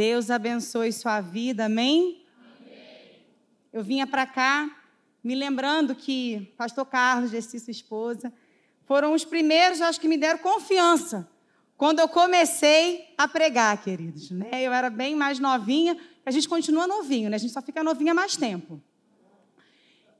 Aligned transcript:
Deus 0.00 0.30
abençoe 0.30 0.90
sua 0.94 1.20
vida, 1.20 1.66
amém? 1.66 2.24
amém. 2.58 3.22
Eu 3.70 3.84
vinha 3.84 4.06
para 4.06 4.24
cá 4.24 4.66
me 5.22 5.34
lembrando 5.34 5.94
que 5.94 6.54
pastor 6.56 6.86
Carlos, 6.86 7.30
Jessi, 7.30 7.60
sua 7.60 7.70
esposa, 7.70 8.32
foram 8.86 9.12
os 9.12 9.26
primeiros, 9.26 9.82
acho 9.82 10.00
que 10.00 10.08
me 10.08 10.16
deram 10.16 10.38
confiança 10.38 11.28
quando 11.76 11.98
eu 11.98 12.08
comecei 12.08 13.12
a 13.18 13.28
pregar, 13.28 13.76
queridos. 13.84 14.30
Né? 14.30 14.48
Eu 14.62 14.72
era 14.72 14.88
bem 14.88 15.14
mais 15.14 15.38
novinha, 15.38 15.94
a 16.24 16.30
gente 16.30 16.48
continua 16.48 16.86
novinho, 16.86 17.28
né? 17.28 17.36
a 17.36 17.38
gente 17.38 17.52
só 17.52 17.60
fica 17.60 17.84
novinha 17.84 18.14
mais 18.14 18.38
tempo. 18.38 18.82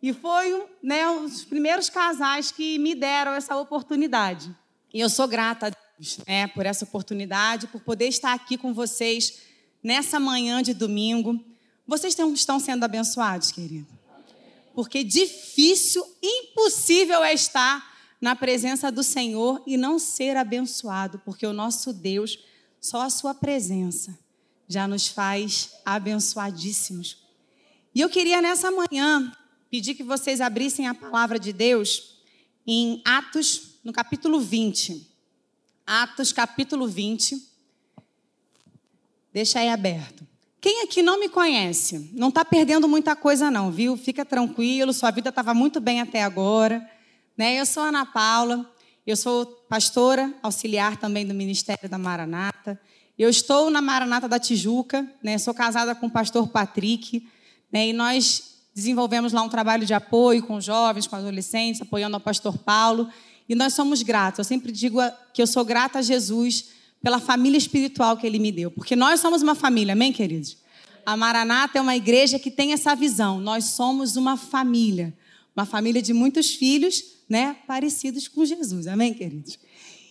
E 0.03 0.12
foi 0.12 0.62
né, 0.83 1.09
os 1.09 1.43
primeiros 1.43 1.89
casais 1.89 2.53
que 2.53 2.79
me 2.79 2.95
deram 2.95 3.33
essa 3.33 3.57
oportunidade. 3.57 4.55
E 4.93 5.01
eu 5.01 5.09
sou 5.09 5.27
grata 5.27 5.69
a 5.69 5.71
Deus 5.71 6.19
né, 6.29 6.49
por 6.49 6.67
essa 6.67 6.85
oportunidade, 6.85 7.67
por 7.69 7.81
poder 7.81 8.09
estar 8.09 8.35
aqui 8.35 8.59
com 8.59 8.75
vocês 8.75 9.49
nessa 9.83 10.21
manhã 10.21 10.62
de 10.62 10.75
domingo. 10.75 11.43
Vocês 11.87 12.16
estão 12.34 12.61
sendo 12.61 12.84
abençoados, 12.84 13.51
querido? 13.51 13.88
Porque 14.75 15.02
difícil, 15.02 16.05
impossível 16.23 17.23
é 17.25 17.34
estar 17.34 17.91
na 18.21 18.37
presença 18.37 18.93
do 18.93 19.02
Senhor 19.02 19.62
e 19.66 19.77
não 19.77 19.98
ser 19.98 20.37
abençoado, 20.37 21.21
porque 21.24 21.47
o 21.47 21.52
nosso 21.52 21.93
Deus, 21.93 22.38
só 22.80 23.02
a 23.02 23.11
sua 23.11 23.35
presença 23.35 24.19
já 24.69 24.87
nos 24.87 25.09
faz 25.09 25.73
abençoadíssimos. 25.85 27.19
E 27.93 28.01
eu 28.01 28.09
queria 28.09 28.41
nessa 28.41 28.71
manhã 28.71 29.33
pedir 29.69 29.95
que 29.95 30.02
vocês 30.05 30.41
abrissem 30.41 30.87
a 30.87 30.95
palavra 30.95 31.38
de 31.38 31.52
Deus 31.52 32.21
em 32.65 33.02
Atos, 33.05 33.80
no 33.83 33.93
capítulo 33.93 34.41
20. 34.41 35.09
Atos, 35.85 36.33
capítulo 36.33 36.87
20. 36.87 37.49
Deixa 39.33 39.61
aí 39.61 39.69
aberto. 39.69 40.27
Quem 40.61 40.83
aqui 40.83 41.02
não 41.02 41.19
me 41.19 41.29
conhece, 41.29 42.11
não 42.12 42.29
está 42.29 42.45
perdendo 42.45 42.87
muita 42.87 43.16
coisa, 43.16 43.51
não, 43.51 43.71
viu? 43.71 43.96
Fica 43.96 44.24
tranquilo, 44.24 44.93
sua 44.93 45.10
vida 45.10 45.30
estava 45.30 45.54
muito 45.54 45.80
bem 45.80 46.01
até 46.01 46.23
agora. 46.23 46.87
Né? 47.37 47.59
Eu 47.59 47.65
sou 47.65 47.82
Ana 47.82 48.04
Paula, 48.04 48.71
eu 49.07 49.16
sou 49.16 49.46
pastora 49.69 50.35
auxiliar 50.43 50.99
também 50.99 51.27
do 51.27 51.32
Ministério 51.32 51.88
da 51.88 51.96
Maranata. 51.96 52.79
Eu 53.19 53.30
estou 53.30 53.71
na 53.71 53.80
Maranata 53.80 54.29
da 54.29 54.38
Tijuca, 54.38 55.10
né? 55.23 55.38
sou 55.38 55.54
casada 55.54 55.95
com 55.95 56.07
o 56.07 56.10
pastor 56.10 56.49
Patrick, 56.49 57.26
né? 57.73 57.88
e 57.88 57.93
nós 57.95 58.66
desenvolvemos 58.74 59.32
lá 59.32 59.41
um 59.43 59.49
trabalho 59.49 59.87
de 59.87 59.95
apoio 59.95 60.43
com 60.43 60.60
jovens, 60.60 61.07
com 61.07 61.16
adolescentes, 61.16 61.80
apoiando 61.80 62.16
o 62.16 62.21
pastor 62.21 62.59
Paulo. 62.59 63.09
E 63.49 63.54
nós 63.54 63.73
somos 63.73 64.03
gratos. 64.03 64.38
Eu 64.38 64.44
sempre 64.44 64.72
digo 64.72 64.99
que 65.32 65.41
eu 65.41 65.47
sou 65.47 65.65
grata 65.65 66.00
a 66.00 66.03
Jesus 66.03 66.79
pela 67.03 67.19
família 67.19 67.59
espiritual 67.59 68.16
que 68.16 68.26
ele 68.26 68.38
me 68.38 68.53
deu. 68.53 68.70
Porque 68.70 68.94
nós 68.94 69.20
somos 69.20 69.43
uma 69.43 69.54
família, 69.54 69.93
amém, 69.93 70.12
queridos? 70.12 70.59
A 71.04 71.16
Maranata 71.16 71.78
é 71.78 71.81
uma 71.81 71.97
igreja 71.97 72.38
que 72.38 72.50
tem 72.50 72.72
essa 72.72 72.94
visão. 72.94 73.41
Nós 73.41 73.65
somos 73.65 74.16
uma 74.16 74.37
família. 74.37 75.16
Uma 75.56 75.65
família 75.65 76.00
de 76.00 76.12
muitos 76.12 76.50
filhos, 76.54 77.03
né? 77.28 77.56
Parecidos 77.66 78.28
com 78.28 78.44
Jesus, 78.44 78.87
amém, 78.87 79.15
queridos? 79.15 79.59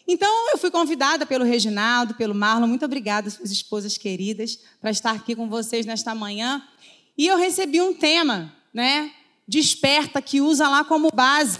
Então, 0.08 0.50
eu 0.52 0.58
fui 0.58 0.72
convidada 0.72 1.26
pelo 1.26 1.46
Reginaldo, 1.46 2.16
pelo 2.16 2.34
Marlon. 2.34 2.68
Muito 2.68 2.84
obrigada, 2.84 3.30
suas 3.30 3.52
esposas 3.52 3.98
queridas, 3.98 4.60
para 4.82 4.90
estar 4.90 5.12
aqui 5.12 5.36
com 5.36 5.48
vocês 5.48 5.86
nesta 5.86 6.16
manhã. 6.16 6.64
E 7.16 7.28
eu 7.28 7.38
recebi 7.38 7.80
um 7.80 7.94
tema, 7.94 8.54
né? 8.74 9.12
Desperta, 9.48 10.22
que 10.22 10.42
usa 10.42 10.68
lá 10.68 10.84
como 10.84 11.10
base 11.14 11.60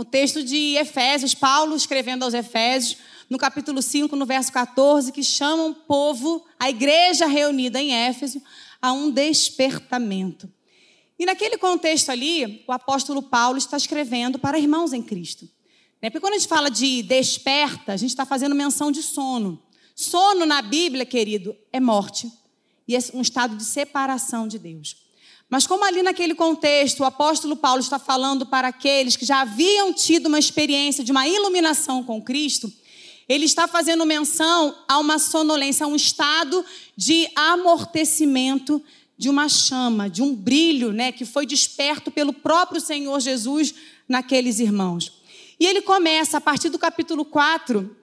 o 0.00 0.04
texto 0.04 0.42
de 0.42 0.76
Efésios, 0.76 1.34
Paulo 1.34 1.76
escrevendo 1.76 2.24
aos 2.24 2.32
Efésios, 2.32 2.96
no 3.30 3.38
capítulo 3.38 3.80
5, 3.80 4.16
no 4.16 4.26
verso 4.26 4.52
14, 4.52 5.12
que 5.12 5.22
chama 5.22 5.66
o 5.66 5.74
povo, 5.74 6.44
a 6.58 6.68
igreja 6.68 7.26
reunida 7.26 7.80
em 7.80 7.94
Éfeso, 7.94 8.42
a 8.82 8.92
um 8.92 9.08
despertamento. 9.08 10.52
E 11.16 11.24
naquele 11.24 11.56
contexto 11.56 12.10
ali, 12.10 12.64
o 12.66 12.72
apóstolo 12.72 13.22
Paulo 13.22 13.56
está 13.56 13.76
escrevendo 13.76 14.36
para 14.36 14.58
irmãos 14.58 14.92
em 14.92 15.00
Cristo. 15.00 15.48
Né? 16.02 16.10
Porque 16.10 16.20
quando 16.20 16.34
a 16.34 16.38
gente 16.38 16.48
fala 16.48 16.68
de 16.68 17.04
desperta, 17.04 17.92
a 17.92 17.96
gente 17.96 18.10
está 18.10 18.26
fazendo 18.26 18.54
menção 18.54 18.90
de 18.90 19.02
sono. 19.02 19.62
Sono 19.94 20.44
na 20.44 20.60
Bíblia, 20.60 21.06
querido, 21.06 21.54
é 21.72 21.78
morte. 21.78 22.28
E 22.88 22.96
é 22.96 22.98
um 23.14 23.20
estado 23.20 23.54
de 23.54 23.64
separação 23.64 24.48
de 24.48 24.58
Deus. 24.58 24.96
Mas 25.48 25.66
como 25.66 25.84
ali 25.84 26.02
naquele 26.02 26.34
contexto 26.34 27.00
o 27.00 27.04
apóstolo 27.04 27.54
Paulo 27.54 27.80
está 27.80 27.98
falando 27.98 28.46
para 28.46 28.68
aqueles 28.68 29.14
que 29.14 29.26
já 29.26 29.42
haviam 29.42 29.92
tido 29.92 30.26
uma 30.26 30.38
experiência 30.38 31.04
de 31.04 31.12
uma 31.12 31.28
iluminação 31.28 32.02
com 32.02 32.22
Cristo, 32.22 32.72
ele 33.30 33.44
está 33.44 33.68
fazendo 33.68 34.04
menção 34.04 34.74
a 34.88 34.98
uma 34.98 35.16
sonolência, 35.16 35.86
a 35.86 35.88
um 35.88 35.94
estado 35.94 36.64
de 36.96 37.28
amortecimento 37.36 38.82
de 39.16 39.28
uma 39.28 39.48
chama, 39.48 40.10
de 40.10 40.20
um 40.20 40.34
brilho, 40.34 40.92
né, 40.92 41.12
que 41.12 41.24
foi 41.24 41.46
desperto 41.46 42.10
pelo 42.10 42.32
próprio 42.32 42.80
Senhor 42.80 43.20
Jesus 43.20 43.72
naqueles 44.08 44.58
irmãos. 44.58 45.12
E 45.60 45.64
ele 45.64 45.80
começa 45.80 46.38
a 46.38 46.40
partir 46.40 46.70
do 46.70 46.78
capítulo 46.78 47.24
4, 47.24 47.96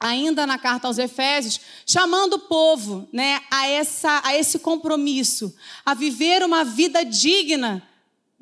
ainda 0.00 0.46
na 0.46 0.56
carta 0.56 0.86
aos 0.86 0.96
Efésios, 0.96 1.60
chamando 1.86 2.34
o 2.34 2.38
povo, 2.38 3.06
né, 3.12 3.42
a 3.50 3.68
essa 3.68 4.22
a 4.24 4.34
esse 4.34 4.58
compromisso, 4.58 5.54
a 5.84 5.92
viver 5.92 6.42
uma 6.42 6.64
vida 6.64 7.04
digna 7.04 7.86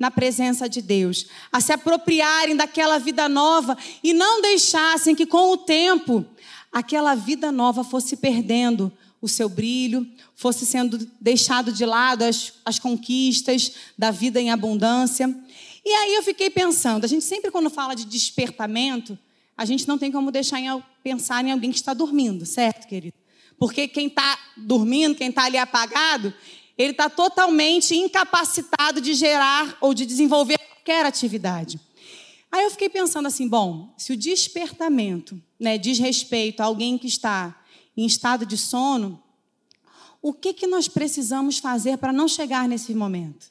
na 0.01 0.09
presença 0.09 0.67
de 0.67 0.81
Deus, 0.81 1.27
a 1.51 1.61
se 1.61 1.71
apropriarem 1.71 2.55
daquela 2.55 2.97
vida 2.97 3.29
nova 3.29 3.77
e 4.03 4.13
não 4.13 4.41
deixassem 4.41 5.13
que 5.13 5.27
com 5.27 5.51
o 5.51 5.57
tempo 5.57 6.25
aquela 6.71 7.13
vida 7.13 7.51
nova 7.51 7.83
fosse 7.83 8.17
perdendo 8.17 8.91
o 9.21 9.27
seu 9.27 9.47
brilho, 9.47 10.09
fosse 10.33 10.65
sendo 10.65 11.07
deixado 11.21 11.71
de 11.71 11.85
lado 11.85 12.23
as, 12.23 12.53
as 12.65 12.79
conquistas 12.79 13.73
da 13.95 14.09
vida 14.09 14.41
em 14.41 14.49
abundância. 14.49 15.29
E 15.85 15.89
aí 15.91 16.15
eu 16.15 16.23
fiquei 16.23 16.49
pensando, 16.49 17.05
a 17.05 17.07
gente 17.07 17.23
sempre 17.23 17.51
quando 17.51 17.69
fala 17.69 17.93
de 17.93 18.05
despertamento, 18.05 19.15
a 19.55 19.65
gente 19.65 19.87
não 19.87 19.99
tem 19.99 20.11
como 20.11 20.31
deixar 20.31 20.59
em, 20.59 20.83
pensar 21.03 21.45
em 21.45 21.51
alguém 21.51 21.69
que 21.69 21.77
está 21.77 21.93
dormindo, 21.93 22.43
certo, 22.43 22.87
querido? 22.87 23.13
Porque 23.59 23.87
quem 23.87 24.07
está 24.07 24.39
dormindo, 24.57 25.13
quem 25.13 25.29
está 25.29 25.43
ali 25.43 25.59
apagado, 25.59 26.33
ele 26.77 26.91
está 26.91 27.09
totalmente 27.09 27.95
incapacitado 27.95 28.99
de 29.01 29.13
gerar 29.13 29.77
ou 29.81 29.93
de 29.93 30.05
desenvolver 30.05 30.57
qualquer 30.57 31.05
atividade. 31.05 31.79
Aí 32.51 32.63
eu 32.63 32.71
fiquei 32.71 32.89
pensando 32.89 33.27
assim, 33.27 33.47
bom, 33.47 33.93
se 33.97 34.11
o 34.11 34.17
despertamento 34.17 35.41
né, 35.59 35.77
diz 35.77 35.99
respeito 35.99 36.61
a 36.61 36.65
alguém 36.65 36.97
que 36.97 37.07
está 37.07 37.57
em 37.95 38.05
estado 38.05 38.45
de 38.45 38.57
sono, 38.57 39.21
o 40.21 40.33
que, 40.33 40.53
que 40.53 40.67
nós 40.67 40.87
precisamos 40.87 41.59
fazer 41.59 41.97
para 41.97 42.11
não 42.11 42.27
chegar 42.27 42.67
nesse 42.67 42.93
momento? 42.93 43.49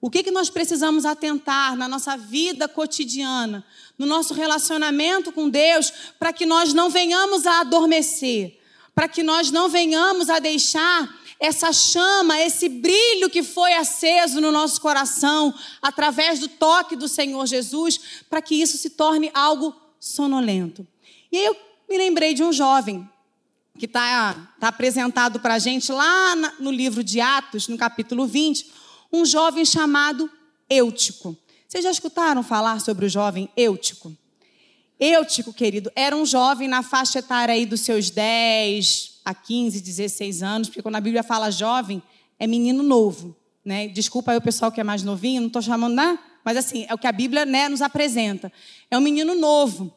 O 0.00 0.10
que, 0.10 0.24
que 0.24 0.32
nós 0.32 0.50
precisamos 0.50 1.04
atentar 1.04 1.76
na 1.76 1.86
nossa 1.86 2.16
vida 2.16 2.66
cotidiana, 2.66 3.64
no 3.96 4.04
nosso 4.04 4.34
relacionamento 4.34 5.30
com 5.30 5.48
Deus, 5.48 5.92
para 6.18 6.32
que 6.32 6.44
nós 6.44 6.74
não 6.74 6.90
venhamos 6.90 7.46
a 7.46 7.60
adormecer, 7.60 8.58
para 8.94 9.06
que 9.06 9.22
nós 9.22 9.52
não 9.52 9.68
venhamos 9.68 10.28
a 10.28 10.40
deixar 10.40 11.21
essa 11.42 11.72
chama, 11.72 12.38
esse 12.38 12.68
brilho 12.68 13.28
que 13.28 13.42
foi 13.42 13.74
aceso 13.74 14.40
no 14.40 14.52
nosso 14.52 14.80
coração 14.80 15.52
através 15.82 16.38
do 16.38 16.46
toque 16.46 16.94
do 16.94 17.08
Senhor 17.08 17.44
Jesus, 17.46 17.98
para 18.30 18.40
que 18.40 18.54
isso 18.54 18.78
se 18.78 18.90
torne 18.90 19.28
algo 19.34 19.74
sonolento. 19.98 20.86
E 21.32 21.38
aí 21.38 21.44
eu 21.46 21.56
me 21.90 21.98
lembrei 21.98 22.32
de 22.32 22.44
um 22.44 22.52
jovem 22.52 23.10
que 23.76 23.86
está 23.86 24.54
tá 24.60 24.68
apresentado 24.68 25.40
para 25.40 25.54
a 25.54 25.58
gente 25.58 25.90
lá 25.90 26.36
no 26.60 26.70
livro 26.70 27.02
de 27.02 27.20
Atos, 27.20 27.66
no 27.66 27.76
capítulo 27.76 28.24
20, 28.24 28.70
um 29.12 29.26
jovem 29.26 29.64
chamado 29.64 30.30
Eutico. 30.70 31.36
Vocês 31.66 31.82
já 31.82 31.90
escutaram 31.90 32.44
falar 32.44 32.80
sobre 32.80 33.06
o 33.06 33.08
jovem 33.08 33.50
Eutico? 33.56 34.16
Eutico, 35.00 35.52
querido, 35.52 35.90
era 35.96 36.14
um 36.14 36.24
jovem 36.24 36.68
na 36.68 36.84
faixa 36.84 37.18
etária 37.18 37.52
aí 37.52 37.66
dos 37.66 37.80
seus 37.80 38.10
10, 38.10 39.11
a 39.24 39.34
15, 39.34 39.80
16 39.80 40.42
anos, 40.42 40.68
porque 40.68 40.82
quando 40.82 40.96
a 40.96 41.00
Bíblia 41.00 41.22
fala 41.22 41.50
jovem, 41.50 42.02
é 42.38 42.46
menino 42.46 42.82
novo. 42.82 43.36
Né? 43.64 43.88
Desculpa 43.88 44.32
aí 44.32 44.38
o 44.38 44.42
pessoal 44.42 44.72
que 44.72 44.80
é 44.80 44.84
mais 44.84 45.02
novinho, 45.02 45.40
não 45.40 45.46
estou 45.46 45.62
chamando 45.62 45.94
nada, 45.94 46.18
mas 46.44 46.56
assim, 46.56 46.84
é 46.88 46.94
o 46.94 46.98
que 46.98 47.06
a 47.06 47.12
Bíblia 47.12 47.46
né, 47.46 47.68
nos 47.68 47.80
apresenta. 47.80 48.52
É 48.90 48.98
um 48.98 49.00
menino 49.00 49.34
novo. 49.34 49.94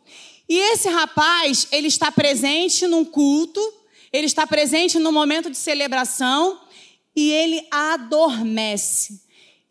E 0.48 0.58
esse 0.74 0.88
rapaz, 0.90 1.68
ele 1.72 1.88
está 1.88 2.12
presente 2.12 2.86
num 2.86 3.04
culto, 3.04 3.60
ele 4.14 4.28
está 4.28 4.46
presente 4.46 5.00
no 5.00 5.12
momento 5.12 5.50
de 5.50 5.58
celebração 5.58 6.62
e 7.16 7.32
ele 7.32 7.66
adormece. 7.72 9.22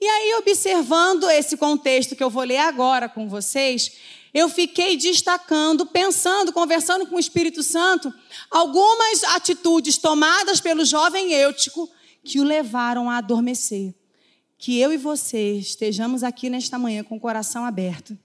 E 0.00 0.06
aí, 0.06 0.34
observando 0.34 1.30
esse 1.30 1.56
contexto 1.56 2.16
que 2.16 2.22
eu 2.22 2.28
vou 2.28 2.42
ler 2.42 2.58
agora 2.58 3.08
com 3.08 3.28
vocês, 3.28 3.92
eu 4.34 4.48
fiquei 4.48 4.96
destacando, 4.96 5.86
pensando, 5.86 6.52
conversando 6.52 7.06
com 7.06 7.14
o 7.14 7.20
Espírito 7.20 7.62
Santo, 7.62 8.12
algumas 8.50 9.22
atitudes 9.22 9.96
tomadas 9.96 10.60
pelo 10.60 10.84
jovem 10.84 11.32
Eutico 11.32 11.88
que 12.24 12.40
o 12.40 12.44
levaram 12.44 13.08
a 13.08 13.18
adormecer. 13.18 13.94
Que 14.58 14.80
eu 14.80 14.92
e 14.92 14.96
você 14.96 15.52
estejamos 15.52 16.24
aqui 16.24 16.50
nesta 16.50 16.78
manhã 16.78 17.04
com 17.04 17.16
o 17.16 17.20
coração 17.20 17.64
aberto 17.64 18.18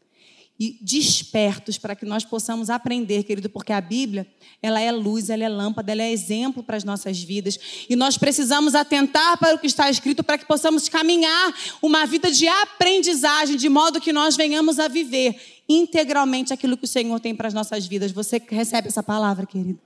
e 0.59 0.77
despertos 0.81 1.77
para 1.77 1.95
que 1.95 2.05
nós 2.05 2.25
possamos 2.25 2.69
aprender, 2.69 3.23
querido, 3.23 3.49
porque 3.49 3.71
a 3.71 3.79
Bíblia, 3.79 4.27
ela 4.61 4.81
é 4.81 4.91
luz, 4.91 5.29
ela 5.29 5.43
é 5.43 5.47
lâmpada, 5.47 5.91
ela 5.93 6.03
é 6.03 6.11
exemplo 6.11 6.61
para 6.61 6.75
as 6.75 6.83
nossas 6.83 7.23
vidas. 7.23 7.57
E 7.89 7.95
nós 7.95 8.17
precisamos 8.17 8.75
atentar 8.75 9.37
para 9.37 9.55
o 9.55 9.59
que 9.59 9.67
está 9.67 9.89
escrito 9.89 10.21
para 10.21 10.37
que 10.37 10.45
possamos 10.45 10.89
caminhar 10.89 11.53
uma 11.81 12.05
vida 12.05 12.29
de 12.29 12.45
aprendizagem, 12.45 13.55
de 13.55 13.69
modo 13.69 14.01
que 14.01 14.11
nós 14.11 14.35
venhamos 14.35 14.79
a 14.79 14.89
viver 14.89 15.39
integralmente 15.69 16.51
aquilo 16.51 16.75
que 16.75 16.85
o 16.85 16.87
Senhor 16.87 17.19
tem 17.19 17.33
para 17.33 17.47
as 17.47 17.53
nossas 17.53 17.85
vidas. 17.85 18.11
Você 18.11 18.41
recebe 18.49 18.89
essa 18.89 19.03
palavra, 19.03 19.45
querido? 19.45 19.79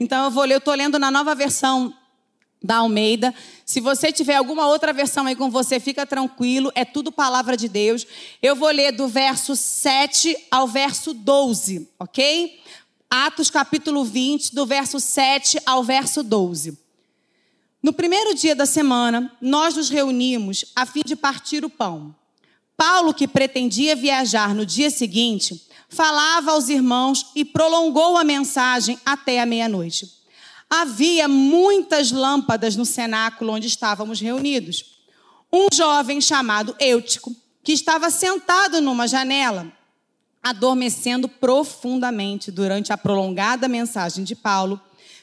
Então 0.00 0.24
eu 0.24 0.30
vou 0.30 0.44
ler, 0.44 0.54
eu 0.54 0.58
estou 0.58 0.74
lendo 0.74 0.98
na 0.98 1.10
nova 1.10 1.34
versão 1.34 1.92
da 2.64 2.76
Almeida. 2.76 3.34
Se 3.66 3.78
você 3.78 4.10
tiver 4.10 4.36
alguma 4.36 4.66
outra 4.66 4.90
versão 4.90 5.26
aí 5.26 5.36
com 5.36 5.50
você, 5.50 5.78
fica 5.78 6.06
tranquilo, 6.06 6.72
é 6.74 6.82
tudo 6.82 7.12
palavra 7.12 7.58
de 7.58 7.68
Deus. 7.68 8.06
Eu 8.42 8.56
vou 8.56 8.70
ler 8.70 8.90
do 8.90 9.06
verso 9.06 9.54
7 9.54 10.34
ao 10.50 10.66
verso 10.66 11.12
12, 11.12 11.86
ok? 12.00 12.58
Atos 13.10 13.50
capítulo 13.50 14.02
20, 14.02 14.54
do 14.54 14.64
verso 14.64 14.98
7 14.98 15.60
ao 15.66 15.84
verso 15.84 16.22
12. 16.22 16.78
No 17.82 17.92
primeiro 17.92 18.34
dia 18.34 18.56
da 18.56 18.64
semana, 18.64 19.30
nós 19.42 19.76
nos 19.76 19.90
reunimos 19.90 20.64
a 20.74 20.86
fim 20.86 21.02
de 21.04 21.14
partir 21.14 21.66
o 21.66 21.70
pão. 21.70 22.14
Paulo, 22.78 23.12
que 23.12 23.28
pretendia 23.28 23.94
viajar 23.94 24.54
no 24.54 24.64
dia 24.64 24.90
seguinte, 24.90 25.68
falava 25.86 26.52
aos 26.52 26.70
irmãos 26.70 27.26
e 27.36 27.44
prolongou 27.44 28.16
a 28.16 28.24
mensagem 28.24 28.98
até 29.04 29.38
a 29.38 29.46
meia-noite 29.46 30.23
havia 30.68 31.28
muitas 31.28 32.10
lâmpadas 32.10 32.76
no 32.76 32.84
cenáculo 32.84 33.52
onde 33.52 33.66
estávamos 33.66 34.20
reunidos. 34.20 34.96
Um 35.52 35.68
jovem 35.72 36.20
chamado 36.20 36.74
Eutico, 36.80 37.34
que 37.62 37.72
estava 37.72 38.10
sentado 38.10 38.80
numa 38.80 39.06
janela, 39.06 39.72
adormecendo 40.42 41.28
profundamente 41.28 42.50
durante 42.50 42.92
a 42.92 42.98
prolongada 42.98 43.66
mensagem 43.68 44.24
de 44.24 44.34
Paulo, 44.34 44.80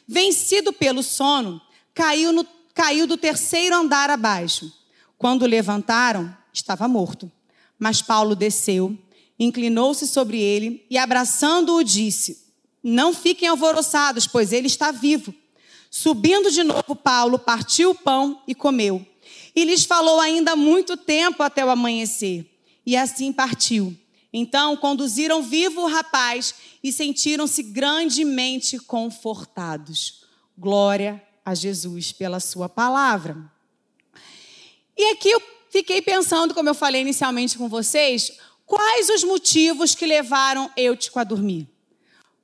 vencido 0.08 0.74
pelo 0.74 1.04
sono, 1.04 1.62
caiu, 1.94 2.32
no, 2.32 2.46
caiu 2.74 3.06
do 3.06 3.18
terceiro 3.18 3.76
andar 3.76 4.10
abaixo. 4.10 4.72
Quando 5.18 5.46
levantaram, 5.46 6.36
estava 6.52 6.88
morto. 6.88 7.32
Mas 7.78 8.02
Paulo 8.02 8.36
desceu, 8.36 8.98
inclinou-se 9.38 10.08
sobre 10.08 10.40
ele 10.40 10.86
e, 10.90 10.98
abraçando-o, 10.98 11.84
disse: 11.84 12.41
Não 12.84 13.14
fiquem 13.14 13.48
alvoroçados, 13.48 14.28
pois 14.28 14.52
ele 14.52 14.68
está 14.68 14.92
vivo. 14.92 15.34
Subindo 15.90 16.50
de 16.50 16.64
novo, 16.64 16.96
Paulo 16.96 17.38
partiu 17.38 17.92
o 17.92 17.96
pão 17.96 18.42
e 18.48 18.56
comeu. 18.56 19.06
E 19.56 19.66
lhes 19.66 19.84
falou 19.84 20.20
ainda 20.20 20.56
muito 20.56 20.96
tempo 20.96 21.44
até 21.44 21.64
o 21.66 21.70
amanhecer. 21.70 22.50
E 22.86 22.96
assim 22.96 23.32
partiu. 23.32 23.96
Então 24.34 24.78
conduziram 24.78 25.44
vivo 25.44 25.82
o 25.82 25.88
rapaz 25.88 26.56
e 26.82 26.92
sentiram-se 26.92 27.62
grandemente 27.62 28.80
confortados. 28.80 30.24
Glória 30.58 31.22
a 31.44 31.54
Jesus 31.54 32.12
pela 32.12 32.40
sua 32.40 32.70
palavra. 32.70 33.38
E 34.98 35.12
aqui 35.12 35.30
eu 35.30 35.42
fiquei 35.70 36.02
pensando, 36.02 36.54
como 36.54 36.70
eu 36.70 36.74
falei 36.74 37.02
inicialmente 37.02 37.58
com 37.58 37.68
vocês, 37.68 38.32
quais 38.66 39.10
os 39.10 39.24
motivos 39.24 39.94
que 39.94 40.06
levaram 40.06 40.72
Eutico 40.78 41.20
a 41.20 41.24
dormir? 41.24 41.68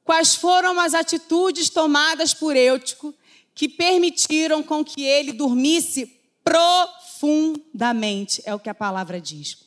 Quais 0.07 0.35
foram 0.35 0.79
as 0.79 0.93
atitudes 0.93 1.69
tomadas 1.69 2.33
por 2.33 2.55
Eutico 2.55 3.13
que 3.53 3.67
permitiram 3.67 4.63
com 4.63 4.81
que 4.81 5.03
ele 5.03 5.33
dormisse 5.33 6.17
profundamente, 6.45 8.41
é 8.45 8.55
o 8.55 8.59
que 8.59 8.69
a 8.69 8.73
palavra 8.73 9.19
diz. 9.19 9.57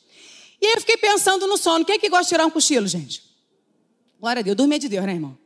E 0.59 0.65
aí 0.65 0.73
eu 0.73 0.79
fiquei 0.79 0.97
pensando 0.97 1.45
no 1.45 1.57
sono. 1.57 1.85
Quem 1.85 1.93
é 1.93 1.99
que 1.99 2.09
gosta 2.09 2.23
de 2.23 2.29
tirar 2.29 2.47
um 2.47 2.49
cochilo, 2.49 2.87
gente? 2.87 3.21
Glória 4.19 4.39
a 4.39 4.43
Deus. 4.43 4.57
Dormir 4.57 4.77
é 4.77 4.79
de 4.79 4.89
Deus, 4.89 5.05
né, 5.05 5.13
irmão? 5.13 5.37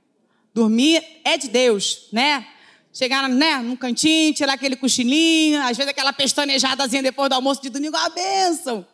Dormir 0.53 1.03
é 1.25 1.38
de 1.38 1.50
Deus, 1.50 2.07
né? 2.13 2.47
Chegar 2.94 3.27
né, 3.27 3.57
num 3.57 3.75
cantinho, 3.75 4.33
tirar 4.33 4.53
aquele 4.53 4.77
cochilinho, 4.77 5.62
às 5.62 5.75
vezes 5.75 5.92
aquela 5.92 6.13
pestanejadazinha 6.13 7.03
depois 7.03 7.27
do 7.27 7.33
almoço 7.33 7.62
de 7.62 7.69
domingo, 7.69 7.97
uma 7.97 8.09
bênção. 8.12 8.88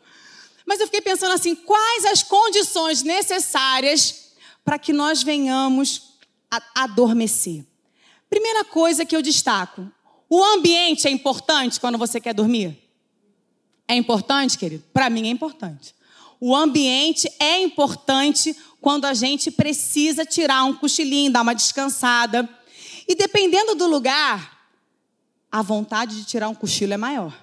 Mas 0.66 0.80
eu 0.80 0.88
fiquei 0.88 1.02
pensando 1.02 1.34
assim, 1.34 1.54
quais 1.54 2.06
as 2.06 2.24
condições 2.24 3.04
necessárias 3.04 4.31
para 4.64 4.80
que 4.80 4.94
nós 4.94 5.24
venhamos 5.24 6.18
a 6.50 6.84
adormecer? 6.84 7.66
Primeira 8.30 8.64
coisa 8.64 9.06
que 9.06 9.16
eu 9.16 9.22
destaco: 9.22 9.92
o 10.30 10.44
ambiente 10.44 11.08
é 11.08 11.12
importante 11.12 11.80
quando 11.80 11.98
você 11.98 12.20
quer 12.20 12.34
dormir? 12.34 12.78
É 13.88 13.96
importante, 13.96 14.58
querido? 14.58 14.84
Para 14.94 15.10
mim 15.10 15.28
é 15.28 15.32
importante. 15.32 15.94
O 16.40 16.56
ambiente 16.56 17.30
é 17.40 17.62
importante 17.62 18.56
quando 18.80 19.06
a 19.06 19.14
gente 19.14 19.52
precisa 19.52 20.26
tirar 20.26 20.64
um 20.64 20.74
cochilinho, 20.74 21.32
dar 21.32 21.42
uma 21.42 21.54
descansada. 21.54 22.50
E 23.08 23.14
dependendo 23.14 23.76
do 23.76 23.86
lugar, 23.86 24.70
a 25.52 25.62
vontade 25.62 26.16
de 26.16 26.24
tirar 26.24 26.48
um 26.48 26.56
cochilo 26.56 26.94
é 26.94 26.98
maior. 26.98 27.38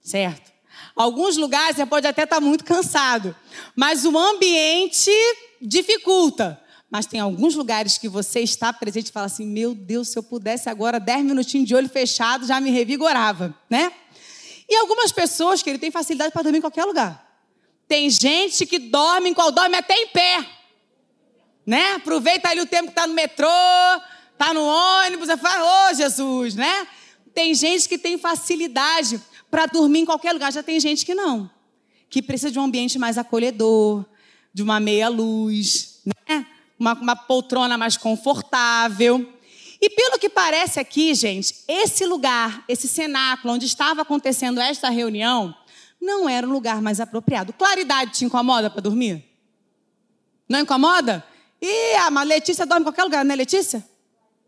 Certo? 0.00 0.52
Alguns 0.94 1.36
lugares 1.36 1.76
você 1.76 1.84
pode 1.84 2.06
até 2.06 2.22
estar 2.22 2.36
tá 2.36 2.40
muito 2.40 2.64
cansado, 2.64 3.34
mas 3.74 4.04
o 4.04 4.16
ambiente 4.16 5.10
dificulta. 5.60 6.60
Mas 6.90 7.06
tem 7.06 7.20
alguns 7.20 7.54
lugares 7.54 7.98
que 7.98 8.08
você 8.08 8.40
está 8.40 8.72
presente 8.72 9.08
e 9.08 9.12
fala 9.12 9.26
assim: 9.26 9.46
meu 9.46 9.74
Deus, 9.74 10.08
se 10.08 10.18
eu 10.18 10.22
pudesse 10.22 10.68
agora, 10.68 10.98
dez 10.98 11.24
minutinhos 11.24 11.68
de 11.68 11.74
olho 11.74 11.88
fechado, 11.88 12.46
já 12.46 12.60
me 12.60 12.70
revigorava, 12.70 13.54
né? 13.68 13.92
E 14.68 14.76
algumas 14.76 15.12
pessoas 15.12 15.62
que 15.62 15.70
ele 15.70 15.78
tem 15.78 15.90
facilidade 15.90 16.32
para 16.32 16.42
dormir 16.42 16.58
em 16.58 16.62
qualquer 16.62 16.84
lugar. 16.84 17.26
Tem 17.86 18.10
gente 18.10 18.66
que 18.66 18.78
dorme, 18.78 19.34
qual 19.34 19.50
dorme 19.50 19.76
até 19.76 19.94
em 19.94 20.08
pé. 20.08 20.46
Né? 21.66 21.92
Aproveita 21.92 22.48
ali 22.48 22.60
o 22.60 22.66
tempo 22.66 22.84
que 22.84 22.90
está 22.90 23.06
no 23.06 23.14
metrô, 23.14 23.48
está 24.32 24.52
no 24.52 24.62
ônibus, 24.62 25.28
fala, 25.40 25.64
ô 25.64 25.90
oh, 25.90 25.94
Jesus, 25.94 26.54
né? 26.54 26.86
Tem 27.34 27.54
gente 27.54 27.88
que 27.88 27.96
tem 27.98 28.18
facilidade 28.18 29.20
para 29.50 29.66
dormir 29.66 30.00
em 30.00 30.04
qualquer 30.04 30.32
lugar, 30.32 30.52
já 30.52 30.62
tem 30.62 30.78
gente 30.78 31.04
que 31.04 31.14
não. 31.14 31.50
Que 32.10 32.20
precisa 32.20 32.50
de 32.50 32.58
um 32.58 32.64
ambiente 32.64 32.98
mais 32.98 33.16
acolhedor, 33.16 34.04
de 34.58 34.62
uma 34.64 34.80
meia 34.80 35.08
luz, 35.08 36.00
né? 36.04 36.44
uma, 36.76 36.92
uma 36.94 37.14
poltrona 37.14 37.78
mais 37.78 37.96
confortável. 37.96 39.32
E 39.80 39.88
pelo 39.88 40.18
que 40.18 40.28
parece 40.28 40.80
aqui, 40.80 41.14
gente, 41.14 41.54
esse 41.68 42.04
lugar, 42.04 42.64
esse 42.66 42.88
cenáculo 42.88 43.54
onde 43.54 43.66
estava 43.66 44.02
acontecendo 44.02 44.60
esta 44.60 44.90
reunião, 44.90 45.54
não 46.02 46.28
era 46.28 46.44
um 46.44 46.50
lugar 46.50 46.82
mais 46.82 46.98
apropriado. 46.98 47.52
Claridade 47.52 48.10
te 48.14 48.24
incomoda 48.24 48.68
para 48.68 48.80
dormir? 48.80 49.24
Não 50.48 50.58
incomoda? 50.58 51.24
E 51.62 51.94
a 51.94 52.08
Letícia 52.24 52.66
dorme 52.66 52.80
em 52.80 52.84
qualquer 52.84 53.04
lugar, 53.04 53.24
né, 53.24 53.36
Letícia? 53.36 53.88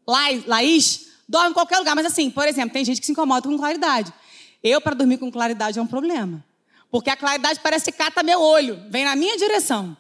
Laís 0.05 1.07
dorme 1.29 1.51
em 1.51 1.55
qualquer 1.55 1.79
lugar. 1.79 1.95
Mas 1.95 2.07
assim, 2.07 2.31
por 2.31 2.49
exemplo, 2.49 2.73
tem 2.73 2.85
gente 2.85 2.99
que 2.99 3.07
se 3.07 3.13
incomoda 3.13 3.49
com 3.49 3.57
claridade. 3.57 4.13
Eu, 4.61 4.81
para 4.81 4.97
dormir 4.97 5.19
com 5.19 5.31
claridade, 5.31 5.79
é 5.79 5.83
um 5.83 5.87
problema. 5.87 6.45
Porque 6.91 7.11
a 7.11 7.17
claridade 7.17 7.61
parece 7.61 7.93
que 7.93 7.99
cata 7.99 8.23
meu 8.23 8.41
olho, 8.41 8.83
vem 8.89 9.05
na 9.05 9.15
minha 9.15 9.37
direção. 9.37 9.97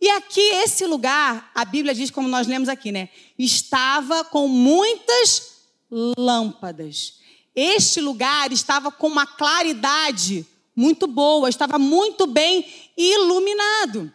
E 0.00 0.08
aqui, 0.10 0.40
esse 0.40 0.86
lugar, 0.86 1.50
a 1.54 1.64
Bíblia 1.64 1.94
diz, 1.94 2.10
como 2.10 2.28
nós 2.28 2.46
lemos 2.46 2.68
aqui, 2.68 2.92
né? 2.92 3.08
Estava 3.38 4.24
com 4.24 4.46
muitas 4.46 5.58
lâmpadas. 5.90 7.18
Este 7.54 8.00
lugar 8.00 8.52
estava 8.52 8.92
com 8.92 9.08
uma 9.08 9.26
claridade 9.26 10.46
muito 10.74 11.08
boa, 11.08 11.48
estava 11.48 11.78
muito 11.78 12.26
bem 12.26 12.64
iluminado. 12.96 14.12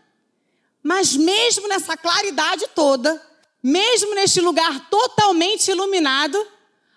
Mas 0.82 1.16
mesmo 1.16 1.68
nessa 1.68 1.98
claridade 1.98 2.66
toda, 2.74 3.22
mesmo 3.62 4.16
neste 4.16 4.40
lugar 4.40 4.90
totalmente 4.90 5.70
iluminado, 5.70 6.38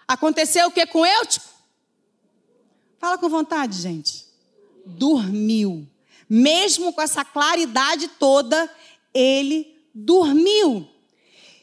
aconteceu 0.06 0.68
o 0.68 0.70
que 0.70 0.86
com 0.86 1.04
Eutico? 1.04 1.46
Fala 2.98 3.18
com 3.18 3.28
vontade, 3.28 3.80
gente. 3.80 4.25
Dormiu. 4.86 5.86
Mesmo 6.28 6.92
com 6.92 7.02
essa 7.02 7.24
claridade 7.24 8.08
toda, 8.08 8.70
ele 9.12 9.76
dormiu. 9.94 10.88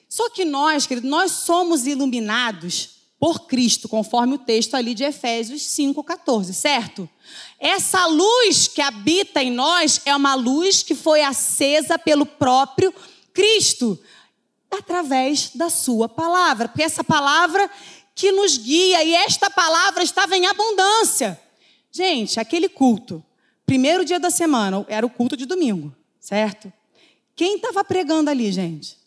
Só 0.07 0.29
que 0.29 0.45
nós, 0.45 0.85
querido, 0.85 1.07
nós 1.07 1.31
somos 1.31 1.87
iluminados 1.87 2.93
por 3.19 3.47
Cristo, 3.47 3.87
conforme 3.87 4.35
o 4.35 4.37
texto 4.37 4.75
ali 4.75 4.93
de 4.93 5.03
Efésios 5.03 5.61
5,14, 5.61 6.53
certo? 6.53 7.09
Essa 7.57 8.05
luz 8.05 8.67
que 8.67 8.81
habita 8.81 9.41
em 9.41 9.49
nós 9.49 10.01
é 10.05 10.13
uma 10.13 10.35
luz 10.35 10.83
que 10.83 10.93
foi 10.93 11.21
acesa 11.21 11.97
pelo 11.97 12.25
próprio 12.25 12.93
Cristo, 13.33 13.97
através 14.69 15.51
da 15.55 15.69
Sua 15.69 16.09
palavra, 16.09 16.67
porque 16.67 16.83
essa 16.83 17.03
palavra 17.03 17.69
que 18.13 18.31
nos 18.31 18.57
guia, 18.57 19.03
e 19.03 19.13
esta 19.15 19.49
palavra 19.49 20.03
estava 20.03 20.35
em 20.35 20.45
abundância. 20.45 21.39
Gente, 21.95 22.39
aquele 22.39 22.67
culto 22.67 23.23
primeiro 23.65 24.03
dia 24.03 24.19
da 24.19 24.29
semana, 24.29 24.85
era 24.89 25.05
o 25.05 25.09
culto 25.09 25.37
de 25.37 25.45
domingo, 25.45 25.95
certo? 26.19 26.71
Quem 27.35 27.55
estava 27.55 27.83
pregando 27.83 28.29
ali, 28.29 28.51
gente? 28.51 28.97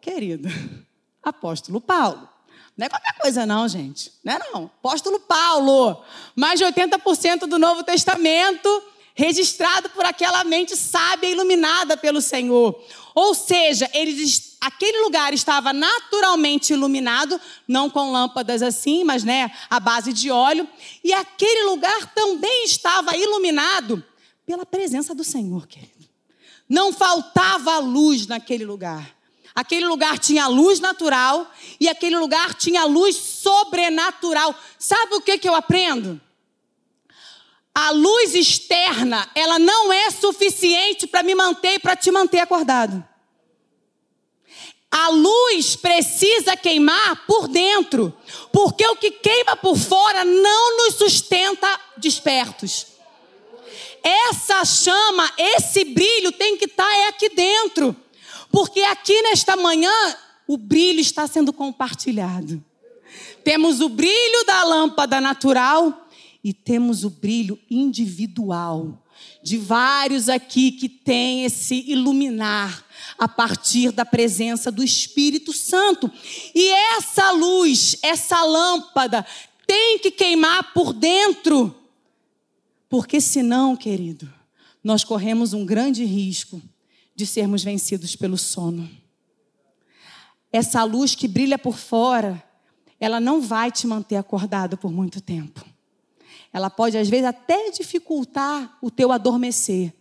Querido, 0.00 0.48
apóstolo 1.22 1.80
Paulo. 1.80 2.28
Não 2.76 2.86
é 2.86 2.88
qualquer 2.88 3.16
coisa, 3.18 3.44
não, 3.44 3.68
gente. 3.68 4.12
Não 4.24 4.32
é 4.32 4.38
não. 4.52 4.64
Apóstolo 4.64 5.20
Paulo. 5.20 6.02
Mais 6.34 6.58
de 6.58 6.64
80% 6.64 7.40
do 7.40 7.58
Novo 7.58 7.84
Testamento 7.84 8.82
registrado 9.14 9.90
por 9.90 10.06
aquela 10.06 10.42
mente 10.44 10.74
sábia 10.76 11.28
iluminada 11.28 11.96
pelo 11.96 12.22
Senhor. 12.22 12.82
Ou 13.14 13.34
seja, 13.34 13.90
eles, 13.92 14.49
aquele 14.60 15.00
lugar 15.00 15.32
estava 15.32 15.72
naturalmente 15.72 16.72
iluminado, 16.72 17.40
não 17.66 17.88
com 17.88 18.12
lâmpadas 18.12 18.62
assim, 18.62 19.02
mas 19.04 19.24
né, 19.24 19.50
a 19.70 19.80
base 19.80 20.12
de 20.12 20.30
óleo, 20.30 20.68
e 21.02 21.12
aquele 21.12 21.64
lugar 21.64 22.12
também 22.14 22.64
estava 22.64 23.16
iluminado 23.16 24.04
pela 24.44 24.66
presença 24.66 25.14
do 25.14 25.24
Senhor, 25.24 25.66
querido. 25.66 26.08
Não 26.68 26.92
faltava 26.92 27.78
luz 27.78 28.26
naquele 28.26 28.64
lugar. 28.64 29.16
Aquele 29.54 29.86
lugar 29.86 30.18
tinha 30.18 30.46
luz 30.46 30.78
natural 30.78 31.50
e 31.80 31.88
aquele 31.88 32.16
lugar 32.16 32.54
tinha 32.54 32.84
luz 32.84 33.16
sobrenatural. 33.16 34.54
Sabe 34.78 35.16
o 35.16 35.20
que, 35.20 35.38
que 35.38 35.48
eu 35.48 35.54
aprendo? 35.54 36.20
A 37.74 37.90
luz 37.90 38.34
externa, 38.34 39.28
ela 39.34 39.58
não 39.58 39.92
é 39.92 40.10
suficiente 40.10 41.06
para 41.06 41.22
me 41.22 41.34
manter 41.34 41.74
e 41.74 41.78
para 41.78 41.96
te 41.96 42.10
manter 42.10 42.38
acordado. 42.38 43.09
A 44.90 45.08
luz 45.10 45.76
precisa 45.76 46.56
queimar 46.56 47.24
por 47.26 47.46
dentro, 47.46 48.12
porque 48.52 48.84
o 48.86 48.96
que 48.96 49.12
queima 49.12 49.54
por 49.56 49.76
fora 49.76 50.24
não 50.24 50.78
nos 50.78 50.96
sustenta 50.96 51.80
despertos. 51.96 52.86
Essa 54.02 54.64
chama, 54.64 55.30
esse 55.38 55.84
brilho 55.84 56.32
tem 56.32 56.56
que 56.56 56.64
estar 56.64 56.84
tá, 56.84 56.96
é 56.96 57.08
aqui 57.08 57.28
dentro. 57.28 57.94
Porque 58.50 58.80
aqui 58.80 59.22
nesta 59.22 59.56
manhã 59.56 59.92
o 60.48 60.56
brilho 60.56 61.00
está 61.00 61.26
sendo 61.26 61.52
compartilhado. 61.52 62.62
Temos 63.44 63.80
o 63.80 63.88
brilho 63.88 64.44
da 64.44 64.64
lâmpada 64.64 65.20
natural 65.20 66.08
e 66.42 66.52
temos 66.52 67.04
o 67.04 67.10
brilho 67.10 67.58
individual 67.70 68.98
de 69.42 69.56
vários 69.56 70.28
aqui 70.28 70.72
que 70.72 70.88
tem 70.88 71.44
esse 71.44 71.84
iluminar 71.86 72.84
a 73.20 73.28
partir 73.28 73.92
da 73.92 74.06
presença 74.06 74.72
do 74.72 74.82
Espírito 74.82 75.52
Santo. 75.52 76.10
E 76.54 76.70
essa 76.96 77.30
luz, 77.32 77.96
essa 78.02 78.42
lâmpada 78.42 79.26
tem 79.66 79.98
que 79.98 80.10
queimar 80.10 80.72
por 80.72 80.94
dentro. 80.94 81.76
Porque 82.88 83.20
senão, 83.20 83.76
querido, 83.76 84.32
nós 84.82 85.04
corremos 85.04 85.52
um 85.52 85.66
grande 85.66 86.02
risco 86.02 86.62
de 87.14 87.26
sermos 87.26 87.62
vencidos 87.62 88.16
pelo 88.16 88.38
sono. 88.38 88.88
Essa 90.50 90.82
luz 90.82 91.14
que 91.14 91.28
brilha 91.28 91.58
por 91.58 91.76
fora, 91.76 92.42
ela 92.98 93.20
não 93.20 93.42
vai 93.42 93.70
te 93.70 93.86
manter 93.86 94.16
acordado 94.16 94.78
por 94.78 94.90
muito 94.90 95.20
tempo. 95.20 95.62
Ela 96.52 96.70
pode, 96.70 96.96
às 96.96 97.08
vezes, 97.08 97.26
até 97.26 97.70
dificultar 97.70 98.78
o 98.80 98.90
teu 98.90 99.12
adormecer, 99.12 99.92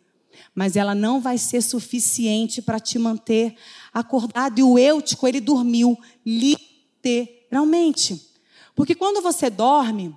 mas 0.53 0.75
ela 0.75 0.95
não 0.95 1.21
vai 1.21 1.37
ser 1.37 1.61
suficiente 1.61 2.61
para 2.61 2.79
te 2.79 2.99
manter 2.99 3.55
acordado. 3.93 4.59
E 4.59 4.63
o 4.63 4.77
eutico, 4.77 5.27
ele 5.27 5.39
dormiu 5.39 5.97
literalmente. 6.25 8.29
Porque 8.75 8.95
quando 8.95 9.21
você 9.21 9.49
dorme, 9.49 10.15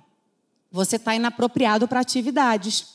você 0.71 0.95
está 0.95 1.15
inapropriado 1.15 1.87
para 1.87 1.99
atividades. 1.99 2.93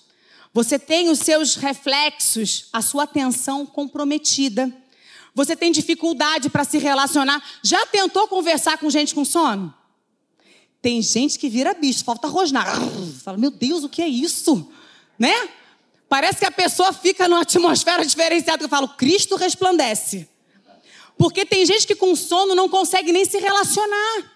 Você 0.53 0.79
tem 0.79 1.11
os 1.11 1.21
seus 1.21 1.57
reflexos, 1.57 2.69
a 2.73 2.83
sua 2.83 3.05
atenção 3.05 3.65
comprometida. 3.65 4.73
Você 5.35 5.55
tem 5.55 5.71
dificuldade 5.71 6.51
para 6.51 6.65
se 6.65 6.79
relacionar. 6.79 7.43
Já 7.63 7.87
tentou 7.87 8.27
conversar 8.27 8.79
com 8.79 8.91
gente 8.91 9.15
com 9.15 9.25
sono? 9.25 9.73
Tem 10.81 11.03
gente 11.03 11.39
que 11.39 11.49
vira 11.49 11.75
bicho, 11.75 12.05
falta 12.05 12.29
rosnar. 12.29 12.67
Fala, 13.23 13.37
meu 13.37 13.51
Deus, 13.51 13.85
o 13.85 13.89
que 13.89 14.03
é 14.03 14.09
isso? 14.09 14.69
Né? 15.19 15.49
Parece 16.09 16.39
que 16.39 16.47
a 16.47 16.51
pessoa 16.51 16.93
fica 16.93 17.29
numa 17.29 17.43
atmosfera 17.43 18.05
diferenciada. 18.05 18.65
Eu 18.65 18.69
falo, 18.69 18.89
Cristo 18.89 19.37
resplandece. 19.37 20.29
Porque 21.17 21.45
tem 21.45 21.67
gente 21.67 21.87
que 21.87 21.95
com 21.95 22.15
sono 22.17 22.55
não 22.55 22.69
consegue 22.69 23.13
nem 23.13 23.25
se 23.25 23.39
relacionar. 23.39 24.33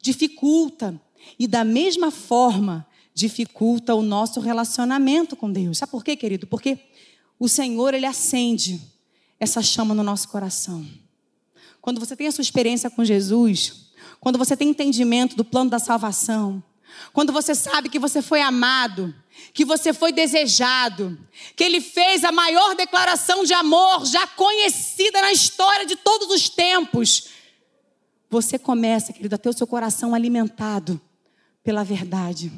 Dificulta. 0.00 1.00
E 1.38 1.46
da 1.46 1.64
mesma 1.64 2.10
forma, 2.10 2.86
dificulta 3.14 3.94
o 3.94 4.02
nosso 4.02 4.40
relacionamento 4.40 5.36
com 5.36 5.52
Deus. 5.52 5.78
Sabe 5.78 5.92
por 5.92 6.02
quê, 6.02 6.16
querido? 6.16 6.46
Porque 6.46 6.78
o 7.38 7.48
Senhor, 7.48 7.94
ele 7.94 8.06
acende 8.06 8.80
essa 9.38 9.62
chama 9.62 9.94
no 9.94 10.02
nosso 10.02 10.28
coração. 10.28 10.84
Quando 11.80 12.00
você 12.00 12.16
tem 12.16 12.26
a 12.26 12.32
sua 12.32 12.42
experiência 12.42 12.90
com 12.90 13.04
Jesus, 13.04 13.92
quando 14.18 14.38
você 14.38 14.56
tem 14.56 14.70
entendimento 14.70 15.36
do 15.36 15.44
plano 15.44 15.70
da 15.70 15.78
salvação, 15.78 16.62
quando 17.12 17.32
você 17.32 17.54
sabe 17.54 17.88
que 17.88 17.98
você 17.98 18.20
foi 18.20 18.40
amado, 18.40 19.14
que 19.52 19.64
você 19.64 19.92
foi 19.92 20.12
desejado, 20.12 21.18
que 21.56 21.64
ele 21.64 21.80
fez 21.80 22.24
a 22.24 22.32
maior 22.32 22.74
declaração 22.74 23.44
de 23.44 23.52
amor 23.52 24.06
já 24.06 24.26
conhecida 24.26 25.20
na 25.20 25.32
história 25.32 25.86
de 25.86 25.96
todos 25.96 26.28
os 26.28 26.48
tempos, 26.48 27.28
você 28.30 28.58
começa, 28.58 29.12
querido, 29.12 29.34
a 29.34 29.38
ter 29.38 29.48
o 29.48 29.52
seu 29.52 29.66
coração 29.66 30.14
alimentado 30.14 31.00
pela 31.62 31.82
verdade. 31.82 32.52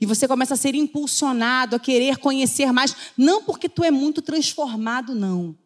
E 0.00 0.06
você 0.06 0.26
começa 0.28 0.54
a 0.54 0.56
ser 0.56 0.74
impulsionado 0.74 1.76
a 1.76 1.80
querer 1.80 2.18
conhecer 2.18 2.72
mais, 2.72 2.94
não 3.16 3.42
porque 3.42 3.68
tu 3.68 3.82
é 3.84 3.90
muito 3.90 4.20
transformado, 4.20 5.14
não. 5.14 5.56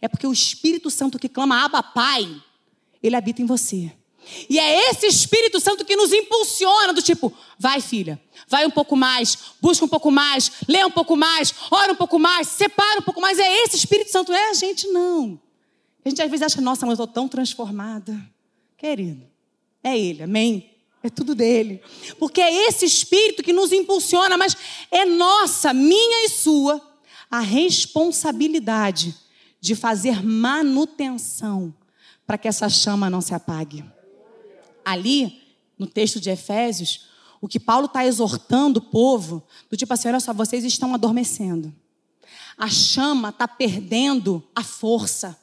É 0.00 0.08
porque 0.08 0.26
o 0.26 0.32
Espírito 0.32 0.90
Santo 0.90 1.18
que 1.18 1.28
clama 1.28 1.64
Abba 1.64 1.82
Pai, 1.82 2.40
ele 3.02 3.16
habita 3.16 3.42
em 3.42 3.46
você. 3.46 3.92
E 4.48 4.58
é 4.58 4.90
esse 4.90 5.06
Espírito 5.06 5.60
Santo 5.60 5.84
que 5.84 5.96
nos 5.96 6.12
impulsiona 6.12 6.92
do 6.92 7.02
tipo, 7.02 7.32
vai 7.58 7.80
filha, 7.80 8.20
vai 8.48 8.66
um 8.66 8.70
pouco 8.70 8.96
mais, 8.96 9.36
busca 9.60 9.84
um 9.84 9.88
pouco 9.88 10.10
mais, 10.10 10.50
lê 10.68 10.84
um 10.84 10.90
pouco 10.90 11.16
mais, 11.16 11.54
ora 11.70 11.92
um 11.92 11.96
pouco 11.96 12.18
mais, 12.18 12.48
separa 12.48 13.00
um 13.00 13.02
pouco 13.02 13.20
mais. 13.20 13.38
É 13.38 13.64
esse 13.64 13.76
Espírito 13.76 14.10
Santo, 14.10 14.32
é 14.32 14.50
a 14.50 14.54
gente 14.54 14.86
não. 14.88 15.40
A 16.04 16.08
gente 16.08 16.22
às 16.22 16.30
vezes 16.30 16.46
acha, 16.46 16.60
nossa, 16.60 16.86
mas 16.86 16.98
eu 16.98 17.04
estou 17.04 17.14
tão 17.14 17.28
transformada. 17.28 18.18
Querido, 18.76 19.26
é 19.82 19.98
Ele, 19.98 20.22
amém? 20.22 20.70
É 21.02 21.08
tudo 21.08 21.34
dele. 21.34 21.80
Porque 22.18 22.40
é 22.40 22.68
esse 22.68 22.84
espírito 22.84 23.42
que 23.42 23.52
nos 23.52 23.72
impulsiona, 23.72 24.36
mas 24.36 24.56
é 24.90 25.04
nossa, 25.04 25.72
minha 25.72 26.26
e 26.26 26.28
sua, 26.28 26.80
a 27.30 27.40
responsabilidade 27.40 29.14
de 29.60 29.74
fazer 29.74 30.24
manutenção 30.24 31.74
para 32.26 32.38
que 32.38 32.48
essa 32.48 32.68
chama 32.68 33.08
não 33.08 33.20
se 33.20 33.34
apague. 33.34 33.84
Ali, 34.90 35.42
no 35.78 35.86
texto 35.86 36.18
de 36.18 36.30
Efésios, 36.30 37.06
o 37.40 37.46
que 37.46 37.60
Paulo 37.60 37.86
está 37.86 38.06
exortando 38.06 38.78
o 38.78 38.82
povo, 38.82 39.46
do 39.70 39.76
tipo 39.76 39.92
assim: 39.92 40.08
olha 40.08 40.20
só, 40.20 40.32
vocês 40.32 40.64
estão 40.64 40.94
adormecendo. 40.94 41.74
A 42.56 42.68
chama 42.68 43.28
está 43.28 43.46
perdendo 43.46 44.42
a 44.54 44.64
força. 44.64 45.38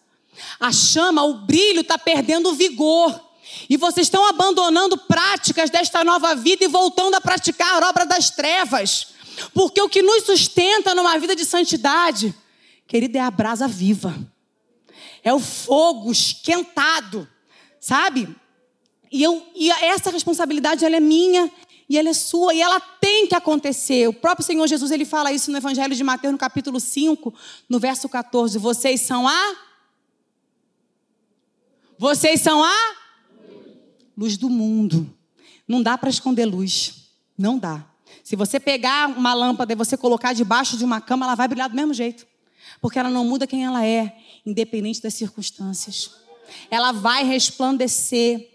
A 0.59 0.71
chama, 0.71 1.23
o 1.23 1.45
brilho 1.45 1.81
está 1.81 1.97
perdendo 1.97 2.49
o 2.49 2.53
vigor. 2.53 3.23
E 3.69 3.77
vocês 3.77 4.07
estão 4.07 4.27
abandonando 4.27 4.97
práticas 4.97 5.69
desta 5.69 6.03
nova 6.03 6.35
vida 6.35 6.65
e 6.65 6.67
voltando 6.67 7.15
a 7.15 7.21
praticar 7.21 7.81
a 7.81 7.87
obra 7.87 8.05
das 8.05 8.31
trevas. 8.31 9.07
Porque 9.53 9.79
o 9.79 9.87
que 9.87 10.01
nos 10.01 10.23
sustenta 10.23 10.95
numa 10.95 11.17
vida 11.19 11.35
de 11.35 11.45
santidade, 11.45 12.33
querida, 12.87 13.19
é 13.19 13.21
a 13.21 13.31
brasa 13.31 13.67
viva. 13.67 14.15
É 15.23 15.33
o 15.33 15.39
fogo 15.39 16.11
esquentado, 16.11 17.27
sabe? 17.79 18.35
E, 19.15 19.23
eu, 19.23 19.41
e 19.55 19.71
essa 19.71 20.11
responsabilidade 20.11 20.83
ela 20.83 20.97
é 20.97 20.99
minha 20.99 21.49
e 21.87 21.97
ela 21.97 22.09
é 22.09 22.13
sua 22.13 22.53
e 22.53 22.59
ela 22.59 22.81
tem 22.81 23.25
que 23.25 23.33
acontecer. 23.33 24.09
O 24.09 24.13
próprio 24.13 24.45
Senhor 24.45 24.67
Jesus 24.67 24.91
ele 24.91 25.05
fala 25.05 25.31
isso 25.31 25.49
no 25.49 25.55
Evangelho 25.55 25.95
de 25.95 26.03
Mateus, 26.03 26.33
no 26.33 26.37
capítulo 26.37 26.81
5, 26.81 27.33
no 27.69 27.79
verso 27.79 28.09
14. 28.09 28.59
Vocês 28.59 28.99
são 28.99 29.25
a. 29.25 29.55
Vocês 31.97 32.41
são 32.41 32.61
a 32.61 32.75
luz 34.17 34.35
do 34.35 34.49
mundo. 34.49 35.09
Não 35.65 35.81
dá 35.81 35.97
para 35.97 36.09
esconder 36.09 36.43
luz. 36.43 37.09
Não 37.37 37.57
dá. 37.57 37.85
Se 38.21 38.35
você 38.35 38.59
pegar 38.59 39.07
uma 39.17 39.33
lâmpada 39.33 39.71
e 39.71 39.77
você 39.77 39.95
colocar 39.95 40.33
debaixo 40.33 40.75
de 40.75 40.83
uma 40.83 40.99
cama, 40.99 41.25
ela 41.25 41.35
vai 41.35 41.47
brilhar 41.47 41.69
do 41.69 41.75
mesmo 41.77 41.93
jeito. 41.93 42.27
Porque 42.81 42.99
ela 42.99 43.09
não 43.09 43.23
muda 43.23 43.47
quem 43.47 43.63
ela 43.63 43.85
é, 43.85 44.13
independente 44.45 45.01
das 45.01 45.13
circunstâncias. 45.13 46.11
Ela 46.69 46.91
vai 46.91 47.23
resplandecer. 47.23 48.54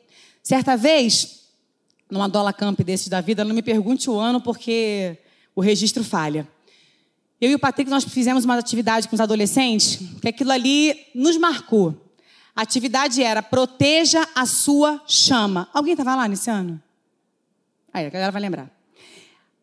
Certa 0.50 0.76
vez, 0.76 1.44
numa 2.10 2.28
Dola 2.28 2.52
Camp 2.52 2.80
desses 2.80 3.06
da 3.06 3.20
vida, 3.20 3.44
não 3.44 3.54
me 3.54 3.62
pergunte 3.62 4.10
o 4.10 4.18
ano, 4.18 4.40
porque 4.40 5.16
o 5.54 5.60
registro 5.60 6.02
falha. 6.02 6.44
Eu 7.40 7.52
e 7.52 7.54
o 7.54 7.58
Patrick, 7.60 7.88
nós 7.88 8.02
fizemos 8.02 8.44
uma 8.44 8.58
atividade 8.58 9.06
com 9.06 9.14
os 9.14 9.20
adolescentes, 9.20 10.00
que 10.20 10.26
aquilo 10.26 10.50
ali 10.50 11.06
nos 11.14 11.36
marcou. 11.36 11.94
A 12.52 12.62
atividade 12.62 13.22
era 13.22 13.44
proteja 13.44 14.26
a 14.34 14.44
sua 14.44 15.00
chama. 15.06 15.68
Alguém 15.72 15.92
estava 15.92 16.16
lá 16.16 16.26
nesse 16.26 16.50
ano? 16.50 16.82
Aí, 17.92 18.06
a 18.06 18.10
galera 18.10 18.32
vai 18.32 18.42
lembrar. 18.42 18.68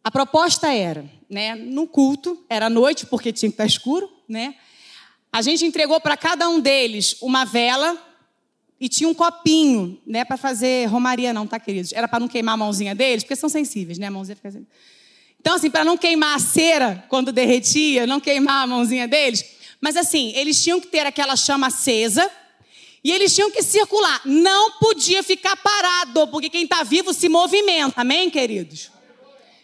A 0.01 0.09
proposta 0.09 0.73
era, 0.73 1.03
né, 1.29 1.53
no 1.53 1.85
culto, 1.85 2.45
era 2.49 2.69
noite, 2.69 3.05
porque 3.05 3.33
tinha 3.33 3.49
que 3.49 3.55
estar 3.55 3.65
escuro, 3.65 4.09
né? 4.25 4.55
A 5.33 5.41
gente 5.41 5.65
entregou 5.65 5.99
para 5.99 6.15
cada 6.15 6.47
um 6.47 6.61
deles 6.61 7.17
uma 7.21 7.43
vela 7.43 8.06
e 8.79 8.87
tinha 8.87 9.09
um 9.09 9.13
copinho, 9.13 9.99
né, 10.05 10.23
para 10.23 10.37
fazer 10.37 10.85
romaria 10.85 11.33
não, 11.33 11.47
tá, 11.47 11.59
queridos? 11.59 11.91
Era 11.93 12.07
para 12.07 12.19
não 12.19 12.27
queimar 12.27 12.53
a 12.53 12.57
mãozinha 12.57 12.93
deles, 12.93 13.23
porque 13.23 13.35
são 13.35 13.49
sensíveis, 13.49 13.97
né, 13.97 14.07
a 14.07 14.11
mãozinha 14.11 14.35
fica 14.35 14.49
assim. 14.49 14.65
Então, 15.39 15.55
assim, 15.55 15.69
para 15.69 15.85
não 15.85 15.97
queimar 15.97 16.35
a 16.35 16.39
cera 16.39 17.05
quando 17.09 17.31
derretia, 17.31 18.05
não 18.05 18.19
queimar 18.19 18.63
a 18.63 18.67
mãozinha 18.67 19.07
deles. 19.07 19.45
Mas, 19.79 19.95
assim, 19.95 20.33
eles 20.35 20.61
tinham 20.61 20.79
que 20.81 20.87
ter 20.87 21.05
aquela 21.05 21.35
chama 21.35 21.67
acesa 21.67 22.29
e 23.03 23.11
eles 23.11 23.33
tinham 23.33 23.49
que 23.49 23.63
circular. 23.63 24.21
Não 24.25 24.71
podia 24.79 25.23
ficar 25.23 25.55
parado, 25.55 26.27
porque 26.27 26.49
quem 26.49 26.63
está 26.63 26.83
vivo 26.83 27.13
se 27.13 27.29
movimenta. 27.29 28.01
Amém, 28.01 28.29
queridos? 28.29 28.91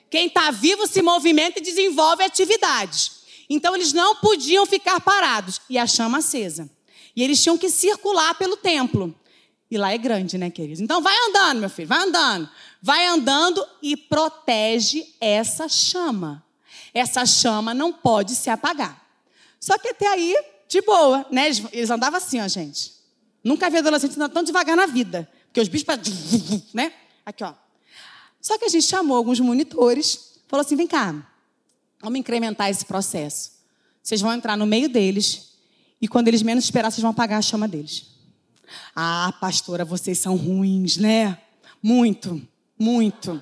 Quem 0.09 0.27
está 0.27 0.51
vivo 0.51 0.87
se 0.87 1.01
movimenta 1.01 1.59
e 1.59 1.61
desenvolve 1.61 2.23
atividades. 2.23 3.23
Então, 3.49 3.75
eles 3.75 3.91
não 3.91 4.15
podiam 4.17 4.65
ficar 4.65 5.01
parados. 5.01 5.59
E 5.69 5.77
a 5.77 5.85
chama 5.85 6.19
acesa. 6.19 6.69
E 7.15 7.23
eles 7.23 7.41
tinham 7.41 7.57
que 7.57 7.69
circular 7.69 8.35
pelo 8.35 8.57
templo. 8.57 9.13
E 9.69 9.77
lá 9.77 9.91
é 9.91 9.97
grande, 9.97 10.37
né, 10.37 10.49
queridos? 10.49 10.79
Então, 10.79 11.01
vai 11.01 11.15
andando, 11.29 11.59
meu 11.59 11.69
filho, 11.69 11.87
vai 11.87 11.99
andando 11.99 12.49
vai 12.83 13.07
andando 13.07 13.65
e 13.81 13.95
protege 13.95 15.15
essa 15.21 15.69
chama. 15.69 16.43
Essa 16.93 17.25
chama 17.25 17.73
não 17.73 17.93
pode 17.93 18.35
se 18.35 18.49
apagar. 18.49 19.01
Só 19.57 19.77
que 19.77 19.87
até 19.87 20.05
aí, 20.05 20.35
de 20.67 20.81
boa, 20.81 21.25
né? 21.31 21.47
Eles 21.71 21.89
andavam 21.89 22.17
assim, 22.17 22.41
ó, 22.41 22.47
gente. 22.49 22.91
Nunca 23.41 23.69
vi 23.69 23.77
adolescente 23.77 24.15
andando 24.17 24.33
tão 24.33 24.43
devagar 24.43 24.75
na 24.75 24.85
vida. 24.85 25.31
Porque 25.45 25.61
os 25.61 25.69
bichos, 25.69 25.87
né? 26.73 26.91
Aqui, 27.25 27.45
ó. 27.45 27.53
Só 28.41 28.57
que 28.57 28.65
a 28.65 28.69
gente 28.69 28.85
chamou 28.85 29.15
alguns 29.15 29.39
monitores, 29.39 30.41
falou 30.49 30.65
assim: 30.65 30.75
vem 30.75 30.87
cá, 30.87 31.15
vamos 32.01 32.19
incrementar 32.19 32.69
esse 32.69 32.83
processo. 32.83 33.53
Vocês 34.01 34.19
vão 34.19 34.33
entrar 34.33 34.57
no 34.57 34.65
meio 34.65 34.89
deles 34.89 35.52
e 36.03 36.07
quando 36.09 36.27
eles 36.27 36.41
menos 36.41 36.65
esperar, 36.65 36.91
vocês 36.91 37.01
vão 37.01 37.11
apagar 37.11 37.39
a 37.39 37.41
chama 37.41 37.65
deles. 37.65 38.07
Ah, 38.93 39.33
pastora, 39.39 39.85
vocês 39.85 40.19
são 40.19 40.35
ruins, 40.35 40.97
né? 40.97 41.37
Muito. 41.81 42.45
Muito. 42.77 43.41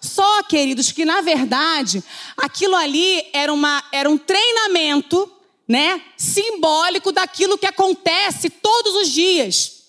Só, 0.00 0.44
queridos, 0.44 0.92
que 0.92 1.04
na 1.04 1.22
verdade 1.22 2.00
aquilo 2.36 2.76
ali 2.76 3.24
era, 3.32 3.52
uma, 3.52 3.82
era 3.90 4.08
um 4.08 4.16
treinamento, 4.16 5.28
né, 5.66 6.00
simbólico 6.16 7.10
daquilo 7.10 7.58
que 7.58 7.66
acontece 7.66 8.48
todos 8.48 8.94
os 8.94 9.08
dias. 9.08 9.82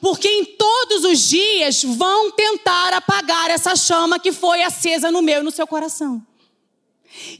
Porque 0.00 0.28
em 0.28 0.44
todos 0.44 1.04
os 1.04 1.18
dias 1.28 1.82
vão 1.82 2.30
tentar 2.30 2.92
apagar 2.92 3.50
essa 3.50 3.74
chama 3.74 4.20
que 4.20 4.30
foi 4.30 4.62
acesa 4.62 5.10
no 5.10 5.20
meu 5.20 5.40
e 5.40 5.44
no 5.44 5.50
seu 5.50 5.66
coração. 5.66 6.24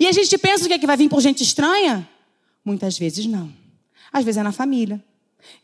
E 0.00 0.08
a 0.08 0.10
gente 0.10 0.36
pensa 0.36 0.64
o 0.64 0.66
que, 0.66 0.74
é 0.74 0.78
que 0.80 0.86
vai 0.86 0.96
vir 0.96 1.08
por 1.08 1.20
gente 1.20 1.44
estranha? 1.44 2.08
Muitas 2.64 2.98
vezes 2.98 3.24
não. 3.24 3.57
Às 4.12 4.24
vezes 4.24 4.38
é 4.38 4.42
na 4.42 4.52
família, 4.52 5.02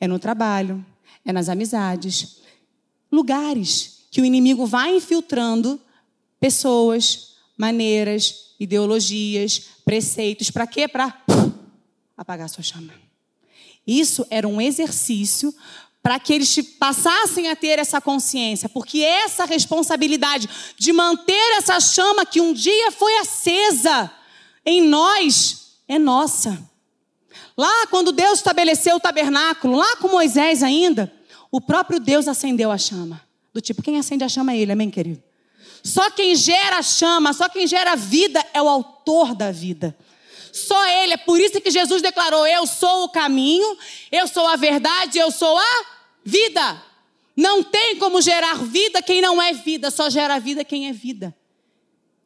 é 0.01 0.07
no 0.07 0.19
trabalho, 0.19 0.85
é 1.25 1.33
nas 1.33 1.49
amizades, 1.49 2.43
lugares 3.11 4.07
que 4.11 4.21
o 4.21 4.25
inimigo 4.25 4.67
vai 4.67 4.97
infiltrando 4.97 5.81
pessoas, 6.39 7.37
maneiras, 7.57 8.55
ideologias, 8.61 9.71
preceitos. 9.85 10.51
Para 10.51 10.67
quê? 10.67 10.87
Para 10.87 11.23
apagar 12.17 12.47
a 12.47 12.49
sua 12.49 12.63
chama. 12.63 12.93
Isso 13.87 14.27
era 14.31 14.47
um 14.47 14.61
exercício 14.61 15.55
para 16.03 16.21
que 16.21 16.35
eles 16.35 16.55
passassem 16.79 17.49
a 17.49 17.57
ter 17.57 17.79
essa 17.79 17.99
consciência, 17.99 18.69
porque 18.69 19.01
essa 19.01 19.47
responsabilidade 19.47 20.49
de 20.77 20.93
manter 20.93 21.57
essa 21.57 21.81
chama 21.81 22.27
que 22.27 22.43
um 22.43 22.53
dia 22.53 22.93
foi 22.93 23.17
acesa 23.17 24.11
em 24.67 24.83
nós 24.83 25.77
é 25.89 25.99
nossa. 25.99 26.63
Lá, 27.57 27.87
quando 27.89 28.13
Deus 28.13 28.39
estabeleceu 28.39 28.97
o 28.97 29.01
tabernáculo, 29.01 29.77
lá 29.77 29.97
com 29.97 30.09
Moisés 30.09 30.63
ainda, 30.63 31.13
o 31.51 31.61
próprio 31.61 32.01
Deus 32.01 32.27
acendeu 32.27 32.71
a 32.71 32.79
chama. 32.79 33.21
Do 33.53 33.61
tipo, 33.61 33.83
quem 33.83 33.99
acende 33.99 34.25
a 34.25 34.29
chama 34.29 34.53
é 34.53 34.59
ele, 34.59 34.73
amém, 34.73 34.91
querido? 34.91 35.23
Só 35.85 36.11
quem 36.11 36.35
gera 36.35 36.79
a 36.79 36.83
chama, 36.83 37.33
só 37.33 37.49
quem 37.49 37.67
gera 37.67 37.93
a 37.93 37.97
vida 37.97 38.45
é 38.53 38.61
o 38.61 38.69
autor 38.69 39.35
da 39.35 39.53
vida. 39.53 39.97
Só 40.51 40.87
ele, 40.89 41.15
é 41.15 41.17
por 41.17 41.41
isso 41.41 41.61
que 41.61 41.71
Jesus 41.71 42.01
declarou: 42.01 42.47
Eu 42.47 42.67
sou 42.67 43.05
o 43.05 43.09
caminho, 43.09 43.77
eu 44.11 44.27
sou 44.27 44.47
a 44.47 44.57
verdade, 44.57 45.19
eu 45.19 45.31
sou 45.31 45.59
a 45.59 45.87
vida. 46.25 46.83
Não 47.37 47.63
tem 47.63 47.97
como 47.97 48.23
gerar 48.23 48.65
vida 48.65 49.03
quem 49.03 49.21
não 49.21 49.43
é 49.43 49.53
vida, 49.53 49.91
só 49.91 50.09
gera 50.09 50.39
vida 50.39 50.65
quem 50.65 50.89
é 50.89 50.93
vida. 50.93 51.35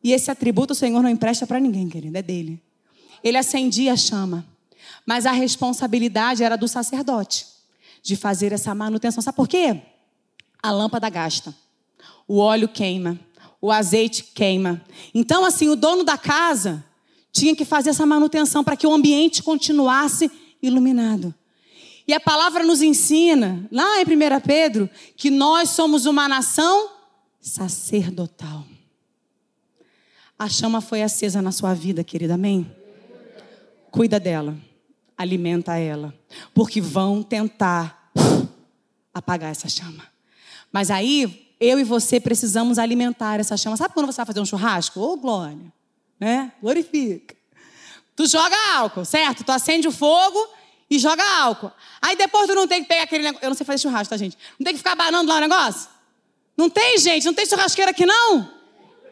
E 0.04 0.12
esse 0.12 0.30
atributo 0.30 0.72
o 0.72 0.76
Senhor 0.76 1.02
não 1.02 1.10
empresta 1.10 1.46
para 1.46 1.58
ninguém, 1.58 1.88
querido, 1.88 2.16
é 2.16 2.22
dele. 2.22 2.62
Ele 3.24 3.36
acendia 3.36 3.94
a 3.94 3.96
chama, 3.96 4.46
mas 5.08 5.24
a 5.24 5.32
responsabilidade 5.32 6.44
era 6.44 6.56
do 6.56 6.68
sacerdote 6.68 7.46
de 8.02 8.14
fazer 8.14 8.52
essa 8.52 8.74
manutenção. 8.74 9.22
Sabe 9.22 9.36
por 9.36 9.48
quê? 9.48 9.80
a 10.62 10.70
lâmpada 10.70 11.08
gasta, 11.08 11.54
o 12.26 12.38
óleo 12.38 12.68
queima, 12.68 13.18
o 13.60 13.70
azeite 13.70 14.24
queima. 14.24 14.82
Então, 15.14 15.44
assim, 15.44 15.68
o 15.68 15.76
dono 15.76 16.04
da 16.04 16.18
casa 16.18 16.84
tinha 17.32 17.54
que 17.54 17.64
fazer 17.64 17.90
essa 17.90 18.04
manutenção 18.04 18.64
para 18.64 18.76
que 18.76 18.86
o 18.86 18.92
ambiente 18.92 19.42
continuasse 19.42 20.30
iluminado. 20.62 21.34
E 22.06 22.12
a 22.12 22.20
palavra 22.20 22.64
nos 22.64 22.82
ensina, 22.82 23.66
lá 23.70 24.00
em 24.00 24.04
1 24.04 24.40
Pedro, 24.46 24.90
que 25.16 25.30
nós 25.30 25.70
somos 25.70 26.06
uma 26.06 26.28
nação 26.28 26.90
sacerdotal. 27.40 28.64
A 30.38 30.48
chama 30.48 30.80
foi 30.80 31.02
acesa 31.02 31.42
na 31.42 31.52
sua 31.52 31.74
vida, 31.74 32.02
querida, 32.02 32.34
amém? 32.34 32.70
Cuida 33.90 34.18
dela, 34.18 34.56
alimenta 35.18 35.76
ela, 35.76 36.14
porque 36.54 36.80
vão 36.80 37.22
tentar 37.22 38.12
apagar 39.12 39.50
essa 39.50 39.68
chama. 39.68 40.06
Mas 40.72 40.90
aí, 40.90 41.52
eu 41.60 41.80
e 41.80 41.84
você 41.84 42.20
precisamos 42.20 42.78
alimentar 42.78 43.40
essa 43.40 43.56
chama. 43.56 43.76
Sabe 43.76 43.92
quando 43.92 44.06
você 44.06 44.18
vai 44.18 44.26
fazer 44.26 44.40
um 44.40 44.46
churrasco? 44.46 45.00
Ô, 45.00 45.12
oh, 45.12 45.16
glória, 45.16 45.72
né? 46.20 46.52
Glorifica. 46.62 47.34
Tu 48.14 48.26
joga 48.26 48.56
álcool, 48.76 49.04
certo? 49.04 49.42
Tu 49.42 49.50
acende 49.50 49.88
o 49.88 49.92
fogo 49.92 50.48
e 50.88 50.98
joga 50.98 51.22
álcool. 51.40 51.72
Aí 52.00 52.16
depois 52.16 52.46
tu 52.46 52.54
não 52.54 52.68
tem 52.68 52.82
que 52.82 52.88
pegar 52.88 53.02
aquele 53.02 53.24
negócio. 53.24 53.44
Eu 53.44 53.50
não 53.50 53.56
sei 53.56 53.66
fazer 53.66 53.82
churrasco, 53.82 54.10
tá, 54.10 54.16
gente? 54.16 54.38
Não 54.58 54.64
tem 54.64 54.74
que 54.74 54.78
ficar 54.78 54.94
banando 54.94 55.28
lá 55.28 55.38
o 55.38 55.40
negócio? 55.40 55.88
Não 56.56 56.70
tem, 56.70 56.98
gente? 56.98 57.24
Não 57.24 57.34
tem 57.34 57.46
churrasqueira 57.46 57.90
aqui, 57.90 58.06
não? 58.06 58.52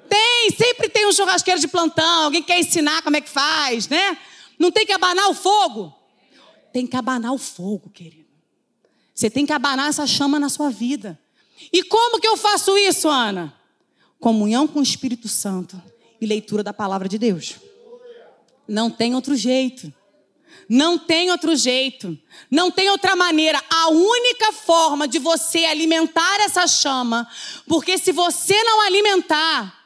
Tem, 0.08 0.50
sempre 0.56 0.88
tem 0.88 1.06
um 1.06 1.12
churrasqueiro 1.12 1.60
de 1.60 1.66
plantão, 1.68 2.24
alguém 2.24 2.42
quer 2.42 2.60
ensinar 2.60 3.02
como 3.02 3.16
é 3.16 3.20
que 3.20 3.28
faz, 3.28 3.88
né? 3.88 4.16
Não 4.58 4.70
tem 4.70 4.86
que 4.86 4.92
abanar 4.92 5.28
o 5.28 5.34
fogo? 5.34 5.95
Tem 6.76 6.86
que 6.86 6.94
abanar 6.94 7.32
o 7.32 7.38
fogo, 7.38 7.88
querido. 7.88 8.28
Você 9.14 9.30
tem 9.30 9.46
que 9.46 9.52
abanar 9.54 9.88
essa 9.88 10.06
chama 10.06 10.38
na 10.38 10.50
sua 10.50 10.68
vida. 10.68 11.18
E 11.72 11.82
como 11.82 12.20
que 12.20 12.28
eu 12.28 12.36
faço 12.36 12.76
isso, 12.76 13.08
Ana? 13.08 13.58
Comunhão 14.20 14.68
com 14.68 14.80
o 14.80 14.82
Espírito 14.82 15.26
Santo 15.26 15.82
e 16.20 16.26
leitura 16.26 16.62
da 16.62 16.74
palavra 16.74 17.08
de 17.08 17.16
Deus. 17.16 17.54
Não 18.68 18.90
tem 18.90 19.14
outro 19.14 19.34
jeito. 19.34 19.90
Não 20.68 20.98
tem 20.98 21.30
outro 21.30 21.56
jeito. 21.56 22.14
Não 22.50 22.70
tem 22.70 22.90
outra 22.90 23.16
maneira. 23.16 23.58
A 23.70 23.88
única 23.88 24.52
forma 24.52 25.08
de 25.08 25.18
você 25.18 25.64
alimentar 25.64 26.40
essa 26.40 26.66
chama, 26.66 27.26
porque 27.66 27.96
se 27.96 28.12
você 28.12 28.62
não 28.64 28.82
alimentar, 28.82 29.82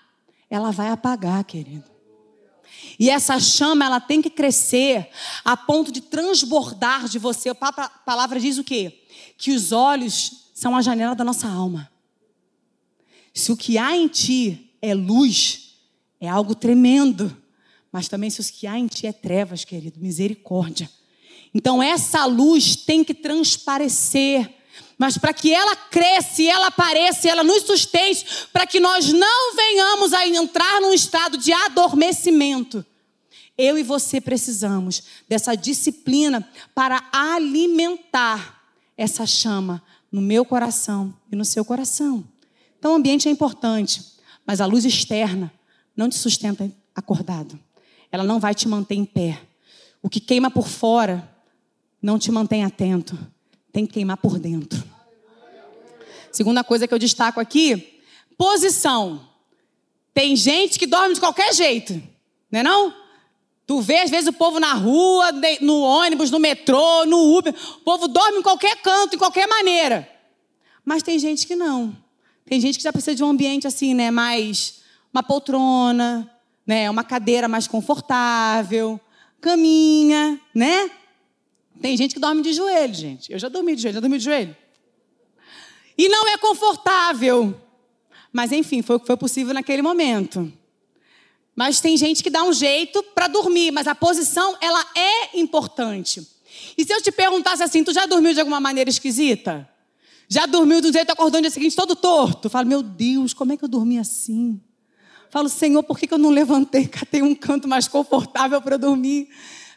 ela 0.51 0.73
vai 0.73 0.89
apagar, 0.89 1.45
querido. 1.45 1.89
E 3.01 3.09
essa 3.09 3.41
chama, 3.41 3.87
ela 3.87 3.99
tem 3.99 4.21
que 4.21 4.29
crescer 4.29 5.09
a 5.43 5.57
ponto 5.57 5.91
de 5.91 6.03
transbordar 6.03 7.09
de 7.09 7.19
você. 7.19 7.49
A 7.49 7.55
palavra 7.55 8.39
diz 8.39 8.59
o 8.59 8.63
quê? 8.63 9.01
Que 9.39 9.53
os 9.53 9.73
olhos 9.73 10.51
são 10.55 10.77
a 10.77 10.83
janela 10.83 11.15
da 11.15 11.25
nossa 11.25 11.49
alma. 11.49 11.91
Se 13.33 13.51
o 13.51 13.57
que 13.57 13.79
há 13.79 13.97
em 13.97 14.07
ti 14.07 14.77
é 14.83 14.93
luz, 14.93 15.79
é 16.21 16.29
algo 16.29 16.55
tremendo. 16.55 17.35
Mas 17.91 18.07
também 18.07 18.29
se 18.29 18.43
o 18.43 18.45
que 18.45 18.67
há 18.67 18.79
em 18.79 18.87
ti 18.87 19.07
é 19.07 19.13
trevas, 19.15 19.65
querido, 19.65 19.99
misericórdia. 19.99 20.91
Então 21.55 21.83
essa 21.83 22.27
luz 22.27 22.77
tem 22.77 23.03
que 23.03 23.15
transparecer. 23.15 24.57
Mas 24.99 25.17
para 25.17 25.33
que 25.33 25.51
ela 25.55 25.75
cresça, 25.75 26.43
ela 26.43 26.67
apareça, 26.67 27.31
ela 27.31 27.43
nos 27.43 27.63
sustente, 27.63 28.27
para 28.53 28.67
que 28.67 28.79
nós 28.79 29.11
não 29.11 29.57
venhamos 29.57 30.13
a 30.13 30.29
entrar 30.29 30.83
num 30.83 30.93
estado 30.93 31.39
de 31.39 31.51
adormecimento. 31.51 32.85
Eu 33.61 33.77
e 33.77 33.83
você 33.83 34.23
precisamos 34.23 35.03
dessa 35.29 35.55
disciplina 35.55 36.49
para 36.75 37.07
alimentar 37.13 38.59
essa 38.97 39.27
chama 39.27 39.83
no 40.11 40.23
meu 40.23 40.47
coração 40.47 41.15
e 41.31 41.37
no 41.37 41.45
seu 41.45 41.63
coração. 41.63 42.25
Então, 42.79 42.93
o 42.93 42.95
ambiente 42.95 43.29
é 43.29 43.31
importante, 43.31 44.03
mas 44.47 44.63
a 44.63 44.67
luz 44.67 44.87
externa 44.87 45.53
não 45.95 46.09
te 46.09 46.17
sustenta 46.17 46.73
acordado. 46.95 47.61
Ela 48.11 48.25
não 48.25 48.41
vai 48.41 48.55
te 48.55 48.67
manter 48.67 48.95
em 48.95 49.05
pé. 49.05 49.39
O 50.03 50.09
que 50.09 50.21
queima 50.21 50.51
por 50.51 50.67
fora 50.67 51.31
não 52.01 52.19
te 52.19 52.33
mantém 52.33 52.65
atento. 52.65 53.19
Tem 53.71 53.87
que 53.87 53.93
queimar 53.93 54.17
por 54.17 54.39
dentro. 54.39 54.83
Segunda 56.33 56.65
coisa 56.65 56.89
que 56.89 56.95
eu 56.95 56.99
destaco 56.99 57.39
aqui, 57.39 58.01
posição. 58.39 59.29
Tem 60.15 60.35
gente 60.35 60.79
que 60.79 60.87
dorme 60.87 61.13
de 61.13 61.21
qualquer 61.21 61.53
jeito, 61.53 62.03
não 62.51 62.61
é 62.61 62.63
não? 62.63 63.00
Tu 63.71 63.81
vê, 63.81 64.01
às 64.01 64.11
vezes, 64.11 64.27
o 64.27 64.33
povo 64.33 64.59
na 64.59 64.75
rua, 64.75 65.31
no 65.61 65.81
ônibus, 65.83 66.29
no 66.29 66.41
metrô, 66.41 67.07
no 67.07 67.39
Uber. 67.39 67.55
O 67.77 67.85
povo 67.85 68.09
dorme 68.09 68.39
em 68.39 68.43
qualquer 68.43 68.75
canto, 68.83 69.15
em 69.15 69.17
qualquer 69.17 69.47
maneira. 69.47 70.11
Mas 70.85 71.05
tem 71.05 71.21
gente 71.21 71.47
que 71.47 71.55
não. 71.55 71.97
Tem 72.45 72.59
gente 72.59 72.79
que 72.79 72.83
já 72.83 72.93
precisa 72.93 73.15
de 73.15 73.23
um 73.23 73.29
ambiente 73.29 73.69
assim, 73.69 73.95
né? 73.95 74.11
Mais 74.11 74.81
uma 75.15 75.23
poltrona, 75.23 76.29
né? 76.67 76.91
Uma 76.91 77.05
cadeira 77.05 77.47
mais 77.47 77.69
confortável, 77.69 78.99
caminha, 79.41 80.41
né? 80.53 80.91
Tem 81.81 81.97
gente 81.97 82.13
que 82.13 82.21
dorme 82.21 82.43
de 82.43 82.53
joelho, 82.53 82.93
gente. 82.93 83.33
Eu 83.33 83.39
já 83.39 83.49
dormi 83.49 83.77
de 83.77 83.83
joelho, 83.83 83.95
já 83.95 84.01
dormi 84.01 84.19
de 84.19 84.25
joelho. 84.25 84.57
E 85.97 86.09
não 86.09 86.27
é 86.27 86.37
confortável. 86.39 87.55
Mas 88.33 88.51
enfim, 88.51 88.83
foi 88.83 88.97
o 88.97 88.99
que 88.99 89.07
foi 89.07 89.17
possível 89.17 89.55
naquele 89.55 89.81
momento. 89.81 90.53
Mas 91.61 91.79
tem 91.79 91.95
gente 91.95 92.23
que 92.23 92.31
dá 92.31 92.43
um 92.43 92.55
jeito 92.55 93.03
para 93.15 93.29
dormir, 93.29 93.71
mas 93.71 93.87
a 93.87 93.95
posição 93.95 94.57
ela 94.63 94.83
é 94.97 95.39
importante. 95.39 96.27
E 96.75 96.83
se 96.87 96.91
eu 96.91 97.03
te 97.03 97.13
perguntasse 97.13 97.63
assim, 97.63 97.85
tu 97.85 97.93
já 97.93 98.07
dormiu 98.07 98.33
de 98.33 98.41
alguma 98.41 98.59
maneira 98.59 98.89
esquisita? 98.89 99.69
Já 100.27 100.47
dormiu 100.47 100.81
do 100.81 100.91
jeito 100.91 101.11
acordou 101.11 101.39
no 101.39 101.43
dia 101.43 101.51
seguinte 101.51 101.77
todo 101.77 101.95
torto? 101.95 102.47
Eu 102.47 102.51
falo, 102.51 102.67
meu 102.67 102.83
Deus, 102.83 103.35
como 103.35 103.53
é 103.53 103.59
que 103.59 103.65
eu 103.67 103.69
dormi 103.69 103.99
assim? 103.99 104.59
Falo, 105.29 105.51
Senhor, 105.51 105.83
por 105.83 105.99
que, 105.99 106.07
que 106.07 106.15
eu 106.15 106.19
não 106.19 106.31
levantei, 106.31 106.87
catei 106.89 107.21
um 107.21 107.35
canto 107.35 107.69
mais 107.69 107.87
confortável 107.87 108.63
para 108.63 108.79
dormir? 108.79 109.29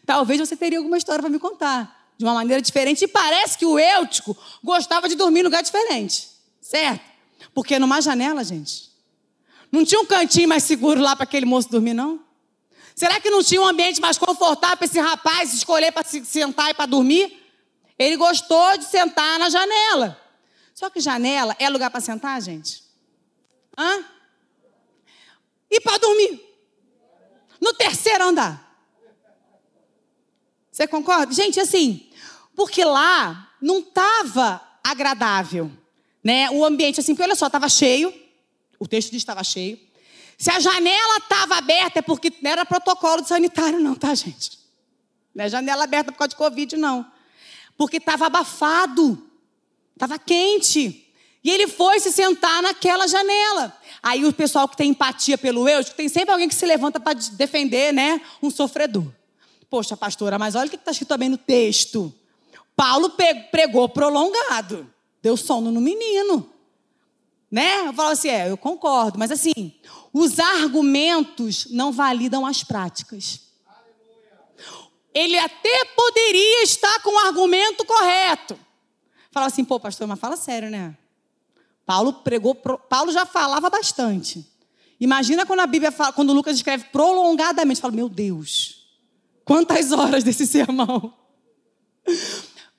Talvez 0.05 0.39
você 0.39 0.55
teria 0.55 0.77
alguma 0.77 0.97
história 0.97 1.21
para 1.21 1.29
me 1.29 1.37
contar, 1.37 2.13
de 2.17 2.23
uma 2.23 2.33
maneira 2.33 2.61
diferente. 2.61 3.03
E 3.03 3.09
parece 3.09 3.57
que 3.57 3.65
o 3.65 3.77
Eutico 3.77 4.37
gostava 4.63 5.09
de 5.09 5.15
dormir 5.15 5.41
em 5.41 5.43
lugar 5.43 5.61
diferente, 5.61 6.29
certo? 6.61 7.03
Porque 7.53 7.77
numa 7.77 7.99
janela, 7.99 8.41
gente, 8.41 8.92
não 9.73 9.83
tinha 9.83 9.99
um 9.99 10.05
cantinho 10.05 10.47
mais 10.47 10.61
seguro 10.63 11.01
lá 11.01 11.15
para 11.15 11.23
aquele 11.23 11.47
moço 11.47 11.67
dormir, 11.67 11.95
não? 11.95 12.23
Será 12.95 13.19
que 13.19 13.31
não 13.31 13.43
tinha 13.43 13.59
um 13.59 13.65
ambiente 13.65 13.99
mais 13.99 14.19
confortável 14.19 14.77
para 14.77 14.85
esse 14.85 14.99
rapaz 14.99 15.51
escolher 15.51 15.91
para 15.91 16.07
se 16.07 16.23
sentar 16.23 16.69
e 16.69 16.75
para 16.75 16.85
dormir? 16.85 17.43
Ele 17.97 18.15
gostou 18.15 18.77
de 18.77 18.85
sentar 18.85 19.39
na 19.39 19.49
janela. 19.49 20.21
Só 20.75 20.91
que 20.91 20.99
janela 20.99 21.55
é 21.57 21.67
lugar 21.71 21.89
para 21.89 21.99
sentar, 22.01 22.39
gente? 22.39 22.83
Hã? 23.75 24.05
E 25.71 25.81
para 25.81 25.97
dormir? 25.97 26.39
No 27.59 27.73
terceiro 27.73 28.25
andar. 28.25 28.77
Você 30.71 30.85
concorda? 30.85 31.33
Gente, 31.33 31.59
assim, 31.59 32.11
porque 32.55 32.85
lá 32.85 33.51
não 33.59 33.79
estava 33.79 34.61
agradável, 34.83 35.71
né? 36.23 36.51
O 36.51 36.63
ambiente, 36.63 36.99
assim, 36.99 37.15
porque 37.15 37.23
olha 37.23 37.35
só, 37.35 37.47
estava 37.47 37.67
cheio, 37.67 38.13
o 38.79 38.87
texto 38.87 39.11
diz 39.11 39.23
que 39.23 39.23
estava 39.23 39.43
cheio. 39.43 39.79
Se 40.37 40.51
a 40.51 40.59
janela 40.59 41.17
estava 41.17 41.55
aberta 41.55 41.99
é 41.99 42.01
porque 42.01 42.31
não 42.41 42.51
era 42.51 42.65
protocolo 42.65 43.25
sanitário, 43.25 43.79
não, 43.79 43.95
tá, 43.95 44.13
gente? 44.13 44.59
Não 45.33 45.45
é 45.45 45.49
janela 45.49 45.83
aberta 45.83 46.11
por 46.11 46.17
causa 46.17 46.29
de 46.29 46.35
Covid, 46.35 46.77
não. 46.77 47.05
Porque 47.77 47.97
estava 47.97 48.25
abafado, 48.25 49.21
estava 49.93 50.19
quente. 50.19 51.07
E 51.43 51.49
ele 51.49 51.67
foi 51.67 51.99
se 51.99 52.11
sentar 52.11 52.61
naquela 52.61 53.07
janela. 53.07 53.75
Aí 54.01 54.25
o 54.25 54.33
pessoal 54.33 54.67
que 54.67 54.77
tem 54.77 54.91
empatia 54.91 55.37
pelo 55.37 55.67
eu, 55.67 55.83
tem 55.83 56.07
sempre 56.07 56.31
alguém 56.31 56.47
que 56.47 56.55
se 56.55 56.65
levanta 56.65 56.99
para 56.99 57.13
defender, 57.13 57.93
né, 57.93 58.21
um 58.41 58.49
sofredor. 58.49 59.05
Poxa, 59.69 59.97
pastora, 59.97 60.37
mas 60.37 60.55
olha 60.55 60.67
o 60.67 60.69
que 60.69 60.75
está 60.75 60.91
escrito 60.91 61.09
também 61.09 61.29
no 61.29 61.37
texto. 61.37 62.13
Paulo 62.75 63.11
pregou 63.51 63.89
prolongado, 63.89 64.91
deu 65.21 65.35
sono 65.35 65.71
no 65.71 65.81
menino. 65.81 66.52
Né? 67.53 67.87
Eu 67.87 67.93
falo 67.93 68.09
assim, 68.09 68.29
é, 68.29 68.49
eu 68.49 68.57
concordo, 68.57 69.19
mas 69.19 69.29
assim, 69.29 69.75
os 70.11 70.39
argumentos 70.39 71.67
não 71.69 71.91
validam 71.91 72.47
as 72.47 72.63
práticas. 72.63 73.41
Ele 75.13 75.37
até 75.37 75.85
poderia 75.95 76.63
estar 76.63 76.99
com 77.03 77.11
o 77.11 77.27
argumento 77.27 77.85
correto. 77.85 78.57
Fala 79.31 79.45
assim, 79.45 79.63
pô, 79.63 79.79
pastor, 79.79 80.07
mas 80.07 80.19
fala 80.19 80.35
sério, 80.35 80.71
né? 80.71 80.97
Paulo 81.85 82.13
pregou, 82.13 82.55
Paulo 82.55 83.11
já 83.11 83.23
falava 83.23 83.69
bastante. 83.69 84.43
Imagina 84.99 85.45
quando 85.45 85.59
a 85.59 85.67
Bíblia 85.67 85.91
fala, 85.91 86.11
quando 86.11 86.33
Lucas 86.33 86.55
escreve 86.55 86.85
prolongadamente, 86.85 87.79
fala, 87.79 87.93
meu 87.93 88.09
Deus, 88.09 88.87
quantas 89.45 89.91
horas 89.91 90.23
desse 90.23 90.47
sermão. 90.47 91.13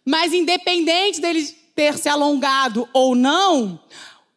Mas 0.04 0.32
independente 0.32 1.20
dele 1.20 1.44
ter 1.76 1.96
se 1.96 2.08
alongado 2.08 2.88
ou 2.92 3.14
não, 3.14 3.80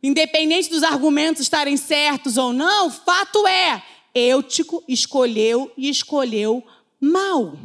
independente 0.02 0.70
dos 0.70 0.84
argumentos 0.84 1.42
estarem 1.42 1.78
certos 1.78 2.38
ou 2.38 2.54
não, 2.54 2.90
fato 2.90 3.48
é, 3.48 3.84
Eutico 4.14 4.84
escolheu 4.88 5.72
e 5.78 5.90
escolheu 5.90 6.64
mal. 7.00 7.58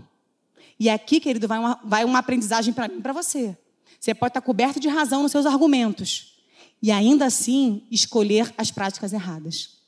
E 0.78 0.88
aqui, 0.88 1.20
querido, 1.20 1.46
vai 1.46 1.58
uma, 1.58 1.80
vai 1.84 2.04
uma 2.04 2.18
aprendizagem 2.18 2.72
para 2.74 2.88
mim 2.88 3.00
para 3.00 3.12
você. 3.12 3.56
Você 4.00 4.14
pode 4.14 4.30
estar 4.30 4.40
coberto 4.40 4.80
de 4.80 4.88
razão 4.88 5.22
nos 5.22 5.30
seus 5.30 5.46
argumentos 5.46 6.34
e 6.82 6.90
ainda 6.90 7.26
assim 7.26 7.86
escolher 7.90 8.52
as 8.58 8.70
práticas 8.70 9.12
erradas. 9.12 9.78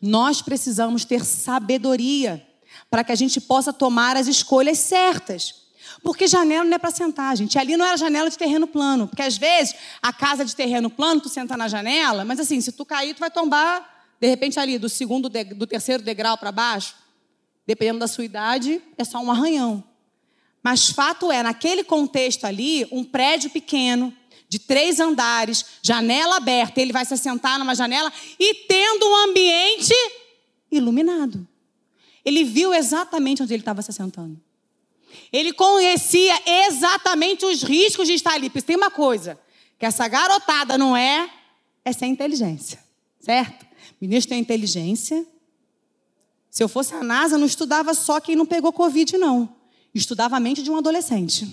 Nós 0.00 0.42
precisamos 0.42 1.04
ter 1.04 1.24
sabedoria 1.24 2.46
para 2.90 3.02
que 3.02 3.12
a 3.12 3.14
gente 3.14 3.40
possa 3.40 3.72
tomar 3.72 4.16
as 4.16 4.26
escolhas 4.26 4.78
certas. 4.78 5.65
Porque 6.02 6.26
janela 6.26 6.64
não 6.64 6.74
é 6.74 6.78
para 6.78 6.90
sentar, 6.90 7.36
gente. 7.36 7.58
Ali 7.58 7.76
não 7.76 7.84
era 7.84 7.96
janela 7.96 8.30
de 8.30 8.38
terreno 8.38 8.66
plano. 8.66 9.08
Porque 9.08 9.22
às 9.22 9.36
vezes 9.36 9.74
a 10.02 10.12
casa 10.12 10.44
de 10.44 10.54
terreno 10.54 10.90
plano, 10.90 11.20
tu 11.20 11.28
senta 11.28 11.56
na 11.56 11.68
janela, 11.68 12.24
mas 12.24 12.38
assim, 12.38 12.60
se 12.60 12.72
tu 12.72 12.84
cair, 12.84 13.14
tu 13.14 13.20
vai 13.20 13.30
tombar, 13.30 13.96
de 14.20 14.26
repente, 14.26 14.58
ali, 14.58 14.78
do 14.78 14.88
segundo, 14.88 15.28
do 15.28 15.66
terceiro 15.66 16.02
degrau 16.02 16.38
para 16.38 16.52
baixo. 16.52 16.94
Dependendo 17.66 17.98
da 17.98 18.06
sua 18.06 18.24
idade, 18.24 18.80
é 18.96 19.04
só 19.04 19.18
um 19.18 19.30
arranhão. 19.30 19.82
Mas 20.62 20.88
fato 20.88 21.30
é, 21.30 21.42
naquele 21.42 21.84
contexto 21.84 22.44
ali, 22.44 22.86
um 22.90 23.04
prédio 23.04 23.50
pequeno, 23.50 24.12
de 24.48 24.58
três 24.58 25.00
andares, 25.00 25.64
janela 25.82 26.36
aberta, 26.36 26.80
ele 26.80 26.92
vai 26.92 27.04
se 27.04 27.14
assentar 27.14 27.58
numa 27.58 27.74
janela 27.74 28.12
e 28.38 28.54
tendo 28.66 29.06
um 29.06 29.16
ambiente 29.28 29.94
iluminado. 30.70 31.46
Ele 32.24 32.44
viu 32.44 32.72
exatamente 32.74 33.42
onde 33.42 33.54
ele 33.54 33.62
estava 33.62 33.82
se 33.82 33.90
assentando. 33.90 34.40
Ele 35.32 35.52
conhecia 35.52 36.40
exatamente 36.66 37.44
os 37.44 37.62
riscos 37.62 38.06
de 38.06 38.14
estar 38.14 38.32
ali. 38.32 38.48
Porque 38.48 38.62
tem 38.62 38.76
uma 38.76 38.90
coisa, 38.90 39.38
que 39.78 39.86
essa 39.86 40.06
garotada 40.08 40.78
não 40.78 40.96
é, 40.96 41.30
é 41.84 41.92
sem 41.92 42.12
inteligência, 42.12 42.78
certo? 43.20 43.64
O 43.64 43.96
ministro 44.00 44.30
tem 44.30 44.40
inteligência. 44.40 45.26
Se 46.50 46.62
eu 46.62 46.68
fosse 46.68 46.94
a 46.94 47.02
NASA, 47.02 47.36
não 47.36 47.46
estudava 47.46 47.94
só 47.94 48.20
quem 48.20 48.34
não 48.34 48.46
pegou 48.46 48.72
Covid, 48.72 49.16
não. 49.18 49.54
Estudava 49.94 50.36
a 50.36 50.40
mente 50.40 50.62
de 50.62 50.70
um 50.70 50.76
adolescente. 50.76 51.46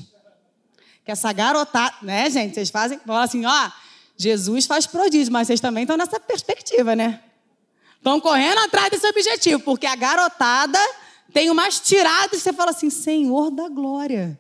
Que 1.06 1.12
essa 1.12 1.32
garotada, 1.34 1.96
né, 2.02 2.30
gente? 2.30 2.56
Vocês 2.56 2.70
fazem, 2.70 3.00
falam 3.00 3.22
assim, 3.22 3.46
ó, 3.46 3.72
Jesus 4.18 4.66
faz 4.66 4.88
prodígio, 4.88 5.32
mas 5.32 5.48
vocês 5.48 5.60
também 5.60 5.84
estão 5.84 5.98
nessa 5.98 6.20
perspectiva, 6.20 6.96
né? 6.96 7.22
Estão 7.98 8.20
correndo 8.20 8.60
atrás 8.60 8.90
desse 8.90 9.08
objetivo, 9.08 9.62
porque 9.62 9.86
a 9.86 9.96
garotada 9.96 10.80
tem 11.32 11.50
umas 11.50 11.80
tiradas 11.80 12.40
e 12.40 12.42
você 12.42 12.54
fala 12.54 12.72
assim, 12.72 12.90
Senhor 12.90 13.52
da 13.52 13.70
glória. 13.70 14.40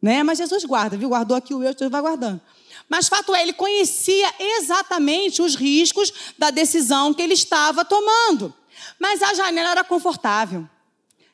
Né? 0.00 0.22
Mas 0.22 0.38
Jesus 0.38 0.64
guarda, 0.64 0.96
viu? 0.96 1.08
Guardou 1.08 1.36
aqui 1.36 1.54
o 1.54 1.62
eu, 1.62 1.72
Jesus 1.72 1.90
vai 1.90 2.00
guardando. 2.00 2.40
Mas 2.88 3.08
fato 3.08 3.34
é, 3.34 3.42
ele 3.42 3.52
conhecia 3.52 4.34
exatamente 4.38 5.40
os 5.40 5.54
riscos 5.54 6.12
da 6.36 6.50
decisão 6.50 7.14
que 7.14 7.22
ele 7.22 7.34
estava 7.34 7.84
tomando. 7.84 8.52
Mas 8.98 9.22
a 9.22 9.32
janela 9.34 9.70
era 9.70 9.84
confortável. 9.84 10.68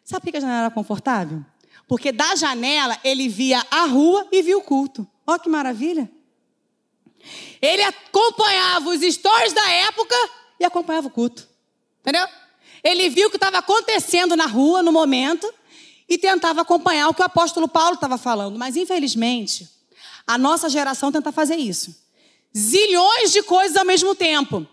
Sabe 0.04 0.22
por 0.22 0.30
que 0.30 0.36
a 0.36 0.40
janela 0.40 0.60
era 0.60 0.70
confortável? 0.70 1.44
Porque 1.88 2.12
da 2.12 2.36
janela 2.36 2.96
ele 3.02 3.28
via 3.28 3.64
a 3.70 3.84
rua 3.86 4.26
e 4.30 4.42
via 4.42 4.56
o 4.56 4.62
culto. 4.62 5.06
Olha 5.26 5.38
que 5.38 5.48
maravilha. 5.48 6.08
Ele 7.60 7.82
acompanhava 7.82 8.90
os 8.90 9.00
stories 9.00 9.52
da 9.52 9.68
época 9.68 10.14
e 10.58 10.64
acompanhava 10.64 11.08
o 11.08 11.10
culto. 11.10 11.48
Entendeu? 12.00 12.26
Ele 12.82 13.08
viu 13.08 13.28
o 13.28 13.30
que 13.30 13.36
estava 13.36 13.58
acontecendo 13.58 14.36
na 14.36 14.46
rua 14.46 14.82
no 14.82 14.92
momento 14.92 15.52
e 16.08 16.18
tentava 16.18 16.62
acompanhar 16.62 17.08
o 17.08 17.14
que 17.14 17.22
o 17.22 17.24
apóstolo 17.24 17.68
Paulo 17.68 17.94
estava 17.94 18.18
falando. 18.18 18.58
Mas, 18.58 18.76
infelizmente, 18.76 19.68
a 20.26 20.36
nossa 20.36 20.68
geração 20.68 21.12
tenta 21.12 21.30
fazer 21.30 21.56
isso. 21.56 21.94
Zilhões 22.56 23.32
de 23.32 23.42
coisas 23.42 23.76
ao 23.76 23.84
mesmo 23.84 24.14
tempo. 24.14 24.66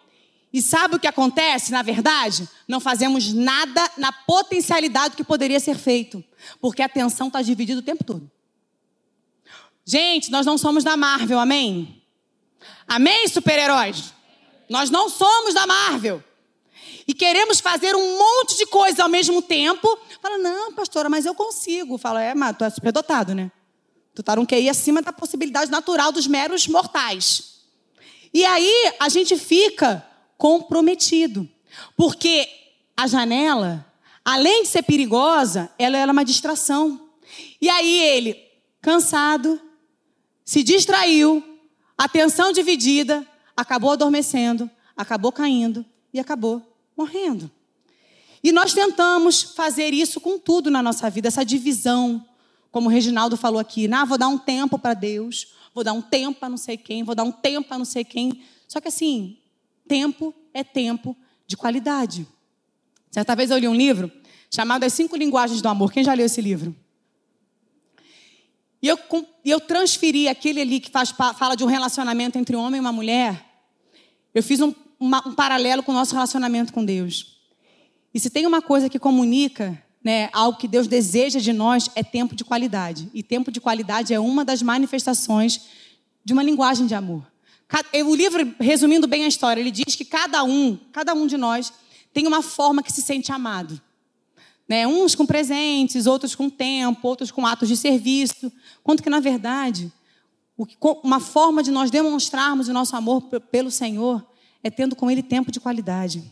E 0.51 0.61
sabe 0.61 0.95
o 0.95 0.99
que 0.99 1.07
acontece, 1.07 1.71
na 1.71 1.81
verdade? 1.81 2.47
Não 2.67 2.79
fazemos 2.79 3.33
nada 3.33 3.91
na 3.97 4.11
potencialidade 4.11 5.15
que 5.15 5.23
poderia 5.23 5.59
ser 5.59 5.77
feito, 5.77 6.23
porque 6.61 6.81
a 6.81 6.85
atenção 6.85 7.27
está 7.27 7.41
dividida 7.41 7.79
o 7.79 7.83
tempo 7.83 8.03
todo. 8.03 8.31
Gente, 9.85 10.31
nós 10.31 10.45
não 10.45 10.57
somos 10.57 10.83
da 10.83 10.97
Marvel, 10.97 11.39
amém? 11.39 12.03
Amém, 12.87 13.27
super-heróis? 13.27 14.13
Nós 14.69 14.89
não 14.89 15.09
somos 15.09 15.53
da 15.53 15.67
Marvel. 15.67 16.23
E 17.07 17.13
queremos 17.13 17.61
fazer 17.61 17.95
um 17.95 18.17
monte 18.17 18.57
de 18.57 18.65
coisa 18.65 19.03
ao 19.03 19.09
mesmo 19.09 19.41
tempo. 19.41 19.97
Fala, 20.21 20.37
não, 20.37 20.73
pastora, 20.73 21.07
mas 21.09 21.25
eu 21.25 21.33
consigo. 21.33 21.97
Fala, 21.97 22.21
é, 22.21 22.35
mas 22.35 22.57
tu 22.57 22.65
é 22.65 22.69
superdotado, 22.69 23.33
né? 23.33 23.49
Tu 24.13 24.21
tá 24.21 24.37
um 24.37 24.45
QI 24.45 24.67
acima 24.67 25.01
da 25.01 25.13
possibilidade 25.13 25.71
natural 25.71 26.11
dos 26.11 26.27
meros 26.27 26.67
mortais. 26.67 27.61
E 28.33 28.43
aí 28.43 28.93
a 28.99 29.07
gente 29.07 29.37
fica 29.37 30.05
comprometido. 30.37 31.47
Porque 31.95 32.49
a 32.95 33.07
janela, 33.07 33.85
além 34.25 34.63
de 34.63 34.69
ser 34.69 34.83
perigosa, 34.83 35.69
ela 35.79 35.97
era 35.97 36.11
uma 36.11 36.25
distração. 36.25 37.09
E 37.61 37.69
aí 37.69 37.99
ele, 37.99 38.37
cansado, 38.81 39.61
se 40.43 40.61
distraiu, 40.61 41.41
atenção 41.97 42.51
dividida, 42.51 43.25
acabou 43.55 43.91
adormecendo, 43.91 44.69
acabou 44.95 45.31
caindo 45.31 45.85
e 46.13 46.19
acabou 46.19 46.61
morrendo. 46.97 47.49
E 48.43 48.51
nós 48.51 48.73
tentamos 48.73 49.41
fazer 49.43 49.93
isso 49.93 50.19
com 50.19 50.39
tudo 50.39 50.71
na 50.71 50.81
nossa 50.81 51.09
vida, 51.09 51.27
essa 51.27 51.45
divisão, 51.45 52.25
como 52.71 52.87
o 52.87 52.91
Reginaldo 52.91 53.37
falou 53.37 53.59
aqui, 53.59 53.91
ah, 53.93 54.05
vou 54.05 54.17
dar 54.17 54.27
um 54.27 54.37
tempo 54.37 54.79
para 54.79 54.93
Deus, 54.93 55.53
vou 55.73 55.83
dar 55.83 55.93
um 55.93 56.01
tempo 56.01 56.39
para 56.39 56.49
não 56.49 56.57
sei 56.57 56.77
quem, 56.77 57.03
vou 57.03 57.15
dar 57.15 57.23
um 57.23 57.31
tempo 57.31 57.67
para 57.67 57.77
não 57.77 57.85
sei 57.85 58.03
quem. 58.03 58.41
Só 58.67 58.81
que 58.81 58.87
assim, 58.87 59.37
tempo 59.87 60.33
é 60.53 60.63
tempo 60.63 61.15
de 61.45 61.55
qualidade. 61.55 62.27
Certa 63.11 63.35
vez 63.35 63.51
eu 63.51 63.57
li 63.57 63.67
um 63.67 63.75
livro 63.75 64.11
chamado 64.49 64.83
As 64.83 64.93
Cinco 64.93 65.15
Linguagens 65.15 65.61
do 65.61 65.69
Amor. 65.69 65.91
Quem 65.91 66.03
já 66.03 66.13
leu 66.13 66.25
esse 66.25 66.41
livro? 66.41 66.75
E 68.81 68.87
eu, 68.87 68.99
eu 69.43 69.59
transferi 69.59 70.27
aquele 70.27 70.61
ali 70.61 70.79
que 70.79 70.91
faz, 70.91 71.09
fala 71.09 71.55
de 71.55 71.63
um 71.63 71.67
relacionamento 71.67 72.37
entre 72.37 72.55
um 72.55 72.59
homem 72.59 72.77
e 72.77 72.81
uma 72.81 72.91
mulher. 72.91 73.43
Eu 74.33 74.43
fiz 74.43 74.61
um, 74.61 74.73
uma, 74.99 75.27
um 75.27 75.33
paralelo 75.33 75.83
com 75.83 75.91
o 75.91 75.95
nosso 75.95 76.13
relacionamento 76.13 76.73
com 76.73 76.83
Deus. 76.83 77.37
E 78.13 78.19
se 78.19 78.29
tem 78.29 78.45
uma 78.45 78.61
coisa 78.61 78.89
que 78.89 78.99
comunica 78.99 79.81
né, 80.03 80.29
algo 80.31 80.57
que 80.57 80.67
Deus 80.67 80.87
deseja 80.87 81.39
de 81.39 81.51
nós, 81.51 81.89
é 81.95 82.03
tempo 82.03 82.35
de 82.35 82.43
qualidade. 82.43 83.09
E 83.13 83.21
tempo 83.21 83.51
de 83.51 83.59
qualidade 83.59 84.13
é 84.13 84.19
uma 84.19 84.45
das 84.45 84.61
manifestações 84.61 85.61
de 86.23 86.33
uma 86.33 86.43
linguagem 86.43 86.87
de 86.87 86.95
amor. 86.95 87.25
O 88.05 88.15
livro, 88.15 88.55
resumindo 88.59 89.07
bem 89.07 89.25
a 89.25 89.27
história, 89.27 89.59
ele 89.59 89.71
diz 89.71 89.95
que 89.95 90.05
cada 90.05 90.43
um, 90.43 90.77
cada 90.93 91.13
um 91.13 91.27
de 91.27 91.35
nós, 91.35 91.73
tem 92.13 92.25
uma 92.25 92.41
forma 92.41 92.81
que 92.81 92.91
se 92.91 93.01
sente 93.01 93.31
amado. 93.31 93.81
Né? 94.67 94.87
Uns 94.87 95.13
com 95.13 95.25
presentes, 95.25 96.07
outros 96.07 96.33
com 96.35 96.49
tempo, 96.49 97.07
outros 97.07 97.29
com 97.29 97.45
atos 97.45 97.67
de 97.67 97.75
serviço. 97.75 98.51
Quanto 98.83 99.03
que, 99.03 99.09
na 99.09 99.19
verdade, 99.19 99.91
uma 101.03 101.19
forma 101.19 101.61
de 101.61 101.69
nós 101.69 101.91
demonstrarmos 101.91 102.67
o 102.67 102.73
nosso 102.73 102.95
amor 102.95 103.21
pelo 103.51 103.69
Senhor 103.69 104.25
é 104.63 104.69
tendo 104.69 104.95
com 104.95 105.09
Ele 105.09 105.23
tempo 105.23 105.51
de 105.51 105.59
qualidade. 105.59 106.23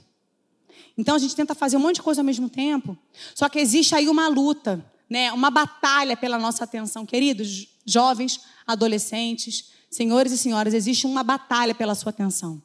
Então 0.98 1.16
a 1.16 1.20
gente 1.20 1.36
tenta 1.36 1.54
fazer 1.54 1.78
um 1.78 1.82
monte 1.82 1.96
de 1.96 2.02
coisa 2.02 2.22
ao 2.22 2.26
mesmo 2.26 2.50
tempo, 2.50 2.98
só 3.34 3.50
que 3.50 3.60
existe 3.60 3.94
aí 3.94 4.08
uma 4.08 4.28
luta, 4.28 4.84
né? 5.10 5.32
uma 5.32 5.50
batalha 5.50 6.16
pela 6.16 6.38
nossa 6.38 6.64
atenção. 6.64 7.06
Queridos, 7.06 7.68
jovens, 7.86 8.42
adolescentes, 8.66 9.72
senhores 9.90 10.32
e 10.32 10.38
senhoras, 10.38 10.74
existe 10.74 11.06
uma 11.06 11.24
batalha 11.24 11.76
pela 11.76 11.96
sua 11.96 12.10
atenção. 12.10 12.62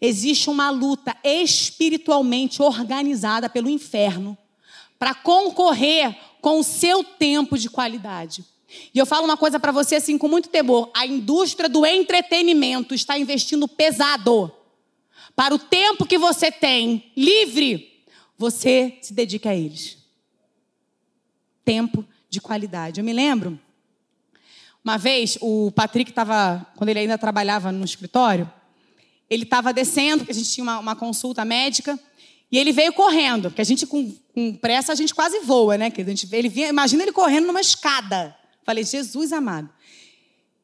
Existe 0.00 0.50
uma 0.50 0.70
luta 0.70 1.16
espiritualmente 1.22 2.60
organizada 2.62 3.48
pelo 3.48 3.68
inferno 3.68 4.36
para 4.98 5.14
concorrer 5.14 6.16
com 6.40 6.60
o 6.60 6.64
seu 6.64 7.02
tempo 7.04 7.58
de 7.58 7.70
qualidade. 7.70 8.44
E 8.94 8.98
eu 8.98 9.06
falo 9.06 9.24
uma 9.24 9.36
coisa 9.36 9.58
para 9.58 9.72
você 9.72 9.96
assim 9.96 10.16
com 10.18 10.28
muito 10.28 10.48
temor: 10.48 10.90
a 10.94 11.06
indústria 11.06 11.68
do 11.68 11.84
entretenimento 11.84 12.94
está 12.94 13.18
investindo 13.18 13.68
pesado 13.68 14.52
para 15.36 15.54
o 15.54 15.58
tempo 15.58 16.06
que 16.06 16.16
você 16.16 16.50
tem 16.50 17.12
livre, 17.16 18.04
você 18.38 18.98
se 19.02 19.12
dedica 19.12 19.50
a 19.50 19.54
eles. 19.54 19.98
Tempo 21.64 22.04
de 22.28 22.40
qualidade. 22.40 23.00
Eu 23.00 23.04
me 23.04 23.12
lembro, 23.12 23.58
uma 24.84 24.98
vez, 24.98 25.38
o 25.40 25.72
Patrick 25.72 26.10
estava, 26.10 26.66
quando 26.76 26.90
ele 26.90 27.00
ainda 27.00 27.18
trabalhava 27.18 27.72
no 27.72 27.84
escritório, 27.84 28.50
ele 29.28 29.44
estava 29.44 29.72
descendo, 29.72 30.18
porque 30.18 30.32
a 30.32 30.34
gente 30.34 30.50
tinha 30.50 30.62
uma, 30.62 30.78
uma 30.78 30.96
consulta 30.96 31.44
médica. 31.44 31.98
E 32.52 32.58
ele 32.58 32.70
veio 32.70 32.92
correndo, 32.92 33.50
porque 33.50 33.62
a 33.62 33.64
gente 33.64 33.86
com, 33.86 34.14
com 34.32 34.54
pressa 34.54 34.92
a 34.92 34.94
gente 34.94 35.14
quase 35.14 35.40
voa, 35.40 35.76
né? 35.76 35.92
Ele 36.30 36.48
vinha, 36.48 36.68
imagina 36.68 37.02
ele 37.02 37.12
correndo 37.12 37.46
numa 37.46 37.60
escada. 37.60 38.36
Falei, 38.64 38.84
Jesus 38.84 39.32
amado. 39.32 39.68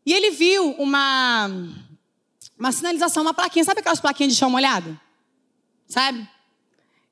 E 0.04 0.12
ele 0.12 0.30
viu 0.30 0.72
uma, 0.72 1.50
uma 2.58 2.72
sinalização, 2.72 3.22
uma 3.22 3.34
plaquinha. 3.34 3.64
Sabe 3.64 3.80
aquelas 3.80 4.00
plaquinhas 4.00 4.32
de 4.32 4.38
chão 4.38 4.50
molhado? 4.50 4.98
Sabe? 5.86 6.26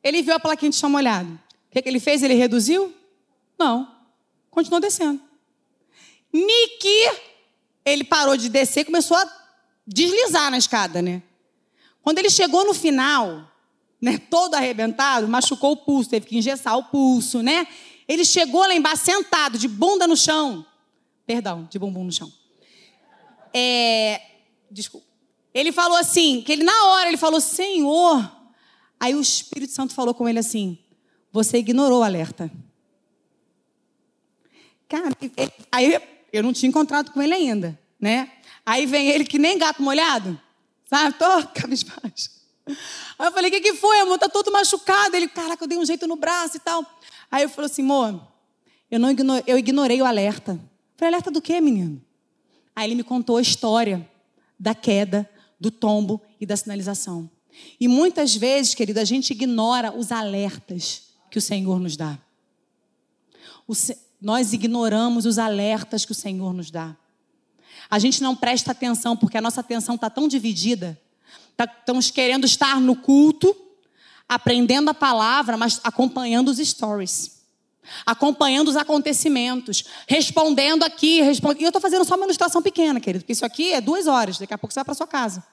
Ele 0.02 0.22
viu 0.22 0.34
a 0.34 0.40
plaquinha 0.40 0.70
de 0.70 0.76
chão 0.76 0.88
molhado. 0.88 1.30
O 1.68 1.70
que, 1.70 1.82
que 1.82 1.88
ele 1.88 2.00
fez? 2.00 2.22
Ele 2.22 2.34
reduziu? 2.34 2.94
Não. 3.58 3.94
Continuou 4.50 4.80
descendo. 4.80 5.20
Niki, 6.32 7.10
ele 7.84 8.04
parou 8.04 8.36
de 8.36 8.48
descer 8.48 8.80
e 8.80 8.84
começou 8.84 9.16
a 9.16 9.38
deslizar 9.86 10.50
na 10.50 10.58
escada, 10.58 11.02
né? 11.02 11.22
Quando 12.02 12.18
ele 12.18 12.30
chegou 12.30 12.64
no 12.64 12.72
final, 12.72 13.50
né, 14.00 14.18
todo 14.30 14.54
arrebentado, 14.54 15.28
machucou 15.28 15.72
o 15.72 15.76
pulso, 15.76 16.10
teve 16.10 16.26
que 16.26 16.38
engessar 16.38 16.76
o 16.76 16.84
pulso, 16.84 17.42
né? 17.42 17.66
Ele 18.06 18.24
chegou 18.24 18.60
lá 18.60 18.74
embaixo 18.74 19.04
sentado, 19.04 19.58
de 19.58 19.68
bunda 19.68 20.06
no 20.06 20.16
chão. 20.16 20.64
Perdão, 21.28 21.68
de 21.70 21.78
bumbum 21.78 22.04
no 22.04 22.10
chão. 22.10 22.32
É, 23.52 24.18
desculpa. 24.70 25.06
Ele 25.52 25.70
falou 25.70 25.98
assim, 25.98 26.40
que 26.40 26.50
ele 26.50 26.64
na 26.64 26.84
hora 26.86 27.08
ele 27.08 27.18
falou, 27.18 27.38
Senhor. 27.38 28.32
Aí 28.98 29.14
o 29.14 29.20
Espírito 29.20 29.74
Santo 29.74 29.92
falou 29.92 30.14
com 30.14 30.26
ele 30.26 30.38
assim: 30.38 30.78
Você 31.30 31.58
ignorou 31.58 32.00
o 32.00 32.02
alerta. 32.02 32.50
Cara, 34.88 35.14
aí 35.70 36.00
eu 36.32 36.42
não 36.42 36.54
tinha 36.54 36.70
encontrado 36.70 37.10
com 37.10 37.20
ele 37.20 37.34
ainda, 37.34 37.78
né? 38.00 38.32
Aí 38.64 38.86
vem 38.86 39.10
ele 39.10 39.24
que 39.26 39.38
nem 39.38 39.58
gato 39.58 39.82
molhado, 39.82 40.40
sabe? 40.88 41.14
Tô 41.18 41.26
cabisbaixo. 41.60 42.30
Aí 43.18 43.26
eu 43.26 43.32
falei, 43.32 43.50
o 43.50 43.52
que, 43.52 43.60
que 43.60 43.74
foi, 43.74 44.00
amor? 44.00 44.18
Tá 44.18 44.30
todo 44.30 44.50
machucado. 44.50 45.14
Ele, 45.14 45.28
caraca, 45.28 45.62
eu 45.62 45.68
dei 45.68 45.76
um 45.76 45.84
jeito 45.84 46.06
no 46.06 46.16
braço 46.16 46.56
e 46.56 46.60
tal. 46.60 46.86
Aí 47.30 47.42
eu 47.42 47.50
falei 47.50 47.70
assim, 47.70 47.82
amor, 47.82 48.26
eu, 48.90 48.98
não 48.98 49.10
eu 49.46 49.58
ignorei 49.58 50.00
o 50.00 50.06
alerta. 50.06 50.58
Falei, 50.98 51.14
alerta 51.14 51.30
do 51.30 51.40
quê, 51.40 51.58
menino? 51.62 52.02
Aí 52.76 52.86
ele 52.86 52.96
me 52.96 53.02
contou 53.02 53.38
a 53.38 53.40
história 53.40 54.06
da 54.60 54.74
queda, 54.74 55.26
do 55.58 55.70
tombo 55.70 56.20
e 56.38 56.44
da 56.44 56.58
sinalização. 56.58 57.30
E 57.80 57.88
muitas 57.88 58.36
vezes, 58.36 58.74
querido, 58.74 59.00
a 59.00 59.04
gente 59.04 59.30
ignora 59.30 59.96
os 59.96 60.12
alertas 60.12 61.04
que 61.30 61.38
o 61.38 61.42
Senhor 61.42 61.80
nos 61.80 61.96
dá. 61.96 62.18
O, 63.66 63.72
nós 64.20 64.52
ignoramos 64.52 65.24
os 65.24 65.38
alertas 65.38 66.04
que 66.04 66.12
o 66.12 66.14
Senhor 66.14 66.52
nos 66.52 66.70
dá. 66.70 66.94
A 67.88 67.98
gente 67.98 68.22
não 68.22 68.36
presta 68.36 68.72
atenção 68.72 69.16
porque 69.16 69.38
a 69.38 69.40
nossa 69.40 69.60
atenção 69.60 69.94
está 69.94 70.10
tão 70.10 70.28
dividida 70.28 71.00
Tá, 71.58 71.64
estamos 71.64 72.08
querendo 72.08 72.44
estar 72.44 72.80
no 72.80 72.94
culto, 72.94 73.52
aprendendo 74.28 74.90
a 74.90 74.94
palavra, 74.94 75.56
mas 75.56 75.80
acompanhando 75.82 76.50
os 76.52 76.58
stories. 76.58 77.37
Acompanhando 78.04 78.68
os 78.68 78.76
acontecimentos, 78.76 79.84
respondendo 80.06 80.82
aqui, 80.82 81.20
respondendo. 81.20 81.60
E 81.60 81.64
eu 81.64 81.68
estou 81.68 81.80
fazendo 81.80 82.04
só 82.04 82.14
uma 82.14 82.24
ilustração 82.24 82.62
pequena, 82.62 83.00
querido, 83.00 83.22
porque 83.24 83.32
isso 83.32 83.44
aqui 83.44 83.72
é 83.72 83.80
duas 83.80 84.06
horas, 84.06 84.38
daqui 84.38 84.54
a 84.54 84.58
pouco 84.58 84.72
você 84.72 84.80
vai 84.80 84.84
para 84.84 84.94
sua 84.94 85.06
casa. 85.06 85.44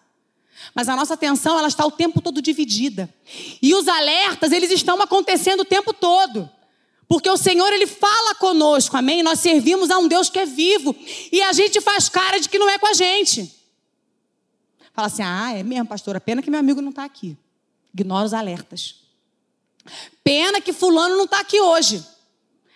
Mas 0.74 0.89
a 0.89 0.95
nossa 0.95 1.13
atenção, 1.13 1.58
ela 1.58 1.67
está 1.67 1.86
o 1.86 1.91
tempo 1.91 2.21
todo 2.21 2.41
dividida. 2.41 3.13
E 3.62 3.76
os 3.76 3.88
alertas, 3.88 4.52
eles 4.52 4.71
estão 4.71 5.02
acontecendo 5.02 5.62
o 5.62 5.65
tempo 5.65 5.93
todo. 5.93 6.50
Porque 7.08 7.30
o 7.30 7.38
Senhor, 7.38 7.71
Ele 7.71 7.86
fala 7.86 8.36
conosco, 8.36 8.98
amém? 8.98 9.21
Nós 9.21 9.39
servimos 9.39 9.91
a 9.91 9.98
um 9.98 10.08
Deus 10.08 10.30
que 10.30 10.39
é 10.39 10.45
vivo. 10.45 10.95
E 11.32 11.41
a 11.41 11.54
gente 11.54 11.80
faz 11.82 12.10
cara 12.10 12.39
de 12.39 12.50
que 12.50 12.58
não 12.58 12.69
é 12.69 12.80
com 12.80 12.88
a 12.88 12.93
gente. 12.93 13.54
Fala 14.93 15.08
assim: 15.08 15.24
ah, 15.24 15.52
é 15.54 15.62
mesmo, 15.62 15.86
pastora, 15.86 16.19
pena 16.19 16.41
que 16.41 16.50
meu 16.50 16.60
amigo 16.60 16.82
não 16.82 16.89
está 16.89 17.04
aqui. 17.04 17.38
Ignora 17.93 18.26
os 18.26 18.34
alertas. 18.34 18.95
Pena 20.24 20.60
que 20.60 20.74
fulano 20.74 21.15
não 21.15 21.26
está 21.26 21.39
aqui 21.39 21.62
hoje. 21.62 22.04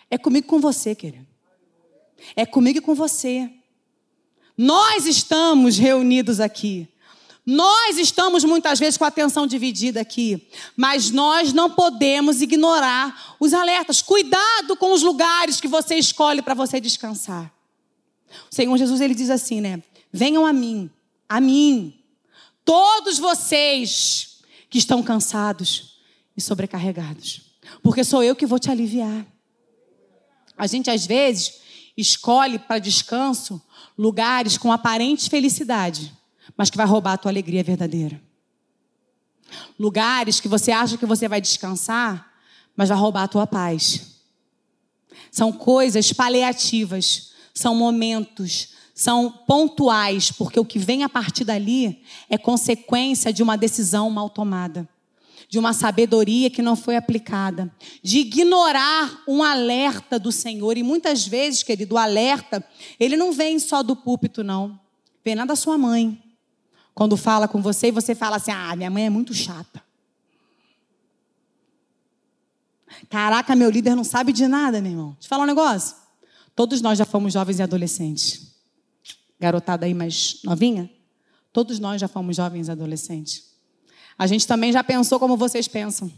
É 0.10 0.18
comigo 0.18 0.48
com 0.48 0.60
você, 0.60 0.96
querido. 0.96 1.28
É 2.36 2.46
comigo 2.46 2.80
e 2.80 2.82
com 2.82 2.96
você. 2.96 3.50
Nós 4.58 5.06
estamos 5.06 5.78
reunidos 5.78 6.40
aqui. 6.40 6.88
Nós 7.46 7.98
estamos 7.98 8.44
muitas 8.44 8.78
vezes 8.78 8.98
com 8.98 9.06
a 9.06 9.08
atenção 9.08 9.48
dividida 9.48 10.02
aqui, 10.02 10.48
mas 10.76 11.10
nós 11.10 11.52
não 11.52 11.70
podemos 11.70 12.42
ignorar 12.42 13.36
os 13.40 13.54
alertas. 13.54 14.02
Cuidado 14.04 14.76
com 14.76 14.94
os 14.94 15.02
lugares 15.02 15.60
que 15.60 15.68
você 15.68 15.96
escolhe 15.96 16.42
para 16.42 16.54
você 16.54 16.80
descansar. 16.80 17.52
O 18.52 18.54
Senhor 18.54 18.78
Jesus 18.78 19.02
ele 19.02 19.16
diz 19.16 19.32
assim, 19.32 19.62
né? 19.62 19.82
Venham 20.12 20.46
a 20.46 20.54
mim, 20.54 20.92
a 21.28 21.42
mim, 21.42 22.00
todos 22.64 23.18
vocês 23.18 24.42
que 24.70 24.78
estão 24.78 25.02
cansados 25.02 25.98
e 26.38 26.42
sobrecarregados, 26.42 27.42
porque 27.82 28.04
sou 28.04 28.24
eu 28.24 28.36
que 28.36 28.46
vou 28.46 28.60
te 28.60 28.70
aliviar. 28.70 29.26
A 30.60 30.68
gente 30.68 30.90
às 30.90 31.08
vezes 31.08 31.54
escolhe 31.96 32.60
para 32.60 32.80
descanso 32.80 33.62
lugares 33.98 34.58
com 34.58 34.74
aparente 34.74 35.30
felicidade, 35.30 36.14
mas 36.58 36.70
que 36.70 36.76
vai 36.76 36.86
roubar 36.86 37.14
a 37.14 37.18
tua 37.18 37.32
alegria 37.32 37.64
verdadeira. 37.64 38.22
Lugares 39.80 40.42
que 40.42 40.50
você 40.50 40.74
acha 40.74 40.98
que 40.98 41.06
você 41.06 41.30
vai 41.30 41.40
descansar, 41.40 42.34
mas 42.76 42.90
vai 42.90 42.98
roubar 42.98 43.24
a 43.24 43.28
tua 43.30 43.48
paz. 43.48 44.18
São 45.32 45.50
coisas 45.54 46.12
paliativas, 46.12 47.32
são 47.54 47.74
momentos, 47.74 48.74
são 48.94 49.32
pontuais, 49.32 50.30
porque 50.30 50.60
o 50.60 50.66
que 50.66 50.78
vem 50.78 51.04
a 51.06 51.10
partir 51.10 51.46
dali 51.46 52.04
é 52.30 52.38
consequência 52.38 53.32
de 53.32 53.42
uma 53.42 53.58
decisão 53.58 54.10
mal 54.10 54.30
tomada, 54.30 54.88
de 55.50 55.58
uma 55.58 55.74
sabedoria 55.74 56.48
que 56.48 56.62
não 56.62 56.76
foi 56.76 56.96
aplicada, 56.96 57.74
de 58.04 58.20
ignorar 58.20 59.24
um 59.28 59.42
alerta 59.42 60.20
do 60.20 60.32
Senhor. 60.32 60.78
E 60.78 60.84
muitas 60.84 61.28
vezes, 61.28 61.64
querido, 61.64 61.96
o 61.96 61.98
alerta, 61.98 62.64
ele 63.00 63.18
não 63.18 63.34
vem 63.34 63.58
só 63.58 63.82
do 63.82 63.96
púlpito, 63.96 64.44
não. 64.44 64.80
Vem 65.26 65.34
lá 65.34 65.46
da 65.46 65.56
sua 65.56 65.76
mãe. 65.76 66.24
Quando 66.94 67.18
fala 67.18 67.48
com 67.48 67.64
você 67.64 67.88
e 67.88 67.92
você 67.92 68.14
fala 68.14 68.36
assim: 68.36 68.52
ah, 68.52 68.76
minha 68.76 68.92
mãe 68.92 69.08
é 69.08 69.10
muito 69.10 69.34
chata. 69.34 69.82
Caraca, 73.10 73.56
meu 73.56 73.72
líder 73.72 73.96
não 73.96 74.04
sabe 74.04 74.32
de 74.32 74.48
nada, 74.48 74.80
meu 74.80 74.92
irmão. 74.92 75.12
Deixa 75.14 75.26
eu 75.26 75.30
falar 75.30 75.44
um 75.46 75.48
negócio. 75.48 75.96
Todos 76.56 76.80
nós 76.80 76.98
já 76.98 77.06
fomos 77.06 77.34
jovens 77.34 77.58
e 77.58 77.64
adolescentes. 77.64 78.56
Garotada 79.40 79.88
aí 79.88 79.96
mais 79.96 80.42
novinha? 80.44 80.90
Todos 81.52 81.80
nós 81.80 82.00
já 82.00 82.08
fomos 82.08 82.36
jovens 82.36 82.68
e 82.68 82.72
adolescentes. 82.72 83.49
A 84.20 84.28
gente 84.28 84.46
também 84.46 84.74
já 84.74 84.84
pensou 84.84 85.18
como 85.18 85.38
vocês 85.38 85.66
pensam. 85.66 86.12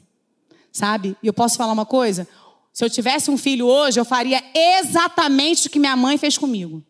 Sabe? 0.71 1.15
E 1.21 1.27
eu 1.27 1.33
posso 1.33 1.55
falar 1.55 1.71
uma 1.71 1.85
coisa? 1.85 2.27
Se 2.73 2.83
eu 2.83 2.89
tivesse 2.89 3.29
um 3.29 3.37
filho 3.37 3.67
hoje, 3.67 3.99
eu 3.99 4.05
faria 4.05 4.43
exatamente 4.55 5.67
o 5.67 5.69
que 5.69 5.77
minha 5.77 5.95
mãe 5.95 6.17
fez 6.17 6.35
comigo. 6.35 6.83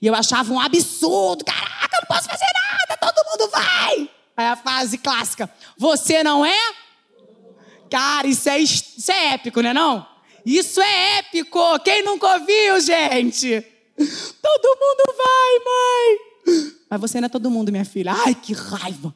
E 0.00 0.06
eu 0.06 0.14
achava 0.14 0.50
um 0.50 0.58
absurdo. 0.58 1.44
Caraca, 1.44 1.96
eu 1.96 2.00
não 2.00 2.08
posso 2.08 2.28
fazer 2.28 2.46
nada, 2.54 2.96
todo 2.98 3.30
mundo 3.30 3.50
vai. 3.50 4.10
Aí 4.36 4.46
a 4.46 4.56
fase 4.56 4.96
clássica. 4.96 5.50
Você 5.76 6.22
não 6.22 6.46
é? 6.46 6.72
Cara, 7.90 8.26
isso 8.26 8.48
é, 8.48 8.58
isso 8.58 9.12
é 9.12 9.34
épico, 9.34 9.60
né 9.60 9.74
não? 9.74 10.06
Isso 10.46 10.80
é 10.80 11.18
épico. 11.18 11.78
Quem 11.80 12.02
nunca 12.02 12.26
ouviu, 12.38 12.80
gente? 12.80 13.60
Todo 13.96 14.78
mundo 14.80 15.14
vai, 15.16 15.58
mãe. 15.64 16.72
Mas 16.88 17.00
você 17.00 17.20
não 17.20 17.26
é 17.26 17.28
todo 17.28 17.50
mundo, 17.50 17.70
minha 17.70 17.84
filha. 17.84 18.12
Ai, 18.12 18.34
que 18.34 18.54
raiva. 18.54 19.14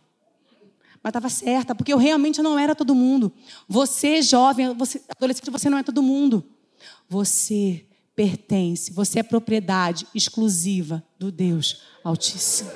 Mas 1.02 1.10
estava 1.10 1.28
certa, 1.28 1.74
porque 1.74 1.92
eu 1.92 1.98
realmente 1.98 2.42
não 2.42 2.58
era 2.58 2.74
todo 2.74 2.94
mundo. 2.94 3.32
Você, 3.68 4.20
jovem, 4.22 4.74
você, 4.74 5.02
adolescente, 5.16 5.50
você 5.50 5.70
não 5.70 5.78
é 5.78 5.82
todo 5.82 6.02
mundo. 6.02 6.44
Você 7.08 7.86
pertence, 8.14 8.92
você 8.92 9.20
é 9.20 9.22
propriedade 9.22 10.06
exclusiva 10.14 11.04
do 11.18 11.30
Deus 11.30 11.82
Altíssimo. 12.02 12.70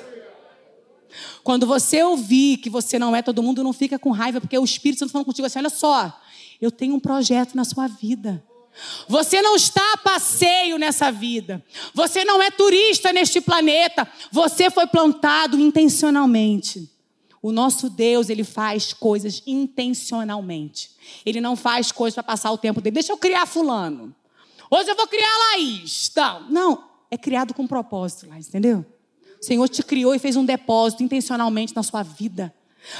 Quando 1.43 1.67
você 1.67 2.01
ouvir 2.01 2.57
que 2.57 2.69
você 2.69 2.97
não 2.97 3.15
é 3.15 3.21
todo 3.21 3.43
mundo, 3.43 3.63
não 3.63 3.73
fica 3.73 3.99
com 3.99 4.11
raiva, 4.11 4.39
porque 4.39 4.57
o 4.57 4.63
Espírito 4.63 4.99
Santo 4.99 5.11
falando 5.11 5.25
contigo 5.25 5.45
assim: 5.45 5.59
olha 5.59 5.69
só, 5.69 6.19
eu 6.61 6.71
tenho 6.71 6.95
um 6.95 6.99
projeto 6.99 7.55
na 7.55 7.65
sua 7.65 7.87
vida. 7.87 8.43
Você 9.07 9.41
não 9.41 9.55
está 9.55 9.93
a 9.93 9.97
passeio 9.97 10.77
nessa 10.77 11.11
vida. 11.11 11.63
Você 11.93 12.25
não 12.25 12.41
é 12.41 12.49
turista 12.49 13.13
neste 13.13 13.39
planeta. 13.39 14.09
Você 14.31 14.71
foi 14.71 14.87
plantado 14.87 15.59
intencionalmente. 15.59 16.89
O 17.43 17.51
nosso 17.51 17.89
Deus, 17.89 18.29
ele 18.29 18.45
faz 18.45 18.93
coisas 18.93 19.43
intencionalmente. 19.45 20.91
Ele 21.25 21.41
não 21.41 21.57
faz 21.57 21.91
coisas 21.91 22.15
para 22.15 22.23
passar 22.23 22.49
o 22.53 22.57
tempo 22.57 22.79
dele. 22.79 22.93
Deixa 22.93 23.11
eu 23.11 23.17
criar 23.17 23.45
fulano. 23.45 24.15
Hoje 24.71 24.89
eu 24.89 24.95
vou 24.95 25.05
criar 25.05 25.37
Laís. 25.49 26.09
Não, 26.15 26.49
não. 26.49 26.83
É 27.11 27.17
criado 27.17 27.53
com 27.53 27.67
propósito, 27.67 28.29
Laís, 28.29 28.47
entendeu? 28.47 28.85
O 29.41 29.43
Senhor 29.43 29.67
te 29.67 29.83
criou 29.83 30.15
e 30.15 30.19
fez 30.19 30.37
um 30.37 30.45
depósito 30.45 31.03
intencionalmente 31.03 31.75
na 31.75 31.83
sua 31.83 32.01
vida. 32.01 32.53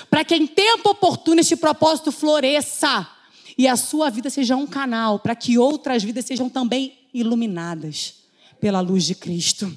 Para 0.10 0.26
que 0.26 0.36
em 0.36 0.46
tempo 0.46 0.90
oportuno 0.90 1.40
este 1.40 1.56
propósito 1.56 2.12
floresça 2.12 3.10
e 3.58 3.66
a 3.66 3.78
sua 3.78 4.10
vida 4.10 4.30
seja 4.30 4.58
um 4.58 4.68
canal 4.68 5.20
para 5.20 5.36
que 5.36 5.58
outras 5.58 6.04
vidas 6.04 6.26
sejam 6.26 6.50
também 6.50 7.00
iluminadas 7.14 8.16
pela 8.60 8.82
luz 8.82 9.06
de 9.06 9.16
Cristo. 9.16 9.72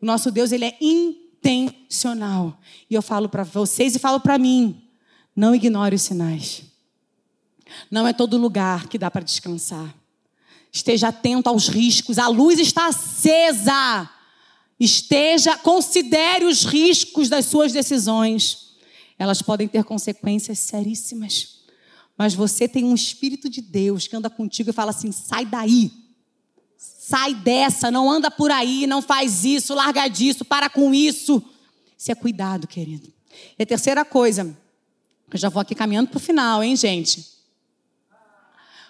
O 0.00 0.06
nosso 0.06 0.30
Deus, 0.30 0.52
ele 0.52 0.66
é 0.66 0.76
intencional. 0.80 1.23
E 2.90 2.94
eu 2.94 3.02
falo 3.02 3.28
para 3.28 3.44
vocês 3.44 3.94
e 3.94 3.98
falo 3.98 4.18
para 4.18 4.38
mim, 4.38 4.82
não 5.36 5.54
ignore 5.54 5.94
os 5.94 6.02
sinais. 6.02 6.62
Não 7.90 8.06
é 8.06 8.12
todo 8.12 8.36
lugar 8.36 8.88
que 8.88 8.98
dá 8.98 9.10
para 9.10 9.24
descansar. 9.24 9.94
Esteja 10.72 11.08
atento 11.08 11.48
aos 11.48 11.68
riscos. 11.68 12.18
A 12.18 12.28
luz 12.28 12.58
está 12.58 12.88
acesa. 12.88 14.10
Esteja, 14.78 15.56
considere 15.58 16.44
os 16.44 16.64
riscos 16.64 17.28
das 17.28 17.46
suas 17.46 17.72
decisões. 17.72 18.74
Elas 19.18 19.40
podem 19.40 19.68
ter 19.68 19.84
consequências 19.84 20.58
seríssimas. 20.58 21.60
Mas 22.16 22.34
você 22.34 22.68
tem 22.68 22.84
um 22.84 22.94
Espírito 22.94 23.48
de 23.48 23.60
Deus 23.60 24.06
que 24.06 24.16
anda 24.16 24.30
contigo 24.30 24.70
e 24.70 24.72
fala 24.72 24.90
assim: 24.90 25.12
sai 25.12 25.44
daí. 25.44 26.03
Sai 27.06 27.34
dessa, 27.34 27.90
não 27.90 28.10
anda 28.10 28.30
por 28.30 28.50
aí, 28.50 28.86
não 28.86 29.02
faz 29.02 29.44
isso, 29.44 29.74
larga 29.74 30.08
disso, 30.08 30.42
para 30.42 30.70
com 30.70 30.94
isso. 30.94 31.44
Isso 31.98 32.10
é 32.10 32.14
cuidado, 32.14 32.66
querido. 32.66 33.12
E 33.58 33.62
a 33.62 33.66
terceira 33.66 34.06
coisa, 34.06 34.56
eu 35.30 35.38
já 35.38 35.50
vou 35.50 35.60
aqui 35.60 35.74
caminhando 35.74 36.08
para 36.08 36.16
o 36.16 36.20
final, 36.20 36.64
hein, 36.64 36.74
gente? 36.74 37.22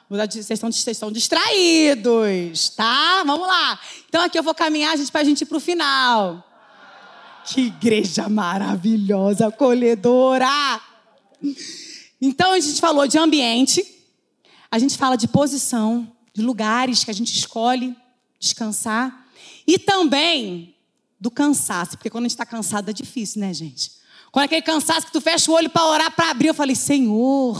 Vocês 0.08 0.48
estão, 0.48 0.70
vocês 0.70 0.96
estão 0.96 1.10
distraídos, 1.10 2.68
tá? 2.68 3.24
Vamos 3.24 3.48
lá. 3.48 3.80
Então 4.08 4.22
aqui 4.22 4.38
eu 4.38 4.44
vou 4.44 4.54
caminhar, 4.54 4.96
gente, 4.96 5.10
para 5.10 5.22
a 5.22 5.24
gente 5.24 5.40
ir 5.40 5.46
para 5.46 5.58
o 5.58 5.60
final. 5.60 6.48
Que 7.46 7.62
igreja 7.62 8.28
maravilhosa, 8.28 9.48
acolhedora. 9.48 10.80
Então 12.20 12.52
a 12.52 12.60
gente 12.60 12.80
falou 12.80 13.08
de 13.08 13.18
ambiente, 13.18 13.84
a 14.70 14.78
gente 14.78 14.96
fala 14.96 15.16
de 15.16 15.26
posição, 15.26 16.08
de 16.32 16.42
lugares 16.42 17.02
que 17.02 17.10
a 17.10 17.14
gente 17.14 17.36
escolhe 17.36 18.03
descansar 18.44 19.26
e 19.66 19.78
também 19.78 20.74
do 21.18 21.30
cansaço, 21.30 21.92
porque 21.92 22.10
quando 22.10 22.24
a 22.24 22.28
gente 22.28 22.34
está 22.34 22.46
cansado 22.46 22.90
é 22.90 22.92
difícil, 22.92 23.40
né, 23.40 23.52
gente? 23.52 23.92
Quando 24.30 24.42
é 24.42 24.46
aquele 24.46 24.62
cansaço 24.62 25.06
que 25.06 25.12
tu 25.12 25.20
fecha 25.20 25.50
o 25.50 25.54
olho 25.54 25.70
para 25.70 25.86
orar, 25.86 26.10
para 26.14 26.30
abrir, 26.30 26.48
eu 26.48 26.54
falei, 26.54 26.74
Senhor, 26.74 27.56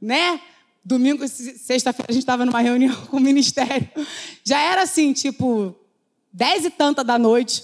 né? 0.00 0.40
Domingo, 0.84 1.26
sexta-feira, 1.28 2.06
a 2.08 2.12
gente 2.12 2.22
estava 2.22 2.46
numa 2.46 2.60
reunião 2.60 2.94
com 3.06 3.18
o 3.18 3.20
ministério. 3.20 3.90
Já 4.44 4.58
era 4.60 4.82
assim, 4.82 5.12
tipo, 5.12 5.74
dez 6.32 6.64
e 6.64 6.70
tanta 6.70 7.04
da 7.04 7.18
noite. 7.18 7.62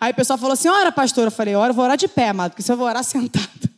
Aí 0.00 0.12
o 0.12 0.14
pessoal 0.14 0.38
falou 0.38 0.54
assim: 0.54 0.68
ora, 0.68 0.90
pastora. 0.90 1.28
Eu 1.28 1.32
falei: 1.32 1.54
ora, 1.54 1.70
eu 1.70 1.74
vou 1.74 1.84
orar 1.84 1.96
de 1.96 2.08
pé, 2.08 2.30
amado, 2.30 2.52
porque 2.52 2.62
se 2.62 2.72
eu 2.72 2.76
vou 2.76 2.86
orar 2.86 3.04
sentado. 3.04 3.70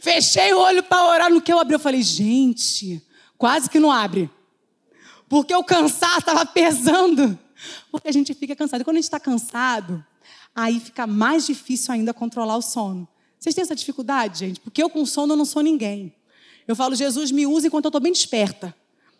Fechei 0.00 0.52
o 0.52 0.58
olho 0.58 0.82
para 0.82 1.06
orar. 1.08 1.30
No 1.30 1.40
que 1.40 1.52
eu 1.52 1.58
abri, 1.58 1.74
eu 1.74 1.80
falei: 1.80 2.02
gente, 2.02 3.02
quase 3.38 3.70
que 3.70 3.78
não 3.78 3.90
abre. 3.90 4.28
Porque 5.34 5.52
o 5.52 5.64
cansaço 5.64 6.20
estava 6.20 6.46
pesando. 6.46 7.36
Porque 7.90 8.06
a 8.06 8.12
gente 8.12 8.32
fica 8.34 8.54
cansado. 8.54 8.82
E 8.82 8.84
quando 8.84 8.98
a 8.98 9.00
gente 9.00 9.06
está 9.06 9.18
cansado, 9.18 10.06
aí 10.54 10.78
fica 10.78 11.08
mais 11.08 11.44
difícil 11.44 11.92
ainda 11.92 12.14
controlar 12.14 12.56
o 12.56 12.62
sono. 12.62 13.08
Vocês 13.36 13.52
têm 13.52 13.62
essa 13.62 13.74
dificuldade, 13.74 14.38
gente? 14.38 14.60
Porque 14.60 14.80
eu 14.80 14.88
com 14.88 15.04
sono 15.04 15.34
não 15.34 15.44
sou 15.44 15.60
ninguém. 15.60 16.14
Eu 16.68 16.76
falo, 16.76 16.94
Jesus, 16.94 17.32
me 17.32 17.48
usa 17.48 17.66
enquanto 17.66 17.86
eu 17.86 17.88
estou 17.88 18.00
bem 18.00 18.12
desperta. 18.12 18.72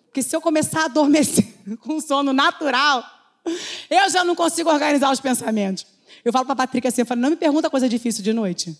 Porque 0.06 0.22
se 0.22 0.36
eu 0.36 0.40
começar 0.40 0.82
a 0.82 0.84
adormecer 0.84 1.52
com 1.82 2.00
sono 2.00 2.32
natural, 2.32 3.04
eu 3.90 4.08
já 4.08 4.22
não 4.22 4.36
consigo 4.36 4.70
organizar 4.70 5.10
os 5.10 5.18
pensamentos. 5.18 5.84
Eu 6.24 6.32
falo 6.32 6.44
para 6.44 6.52
a 6.52 6.56
Patrícia 6.58 6.90
assim, 6.90 7.00
eu 7.00 7.06
falo, 7.06 7.22
não 7.22 7.30
me 7.30 7.36
pergunta 7.36 7.68
coisa 7.68 7.88
difícil 7.88 8.22
de 8.22 8.32
noite. 8.32 8.78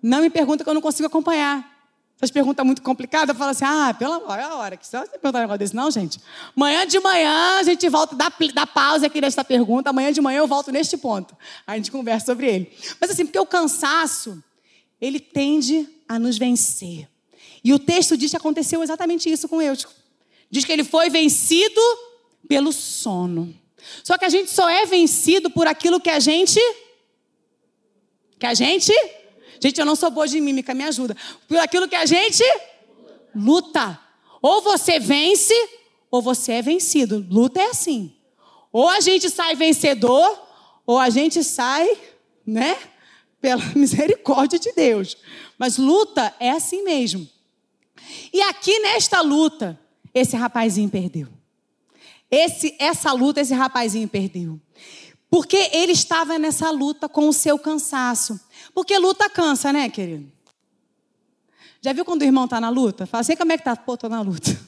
Não 0.00 0.20
me 0.20 0.30
pergunta 0.30 0.62
que 0.62 0.70
eu 0.70 0.74
não 0.74 0.80
consigo 0.80 1.08
acompanhar. 1.08 1.79
Essas 2.20 2.30
perguntas 2.30 2.66
muito 2.66 2.82
complicadas, 2.82 3.30
eu 3.30 3.34
falo 3.34 3.52
assim, 3.52 3.64
ah, 3.64 3.94
pela 3.98 4.20
é 4.38 4.46
hora. 4.48 4.76
Que 4.76 4.86
você 4.86 4.98
perguntar 5.06 5.38
um 5.38 5.40
negócio 5.40 5.58
desse, 5.58 5.74
não, 5.74 5.90
gente? 5.90 6.20
Manhã 6.54 6.86
de 6.86 7.00
manhã 7.00 7.56
a 7.58 7.62
gente 7.62 7.88
volta, 7.88 8.14
dá, 8.14 8.30
dá 8.52 8.66
pausa 8.66 9.06
aqui 9.06 9.22
nesta 9.22 9.42
pergunta, 9.42 9.88
amanhã 9.88 10.12
de 10.12 10.20
manhã 10.20 10.40
eu 10.40 10.46
volto 10.46 10.70
neste 10.70 10.98
ponto. 10.98 11.34
A 11.66 11.76
gente 11.76 11.90
conversa 11.90 12.26
sobre 12.26 12.46
ele. 12.46 12.72
Mas 13.00 13.10
assim, 13.10 13.24
porque 13.24 13.38
o 13.38 13.46
cansaço, 13.46 14.44
ele 15.00 15.18
tende 15.18 15.88
a 16.06 16.18
nos 16.18 16.36
vencer. 16.36 17.08
E 17.64 17.72
o 17.72 17.78
texto 17.78 18.18
diz 18.18 18.30
que 18.30 18.36
aconteceu 18.36 18.82
exatamente 18.82 19.32
isso 19.32 19.48
com 19.48 19.62
Eutico. 19.62 19.92
Diz 20.50 20.62
que 20.62 20.72
ele 20.72 20.84
foi 20.84 21.08
vencido 21.08 21.80
pelo 22.46 22.70
sono. 22.70 23.54
Só 24.04 24.18
que 24.18 24.26
a 24.26 24.28
gente 24.28 24.50
só 24.50 24.68
é 24.68 24.84
vencido 24.84 25.48
por 25.48 25.66
aquilo 25.66 25.98
que 25.98 26.10
a 26.10 26.20
gente. 26.20 26.60
Que 28.38 28.44
a 28.44 28.52
gente. 28.52 28.92
Gente, 29.62 29.78
eu 29.78 29.84
não 29.84 29.94
sou 29.94 30.10
boa 30.10 30.26
de 30.26 30.40
mímica, 30.40 30.72
me 30.72 30.84
ajuda. 30.84 31.16
Por 31.46 31.58
aquilo 31.58 31.86
que 31.86 31.96
a 31.96 32.06
gente 32.06 32.42
luta. 33.34 33.98
Ou 34.40 34.62
você 34.62 34.98
vence, 34.98 35.54
ou 36.10 36.22
você 36.22 36.52
é 36.52 36.62
vencido. 36.62 37.26
Luta 37.30 37.60
é 37.60 37.66
assim. 37.66 38.14
Ou 38.72 38.88
a 38.88 39.00
gente 39.00 39.28
sai 39.28 39.54
vencedor, 39.54 40.48
ou 40.86 40.98
a 40.98 41.10
gente 41.10 41.44
sai, 41.44 41.88
né? 42.46 42.76
Pela 43.40 43.62
misericórdia 43.76 44.58
de 44.58 44.72
Deus. 44.72 45.16
Mas 45.58 45.76
luta 45.76 46.34
é 46.40 46.50
assim 46.50 46.82
mesmo. 46.82 47.28
E 48.32 48.40
aqui 48.42 48.78
nesta 48.80 49.20
luta, 49.20 49.78
esse 50.14 50.36
rapazinho 50.36 50.88
perdeu. 50.88 51.28
Esse, 52.30 52.74
essa 52.78 53.12
luta, 53.12 53.40
esse 53.40 53.52
rapazinho 53.52 54.08
perdeu. 54.08 54.58
Porque 55.28 55.70
ele 55.72 55.92
estava 55.92 56.38
nessa 56.38 56.70
luta 56.70 57.08
com 57.08 57.28
o 57.28 57.32
seu 57.32 57.58
cansaço. 57.58 58.38
Porque 58.80 58.96
luta 58.96 59.28
cansa, 59.28 59.74
né, 59.74 59.90
querido? 59.90 60.32
Já 61.82 61.92
viu 61.92 62.02
quando 62.02 62.22
o 62.22 62.24
irmão 62.24 62.46
está 62.46 62.58
na 62.58 62.70
luta? 62.70 63.04
Fala 63.04 63.20
assim, 63.20 63.36
como 63.36 63.52
é 63.52 63.58
que 63.58 63.62
tá? 63.62 63.76
Pô, 63.76 63.94
tô 63.94 64.08
na 64.08 64.22
luta. 64.22 64.58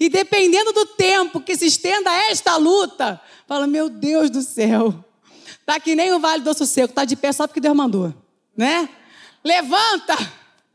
E 0.00 0.08
dependendo 0.08 0.72
do 0.72 0.84
tempo 0.84 1.40
que 1.40 1.56
se 1.56 1.66
estenda 1.66 2.12
esta 2.28 2.56
luta, 2.56 3.20
fala, 3.46 3.68
meu 3.68 3.88
Deus 3.88 4.30
do 4.30 4.42
céu. 4.42 5.04
Tá 5.64 5.78
que 5.78 5.94
nem 5.94 6.12
o 6.12 6.18
Vale 6.18 6.42
do 6.42 6.50
Osso 6.50 6.66
Seco, 6.66 6.92
tá 6.92 7.04
de 7.04 7.14
pé 7.14 7.30
só 7.30 7.46
porque 7.46 7.60
Deus 7.60 7.76
mandou, 7.76 8.12
né? 8.56 8.88
Levanta! 9.44 10.16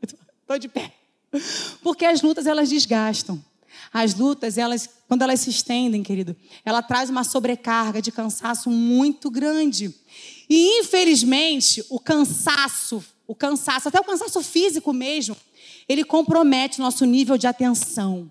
Estou 0.00 0.58
de 0.58 0.68
pé. 0.68 0.94
Porque 1.82 2.06
as 2.06 2.22
lutas, 2.22 2.46
elas 2.46 2.70
desgastam. 2.70 3.44
As 3.92 4.14
lutas, 4.14 4.56
elas, 4.56 4.88
quando 5.06 5.20
elas 5.20 5.40
se 5.40 5.50
estendem, 5.50 6.02
querido, 6.02 6.34
ela 6.64 6.82
traz 6.82 7.10
uma 7.10 7.22
sobrecarga 7.22 8.00
de 8.00 8.10
cansaço 8.10 8.70
muito 8.70 9.30
grande. 9.30 9.94
E, 10.48 10.80
infelizmente, 10.80 11.84
o 11.88 11.98
cansaço 11.98 13.04
o 13.26 13.34
cansaço, 13.34 13.88
até 13.88 13.98
o 13.98 14.04
cansaço 14.04 14.42
físico 14.42 14.92
mesmo, 14.92 15.36
ele 15.88 16.04
compromete 16.04 16.78
o 16.78 16.82
nosso 16.82 17.04
nível 17.04 17.38
de 17.38 17.46
atenção. 17.46 18.30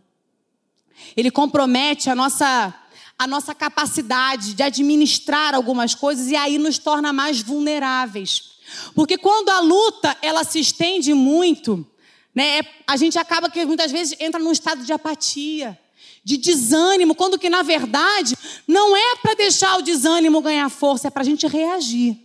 Ele 1.17 1.31
compromete 1.31 2.09
a 2.09 2.15
nossa, 2.15 2.73
a 3.17 3.27
nossa 3.27 3.55
capacidade 3.55 4.53
de 4.53 4.61
administrar 4.61 5.55
algumas 5.55 5.95
coisas 5.95 6.27
e 6.29 6.35
aí 6.35 6.57
nos 6.57 6.77
torna 6.77 7.11
mais 7.11 7.41
vulneráveis. 7.41 8.53
Porque 8.93 9.17
quando 9.17 9.49
a 9.49 9.59
luta 9.59 10.15
ela 10.21 10.43
se 10.43 10.59
estende 10.59 11.13
muito, 11.13 11.85
né, 12.33 12.59
é, 12.59 12.61
a 12.87 12.95
gente 12.95 13.17
acaba 13.17 13.49
que 13.49 13.65
muitas 13.65 13.91
vezes 13.91 14.15
entra 14.19 14.39
num 14.39 14.51
estado 14.51 14.83
de 14.83 14.93
apatia, 14.93 15.79
de 16.23 16.37
desânimo, 16.37 17.15
quando 17.15 17.37
que 17.37 17.49
na 17.49 17.61
verdade 17.61 18.35
não 18.67 18.95
é 18.95 19.15
para 19.17 19.35
deixar 19.35 19.77
o 19.77 19.81
desânimo 19.81 20.41
ganhar 20.41 20.69
força, 20.69 21.07
é 21.07 21.11
para 21.11 21.21
a 21.21 21.25
gente 21.25 21.45
reagir. 21.47 22.17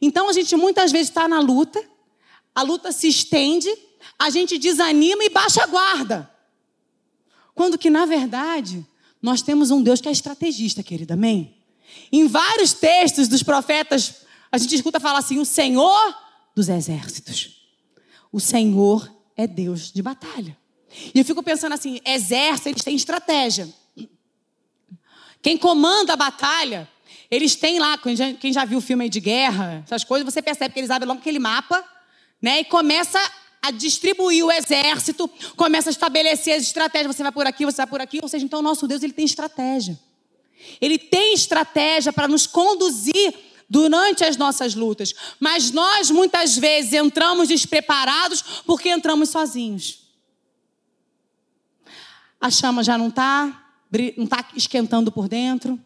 Então 0.00 0.28
a 0.28 0.32
gente 0.32 0.54
muitas 0.56 0.92
vezes 0.92 1.08
está 1.08 1.26
na 1.26 1.40
luta, 1.40 1.82
a 2.54 2.62
luta 2.62 2.92
se 2.92 3.08
estende, 3.08 3.68
a 4.18 4.30
gente 4.30 4.58
desanima 4.58 5.24
e 5.24 5.30
baixa 5.30 5.62
a 5.62 5.66
guarda. 5.66 6.30
Quando 7.54 7.78
que, 7.78 7.88
na 7.88 8.04
verdade, 8.04 8.86
nós 9.20 9.40
temos 9.40 9.70
um 9.70 9.82
Deus 9.82 10.00
que 10.00 10.08
é 10.08 10.12
estrategista, 10.12 10.82
querida, 10.82 11.14
amém? 11.14 11.54
Em 12.12 12.26
vários 12.26 12.74
textos 12.74 13.28
dos 13.28 13.42
profetas, 13.42 14.16
a 14.52 14.58
gente 14.58 14.74
escuta 14.74 15.00
falar 15.00 15.18
assim: 15.18 15.38
o 15.38 15.44
Senhor 15.44 16.14
dos 16.54 16.68
exércitos. 16.68 17.66
O 18.32 18.40
Senhor 18.40 19.10
é 19.36 19.46
Deus 19.46 19.92
de 19.92 20.02
batalha. 20.02 20.56
E 21.14 21.18
eu 21.18 21.24
fico 21.24 21.42
pensando 21.42 21.72
assim: 21.72 22.00
exército, 22.04 22.68
eles 22.68 22.82
têm 22.82 22.96
estratégia. 22.96 23.68
Quem 25.42 25.56
comanda 25.56 26.14
a 26.14 26.16
batalha, 26.16 26.88
eles 27.30 27.54
têm 27.54 27.78
lá, 27.78 27.96
quem 27.98 28.16
já, 28.16 28.32
quem 28.34 28.52
já 28.52 28.64
viu 28.64 28.78
o 28.78 28.82
filme 28.82 29.08
de 29.08 29.20
guerra, 29.20 29.82
essas 29.84 30.02
coisas, 30.02 30.24
você 30.24 30.42
percebe 30.42 30.74
que 30.74 30.80
eles 30.80 30.90
abrem 30.90 31.08
logo 31.08 31.20
aquele 31.20 31.38
mapa 31.38 31.84
né? 32.40 32.60
E 32.60 32.64
começa 32.64 33.20
a 33.62 33.70
distribuir 33.70 34.44
o 34.44 34.52
exército, 34.52 35.28
começa 35.56 35.90
a 35.90 35.92
estabelecer 35.92 36.54
as 36.54 36.62
estratégias. 36.62 37.16
Você 37.16 37.22
vai 37.22 37.32
por 37.32 37.46
aqui, 37.46 37.64
você 37.64 37.78
vai 37.78 37.86
por 37.86 38.00
aqui. 38.00 38.20
Ou 38.22 38.28
seja, 38.28 38.44
então 38.44 38.62
nosso 38.62 38.86
Deus 38.86 39.02
ele 39.02 39.12
tem 39.12 39.24
estratégia. 39.24 39.98
Ele 40.80 40.98
tem 40.98 41.34
estratégia 41.34 42.12
para 42.12 42.28
nos 42.28 42.46
conduzir 42.46 43.34
durante 43.68 44.24
as 44.24 44.36
nossas 44.36 44.74
lutas. 44.74 45.12
Mas 45.40 45.70
nós 45.70 46.10
muitas 46.10 46.56
vezes 46.56 46.92
entramos 46.92 47.48
despreparados 47.48 48.42
porque 48.64 48.88
entramos 48.88 49.30
sozinhos. 49.30 50.05
A 52.40 52.50
chama 52.50 52.82
já 52.82 52.96
não 52.96 53.08
está 53.08 53.62
não 54.16 54.26
tá 54.26 54.44
esquentando 54.54 55.10
por 55.10 55.28
dentro. 55.28 55.80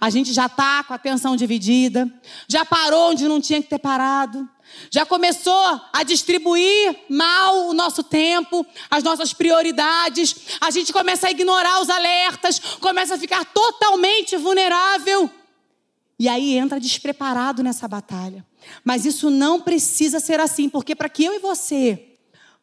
A 0.00 0.10
gente 0.10 0.32
já 0.32 0.46
está 0.46 0.84
com 0.84 0.92
a 0.92 0.96
atenção 0.96 1.34
dividida. 1.34 2.12
Já 2.46 2.64
parou 2.64 3.10
onde 3.10 3.26
não 3.26 3.40
tinha 3.40 3.60
que 3.62 3.68
ter 3.68 3.78
parado 3.78 4.48
já 4.90 5.06
começou 5.06 5.80
a 5.92 6.02
distribuir 6.02 6.96
mal 7.08 7.68
o 7.68 7.74
nosso 7.74 8.02
tempo, 8.02 8.66
as 8.90 9.02
nossas 9.02 9.32
prioridades, 9.32 10.34
a 10.60 10.70
gente 10.70 10.92
começa 10.92 11.28
a 11.28 11.30
ignorar 11.30 11.80
os 11.80 11.90
alertas, 11.90 12.58
começa 12.80 13.14
a 13.14 13.18
ficar 13.18 13.44
totalmente 13.46 14.36
vulnerável. 14.36 15.30
E 16.18 16.28
aí 16.28 16.56
entra 16.56 16.78
despreparado 16.78 17.62
nessa 17.62 17.88
batalha. 17.88 18.46
Mas 18.84 19.04
isso 19.04 19.28
não 19.30 19.60
precisa 19.60 20.20
ser 20.20 20.38
assim, 20.38 20.68
porque 20.68 20.94
para 20.94 21.08
que 21.08 21.24
eu 21.24 21.34
e 21.34 21.38
você 21.38 22.16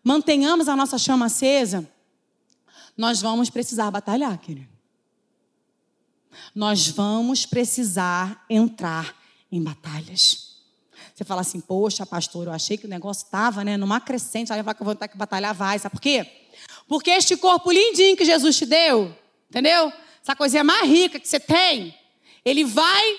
mantenhamos 0.03 0.69
a 0.69 0.75
nossa 0.75 0.97
chama 0.97 1.25
acesa, 1.25 1.89
nós 2.99 3.21
vamos 3.21 3.49
precisar 3.49 3.89
batalhar, 3.89 4.37
querido. 4.39 4.67
Nós 6.53 6.89
vamos 6.89 7.45
precisar 7.45 8.43
entrar 8.49 9.15
em 9.49 9.63
batalhas. 9.63 10.57
Você 11.15 11.23
fala 11.23 11.39
assim, 11.39 11.61
poxa, 11.61 12.05
pastor, 12.05 12.47
eu 12.47 12.51
achei 12.51 12.75
que 12.75 12.85
o 12.85 12.89
negócio 12.89 13.23
estava 13.23 13.63
né, 13.63 13.77
numa 13.77 14.01
crescente, 14.01 14.51
aí 14.51 14.59
eu 14.59 14.65
vou 14.81 14.93
ter 14.93 15.07
que 15.07 15.15
batalhar, 15.15 15.55
vai. 15.55 15.79
Sabe 15.79 15.95
por 15.95 16.01
quê? 16.01 16.29
Porque 16.89 17.09
este 17.11 17.37
corpo 17.37 17.71
lindinho 17.71 18.17
que 18.17 18.25
Jesus 18.25 18.57
te 18.57 18.65
deu, 18.65 19.17
entendeu? 19.49 19.93
Essa 20.21 20.35
coisinha 20.35 20.65
mais 20.65 20.85
rica 20.85 21.21
que 21.21 21.27
você 21.27 21.39
tem, 21.39 21.95
ele 22.43 22.65
vai 22.65 23.17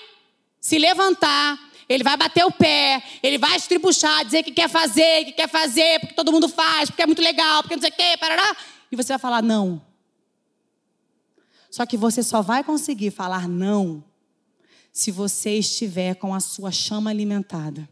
se 0.59 0.77
levantar, 0.77 1.57
ele 1.89 2.03
vai 2.03 2.15
bater 2.15 2.45
o 2.45 2.51
pé, 2.51 3.01
ele 3.23 3.39
vai 3.39 3.55
estribuchar, 3.55 4.25
dizer 4.25 4.43
que 4.43 4.51
quer 4.51 4.69
fazer, 4.69 5.25
que 5.25 5.31
quer 5.31 5.49
fazer, 5.49 6.01
porque 6.01 6.13
todo 6.13 6.31
mundo 6.31 6.47
faz, 6.47 6.91
porque 6.91 7.01
é 7.01 7.07
muito 7.07 7.23
legal, 7.23 7.63
porque 7.63 7.75
não 7.77 7.81
sei 7.81 7.89
o 7.89 7.93
quê, 7.95 8.15
parará. 8.19 8.55
E 8.91 8.95
você 8.95 9.13
vai 9.13 9.19
falar 9.19 9.41
não. 9.41 9.81
Só 11.69 11.85
que 11.85 11.95
você 11.95 12.21
só 12.21 12.41
vai 12.41 12.63
conseguir 12.63 13.11
falar 13.11 13.47
não 13.47 14.03
se 14.91 15.09
você 15.09 15.57
estiver 15.57 16.15
com 16.15 16.33
a 16.33 16.39
sua 16.39 16.71
chama 16.71 17.09
alimentada. 17.09 17.87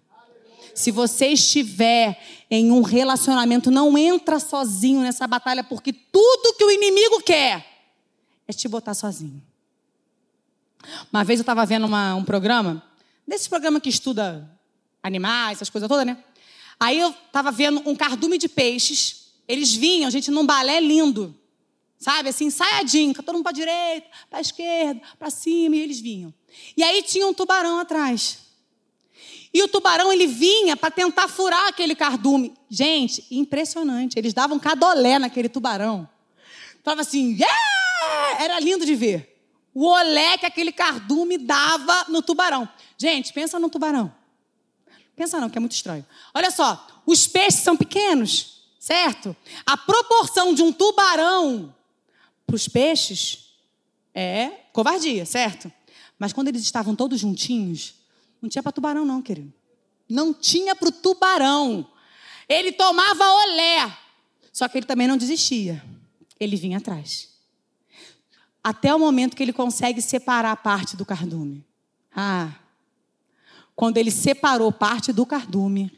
Se 0.76 0.92
você 0.92 1.28
estiver 1.28 2.20
em 2.50 2.72
um 2.72 2.82
relacionamento, 2.82 3.72
não 3.72 3.98
entra 3.98 4.40
sozinho 4.40 5.02
nessa 5.02 5.26
batalha, 5.26 5.64
porque 5.64 5.94
tudo 5.94 6.56
que 6.56 6.64
o 6.64 6.72
inimigo 6.72 7.22
quer 7.22 7.66
é 8.48 8.54
te 8.54 8.68
botar 8.68 8.94
sozinho. 8.94 9.42
Uma 11.12 11.24
vez 11.24 11.40
eu 11.40 11.44
estava 11.44 11.66
vendo 11.66 11.86
uma, 11.86 12.16
um 12.16 12.24
programa, 12.24 12.84
desse 13.28 13.50
programa 13.50 13.80
que 13.80 13.90
estuda 13.90 14.50
animais, 15.02 15.58
essas 15.58 15.70
coisas 15.70 15.88
todas, 15.88 16.06
né? 16.06 16.18
Aí 16.80 17.00
eu 17.00 17.10
estava 17.10 17.52
vendo 17.52 17.82
um 17.86 17.96
cardume 17.96 18.38
de 18.38 18.48
peixes. 18.48 19.19
Eles 19.50 19.74
vinham, 19.74 20.12
gente, 20.12 20.30
num 20.30 20.46
balé 20.46 20.80
lindo. 20.80 21.36
Sabe, 21.98 22.30
assim, 22.30 22.46
ensaiadinho, 22.46 23.16
todo 23.16 23.34
mundo 23.34 23.44
para 23.44 23.52
direita, 23.52 24.08
para 24.30 24.40
esquerda, 24.40 25.02
para 25.18 25.30
cima, 25.32 25.76
e 25.76 25.80
eles 25.80 26.00
vinham. 26.00 26.32
E 26.78 26.84
aí 26.84 27.02
tinha 27.02 27.28
um 27.28 27.34
tubarão 27.34 27.80
atrás. 27.80 28.40
E 29.52 29.64
o 29.64 29.68
tubarão 29.68 30.14
ele 30.14 30.28
vinha 30.28 30.78
para 30.78 30.92
tentar 30.92 31.28
furar 31.28 31.68
aquele 31.68 31.96
cardume. 31.96 32.54
Gente, 32.70 33.26
impressionante. 33.32 34.18
Eles 34.18 34.34
davam 34.34 34.60
cadolé 34.60 35.18
naquele 35.18 35.50
tubarão. 35.50 36.08
Tava 36.84 37.02
assim, 37.02 37.34
yeah! 37.34 38.44
era 38.44 38.60
lindo 38.60 38.86
de 38.86 38.96
ver. 38.96 39.36
O 39.74 39.88
olé 39.88 40.38
que 40.38 40.46
aquele 40.46 40.72
cardume 40.72 41.38
dava 41.38 42.06
no 42.08 42.22
tubarão. 42.22 42.70
Gente, 42.98 43.34
pensa 43.34 43.60
no 43.60 43.70
tubarão. 43.70 44.14
Pensa 45.16 45.40
não, 45.40 45.50
que 45.50 45.58
é 45.58 45.60
muito 45.60 45.74
estranho. 45.74 46.06
Olha 46.34 46.52
só, 46.52 46.88
os 47.06 47.28
peixes 47.28 47.62
são 47.62 47.76
pequenos, 47.76 48.59
certo? 48.80 49.36
A 49.66 49.76
proporção 49.76 50.54
de 50.54 50.64
um 50.64 50.72
tubarão 50.72 51.76
para 52.48 52.56
os 52.56 52.68
peixes 52.68 53.50
é 54.16 54.48
covardia, 54.72 55.26
certo? 55.26 55.72
Mas 56.18 56.34
quando 56.34 56.48
eles 56.48 56.64
estavam 56.64 56.96
todos 56.96 57.20
juntinhos, 57.20 57.96
não 58.42 58.50
tinha 58.50 58.64
para 58.64 58.72
tubarão, 58.72 59.06
não, 59.06 59.22
querido. 59.22 59.54
Não 60.10 60.34
tinha 60.34 60.76
para 60.76 60.90
o 60.90 60.92
tubarão. 60.92 61.88
Ele 62.48 62.72
tomava 62.72 63.24
olé. 63.24 63.98
Só 64.52 64.68
que 64.68 64.78
ele 64.78 64.86
também 64.86 65.08
não 65.08 65.18
desistia. 65.18 65.84
Ele 66.40 66.56
vinha 66.56 66.78
atrás. 66.78 67.30
Até 68.64 68.94
o 68.94 69.00
momento 69.00 69.36
que 69.36 69.44
ele 69.44 69.54
consegue 69.54 70.02
separar 70.02 70.56
parte 70.58 70.98
do 70.98 71.06
cardume. 71.06 71.64
Ah, 72.14 72.52
quando 73.76 73.98
ele 73.98 74.12
separou 74.12 74.72
parte 74.72 75.14
do 75.14 75.26
cardume, 75.26 75.92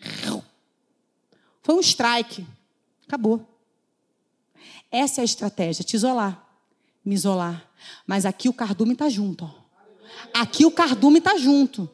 foi 1.64 1.76
um 1.76 1.80
strike. 1.80 2.46
Acabou. 3.12 3.46
Essa 4.90 5.20
é 5.20 5.24
a 5.24 5.26
estratégia, 5.26 5.84
te 5.84 5.98
isolar, 5.98 6.48
me 7.04 7.14
isolar. 7.14 7.70
Mas 8.08 8.26
aqui 8.26 8.48
o 8.48 8.54
cardume 8.54 8.94
está 8.94 9.10
junto. 9.10 9.44
Ó. 9.44 9.50
Aqui 10.34 10.66
o 10.66 10.72
cardume 10.72 11.18
está 11.20 11.36
junto. 11.36 11.90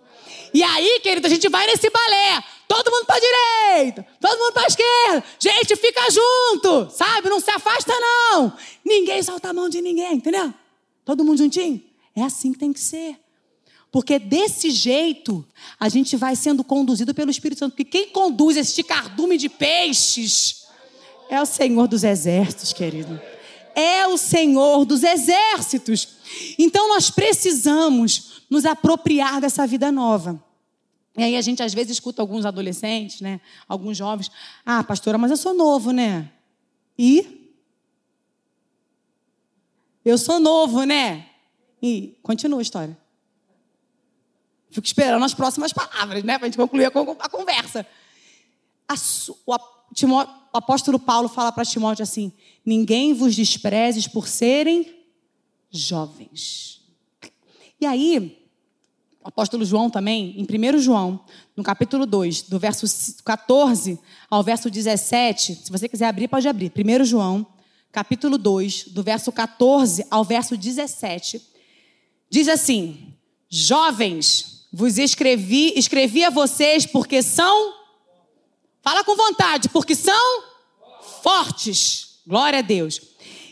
E 0.53 0.61
aí, 0.61 0.99
querido, 1.01 1.25
a 1.25 1.29
gente 1.29 1.49
vai 1.49 1.65
nesse 1.65 1.89
balé. 1.89 2.43
Todo 2.67 2.91
mundo 2.91 3.05
para 3.07 3.19
direita, 3.19 4.05
todo 4.21 4.37
mundo 4.37 4.53
para 4.53 4.67
esquerda. 4.67 5.23
Gente, 5.39 5.75
fica 5.75 6.01
junto, 6.11 6.91
sabe? 6.91 7.29
Não 7.29 7.39
se 7.39 7.49
afasta 7.49 7.91
não. 7.99 8.55
Ninguém 8.85 9.23
solta 9.23 9.49
a 9.49 9.53
mão 9.53 9.69
de 9.69 9.81
ninguém, 9.81 10.17
entendeu? 10.17 10.53
Todo 11.03 11.25
mundo 11.25 11.39
juntinho. 11.39 11.83
É 12.15 12.21
assim 12.21 12.53
que 12.53 12.59
tem 12.59 12.71
que 12.71 12.79
ser. 12.79 13.19
Porque 13.91 14.19
desse 14.19 14.69
jeito 14.69 15.43
a 15.79 15.89
gente 15.89 16.15
vai 16.15 16.35
sendo 16.35 16.63
conduzido 16.63 17.15
pelo 17.15 17.31
Espírito 17.31 17.57
Santo. 17.57 17.71
Porque 17.71 17.85
quem 17.85 18.09
conduz 18.09 18.55
este 18.55 18.83
cardume 18.83 19.35
de 19.35 19.49
peixes 19.49 20.66
é 21.29 21.41
o 21.41 21.45
Senhor 21.45 21.87
dos 21.87 22.03
exércitos, 22.03 22.73
querido. 22.73 23.19
É 23.75 24.07
o 24.07 24.17
Senhor 24.17 24.85
dos 24.85 25.03
exércitos. 25.03 26.17
Então 26.57 26.89
nós 26.89 27.09
precisamos 27.09 28.41
nos 28.49 28.65
apropriar 28.65 29.39
dessa 29.39 29.67
vida 29.67 29.91
nova. 29.91 30.43
E 31.17 31.23
aí 31.23 31.35
a 31.35 31.41
gente 31.41 31.63
às 31.63 31.73
vezes 31.73 31.93
escuta 31.93 32.21
alguns 32.21 32.45
adolescentes, 32.45 33.21
né, 33.21 33.41
alguns 33.67 33.97
jovens, 33.97 34.31
ah, 34.65 34.83
pastora, 34.83 35.17
mas 35.17 35.31
eu 35.31 35.37
sou 35.37 35.53
novo, 35.53 35.91
né? 35.91 36.31
E 36.97 37.51
eu 40.05 40.17
sou 40.17 40.39
novo, 40.39 40.83
né? 40.83 41.27
E 41.81 42.17
continua 42.21 42.59
a 42.59 42.61
história. 42.61 42.97
Fico 44.69 44.85
esperando 44.85 45.25
as 45.25 45.33
próximas 45.33 45.73
palavras, 45.73 46.23
né, 46.23 46.37
para 46.37 46.45
a 46.45 46.49
gente 46.49 46.57
concluir 46.57 46.85
a 46.85 47.29
conversa. 47.29 47.85
A, 48.87 48.93
o, 49.45 49.57
Timó, 49.93 50.23
o 50.53 50.57
apóstolo 50.57 50.99
Paulo 50.99 51.27
fala 51.27 51.51
para 51.51 51.65
Timóteo 51.65 52.03
assim: 52.03 52.31
ninguém 52.65 53.13
vos 53.13 53.35
desprezes 53.35 54.07
por 54.07 54.27
serem 54.27 54.95
jovens. 55.69 56.81
E 57.79 57.85
aí, 57.85 58.47
o 59.23 59.27
apóstolo 59.27 59.65
João 59.65 59.89
também, 59.89 60.35
em 60.37 60.75
1 60.75 60.79
João, 60.79 61.19
no 61.55 61.61
capítulo 61.61 62.05
2, 62.05 62.43
do 62.43 62.57
verso 62.57 62.85
14 63.23 63.99
ao 64.29 64.41
verso 64.41 64.69
17, 64.69 65.55
se 65.65 65.71
você 65.71 65.89
quiser 65.89 66.07
abrir, 66.07 66.27
pode 66.27 66.47
abrir. 66.47 66.71
1 66.73 67.03
João, 67.03 67.45
capítulo 67.91 68.37
2, 68.37 68.85
do 68.89 69.03
verso 69.03 69.31
14 69.31 70.05
ao 70.09 70.23
verso 70.23 70.55
17, 70.55 71.41
diz 72.29 72.47
assim: 72.47 73.13
Jovens, 73.49 74.67
vos 74.71 74.97
escrevi, 74.97 75.73
escrevi 75.75 76.23
a 76.23 76.29
vocês 76.29 76.85
porque 76.85 77.21
são, 77.21 77.73
fala 78.87 79.03
com 79.03 79.17
vontade, 79.17 79.67
porque 79.67 79.93
são 79.93 80.43
fortes. 81.21 82.21
Glória 82.25 82.59
a 82.59 82.61
Deus. 82.61 83.01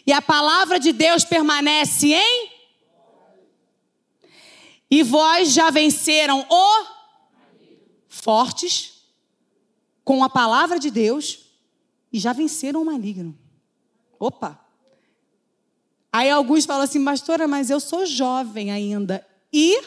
E 0.08 0.14
a 0.14 0.22
palavra 0.22 0.80
de 0.80 0.94
Deus 0.94 1.26
permanece 1.26 2.14
em 2.14 2.52
e 4.90 5.04
vós 5.04 5.52
já 5.52 5.70
venceram 5.70 6.48
o 6.50 6.86
fortes 8.08 8.94
com 10.06 10.24
a 10.24 10.30
palavra 10.30 10.80
de 10.80 10.90
Deus 10.90 11.40
e 12.14 12.18
já 12.18 12.32
venceram 12.32 12.82
o 12.82 12.86
maligno. 12.86 13.38
Opa! 14.18 14.58
Aí 16.14 16.30
alguns 16.30 16.64
falam 16.64 16.84
assim, 16.84 17.04
pastora, 17.04 17.46
mas 17.46 17.70
eu 17.70 17.82
sou 17.82 18.06
jovem 18.06 18.72
ainda. 18.72 19.28
E 19.52 19.84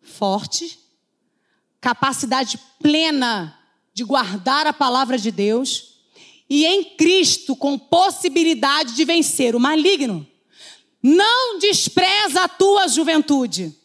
forte, 0.00 0.78
capacidade 1.80 2.56
plena 2.78 3.58
de 3.94 4.04
guardar 4.04 4.66
a 4.66 4.72
palavra 4.72 5.18
de 5.18 5.30
Deus 5.30 5.92
e 6.48 6.64
em 6.66 6.84
Cristo 6.84 7.56
com 7.56 7.78
possibilidade 7.78 8.94
de 8.94 9.04
vencer 9.04 9.54
o 9.54 9.60
maligno. 9.60 10.26
Não 11.02 11.58
despreza 11.58 12.42
a 12.42 12.48
tua 12.48 12.88
juventude. 12.88 13.76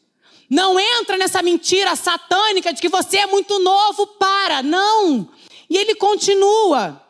Não 0.49 0.79
entra 0.79 1.17
nessa 1.17 1.41
mentira 1.41 1.95
satânica 1.95 2.73
de 2.73 2.81
que 2.81 2.89
você 2.89 3.17
é 3.17 3.27
muito 3.27 3.59
novo 3.59 4.07
para. 4.07 4.63
Não. 4.63 5.29
E 5.69 5.75
ele 5.75 5.95
continua 5.95 7.01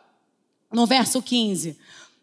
no 0.72 0.86
verso 0.86 1.22
15: 1.22 1.78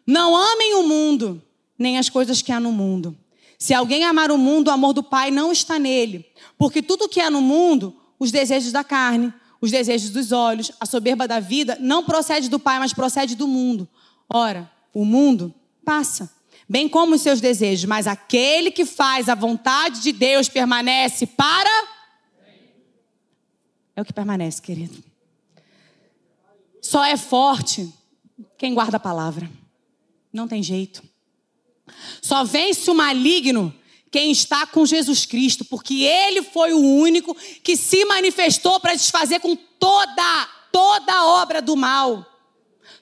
Não 0.06 0.36
amem 0.36 0.74
o 0.74 0.82
mundo, 0.82 1.42
nem 1.78 1.98
as 1.98 2.08
coisas 2.08 2.42
que 2.42 2.52
há 2.52 2.60
no 2.60 2.72
mundo. 2.72 3.16
Se 3.58 3.72
alguém 3.72 4.04
amar 4.04 4.30
o 4.30 4.36
mundo, 4.36 4.68
o 4.68 4.72
amor 4.72 4.92
do 4.92 5.02
Pai 5.02 5.30
não 5.30 5.50
está 5.50 5.78
nele. 5.78 6.26
Porque 6.58 6.82
tudo 6.82 7.08
que 7.08 7.20
há 7.20 7.30
no 7.30 7.40
mundo, 7.40 7.96
os 8.18 8.30
desejos 8.30 8.72
da 8.72 8.84
carne, 8.84 9.32
os 9.66 9.70
desejos 9.70 10.10
dos 10.10 10.32
olhos, 10.32 10.72
a 10.80 10.86
soberba 10.86 11.28
da 11.28 11.40
vida, 11.40 11.76
não 11.80 12.04
procede 12.04 12.48
do 12.48 12.58
Pai, 12.58 12.78
mas 12.78 12.92
procede 12.92 13.34
do 13.34 13.46
mundo. 13.46 13.88
Ora, 14.28 14.70
o 14.94 15.04
mundo 15.04 15.54
passa 15.84 16.34
bem 16.68 16.88
como 16.88 17.14
os 17.14 17.20
seus 17.20 17.40
desejos, 17.40 17.84
mas 17.84 18.06
aquele 18.06 18.70
que 18.70 18.84
faz 18.84 19.28
a 19.28 19.34
vontade 19.34 20.00
de 20.00 20.12
Deus 20.12 20.48
permanece 20.48 21.26
para. 21.26 21.88
É 23.94 24.02
o 24.02 24.04
que 24.04 24.12
permanece, 24.12 24.60
querido. 24.60 25.02
Só 26.80 27.04
é 27.04 27.16
forte 27.16 27.92
quem 28.58 28.74
guarda 28.74 28.96
a 28.96 29.00
palavra. 29.00 29.50
Não 30.32 30.46
tem 30.46 30.62
jeito. 30.62 31.02
Só 32.20 32.44
vence 32.44 32.90
o 32.90 32.94
maligno 32.94 33.74
quem 34.10 34.30
está 34.30 34.66
com 34.66 34.86
Jesus 34.86 35.26
Cristo, 35.26 35.64
porque 35.64 36.04
ele 36.04 36.42
foi 36.42 36.72
o 36.72 36.80
único 36.80 37.34
que 37.62 37.76
se 37.76 38.04
manifestou 38.04 38.78
para 38.80 38.94
desfazer 38.94 39.40
com 39.40 39.56
toda, 39.56 40.48
toda 40.72 41.12
a 41.12 41.26
obra 41.26 41.60
do 41.60 41.76
mal. 41.76 42.24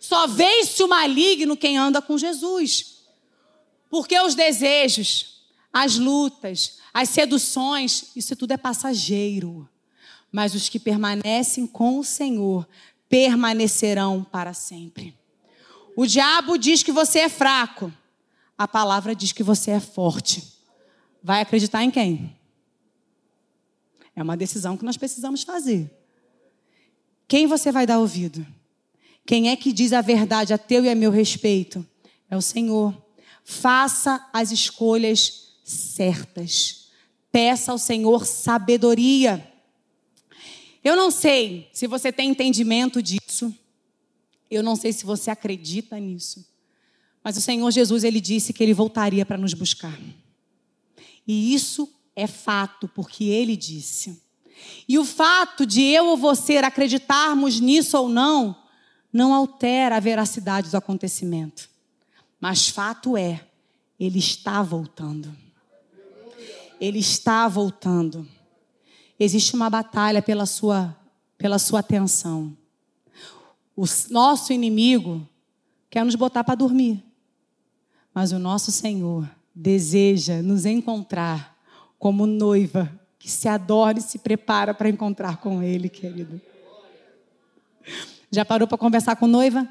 Só 0.00 0.26
vence 0.26 0.82
o 0.82 0.88
maligno 0.88 1.56
quem 1.56 1.78
anda 1.78 2.02
com 2.02 2.18
Jesus. 2.18 2.94
Porque 3.88 4.18
os 4.20 4.34
desejos, 4.34 5.42
as 5.72 5.96
lutas, 5.96 6.78
as 6.92 7.08
seduções, 7.08 8.06
isso 8.14 8.34
tudo 8.36 8.52
é 8.52 8.56
passageiro. 8.56 9.68
Mas 10.32 10.54
os 10.54 10.68
que 10.68 10.78
permanecem 10.78 11.66
com 11.66 11.98
o 11.98 12.04
Senhor 12.04 12.66
permanecerão 13.08 14.24
para 14.24 14.52
sempre. 14.52 15.16
O 15.96 16.06
diabo 16.06 16.58
diz 16.58 16.82
que 16.82 16.90
você 16.90 17.20
é 17.20 17.28
fraco. 17.28 17.92
A 18.58 18.66
palavra 18.66 19.14
diz 19.14 19.32
que 19.32 19.42
você 19.42 19.72
é 19.72 19.80
forte. 19.80 20.53
Vai 21.24 21.40
acreditar 21.40 21.82
em 21.82 21.90
quem? 21.90 22.36
É 24.14 24.22
uma 24.22 24.36
decisão 24.36 24.76
que 24.76 24.84
nós 24.84 24.98
precisamos 24.98 25.42
fazer. 25.42 25.90
Quem 27.26 27.46
você 27.46 27.72
vai 27.72 27.86
dar 27.86 27.98
ouvido? 27.98 28.46
Quem 29.24 29.48
é 29.48 29.56
que 29.56 29.72
diz 29.72 29.94
a 29.94 30.02
verdade 30.02 30.52
a 30.52 30.58
teu 30.58 30.84
e 30.84 30.90
a 30.90 30.94
meu 30.94 31.10
respeito? 31.10 31.84
É 32.28 32.36
o 32.36 32.42
Senhor. 32.42 32.94
Faça 33.42 34.28
as 34.34 34.52
escolhas 34.52 35.54
certas. 35.64 36.90
Peça 37.32 37.72
ao 37.72 37.78
Senhor 37.78 38.26
sabedoria. 38.26 39.50
Eu 40.84 40.94
não 40.94 41.10
sei 41.10 41.70
se 41.72 41.86
você 41.86 42.12
tem 42.12 42.28
entendimento 42.28 43.02
disso. 43.02 43.52
Eu 44.50 44.62
não 44.62 44.76
sei 44.76 44.92
se 44.92 45.06
você 45.06 45.30
acredita 45.30 45.98
nisso. 45.98 46.46
Mas 47.22 47.38
o 47.38 47.40
Senhor 47.40 47.70
Jesus, 47.70 48.04
ele 48.04 48.20
disse 48.20 48.52
que 48.52 48.62
ele 48.62 48.74
voltaria 48.74 49.24
para 49.24 49.38
nos 49.38 49.54
buscar. 49.54 49.98
E 51.26 51.54
isso 51.54 51.88
é 52.14 52.26
fato, 52.26 52.88
porque 52.88 53.24
ele 53.24 53.56
disse. 53.56 54.22
E 54.88 54.98
o 54.98 55.04
fato 55.04 55.66
de 55.66 55.82
eu 55.82 56.06
ou 56.06 56.16
você 56.16 56.58
acreditarmos 56.58 57.60
nisso 57.60 57.98
ou 57.98 58.08
não, 58.08 58.56
não 59.12 59.34
altera 59.34 59.96
a 59.96 60.00
veracidade 60.00 60.70
do 60.70 60.76
acontecimento. 60.76 61.68
Mas 62.40 62.68
fato 62.68 63.16
é, 63.16 63.46
ele 63.98 64.18
está 64.18 64.62
voltando. 64.62 65.34
Ele 66.80 66.98
está 66.98 67.48
voltando. 67.48 68.28
Existe 69.18 69.54
uma 69.54 69.70
batalha 69.70 70.20
pela 70.20 70.44
sua, 70.44 70.96
pela 71.38 71.58
sua 71.58 71.80
atenção. 71.80 72.56
O 73.76 73.84
nosso 74.10 74.52
inimigo 74.52 75.26
quer 75.88 76.04
nos 76.04 76.14
botar 76.14 76.44
para 76.44 76.54
dormir. 76.54 77.02
Mas 78.12 78.32
o 78.32 78.38
nosso 78.38 78.70
Senhor 78.70 79.28
deseja 79.54 80.42
nos 80.42 80.66
encontrar 80.66 81.56
como 81.98 82.26
noiva 82.26 82.90
que 83.18 83.30
se 83.30 83.48
adora 83.48 83.98
e 83.98 84.02
se 84.02 84.18
prepara 84.18 84.74
para 84.74 84.88
encontrar 84.88 85.38
com 85.38 85.62
Ele, 85.62 85.88
querido. 85.88 86.40
Já 88.30 88.44
parou 88.44 88.66
para 88.66 88.76
conversar 88.76 89.16
com 89.16 89.26
noiva? 89.26 89.68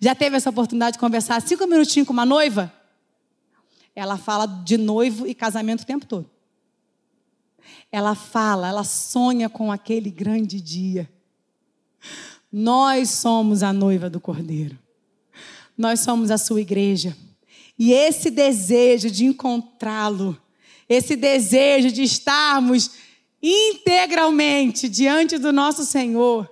Já 0.00 0.14
teve 0.14 0.36
essa 0.36 0.50
oportunidade 0.50 0.94
de 0.94 0.98
conversar 0.98 1.40
cinco 1.40 1.66
minutinhos 1.66 2.06
com 2.06 2.12
uma 2.12 2.26
noiva? 2.26 2.72
Ela 3.94 4.18
fala 4.18 4.46
de 4.46 4.76
noivo 4.76 5.26
e 5.26 5.34
casamento 5.34 5.82
o 5.82 5.86
tempo 5.86 6.04
todo. 6.04 6.28
Ela 7.90 8.14
fala, 8.14 8.68
ela 8.68 8.84
sonha 8.84 9.48
com 9.48 9.72
aquele 9.72 10.10
grande 10.10 10.60
dia. 10.60 11.10
Nós 12.52 13.10
somos 13.10 13.62
a 13.62 13.72
noiva 13.72 14.10
do 14.10 14.20
Cordeiro. 14.20 14.78
Nós 15.76 16.00
somos 16.00 16.30
a 16.30 16.38
sua 16.38 16.60
igreja. 16.60 17.16
E 17.78 17.92
esse 17.92 18.30
desejo 18.30 19.10
de 19.10 19.24
encontrá-lo, 19.24 20.40
esse 20.88 21.16
desejo 21.16 21.92
de 21.92 22.02
estarmos 22.02 22.92
integralmente 23.42 24.88
diante 24.88 25.38
do 25.38 25.52
nosso 25.52 25.84
Senhor, 25.84 26.50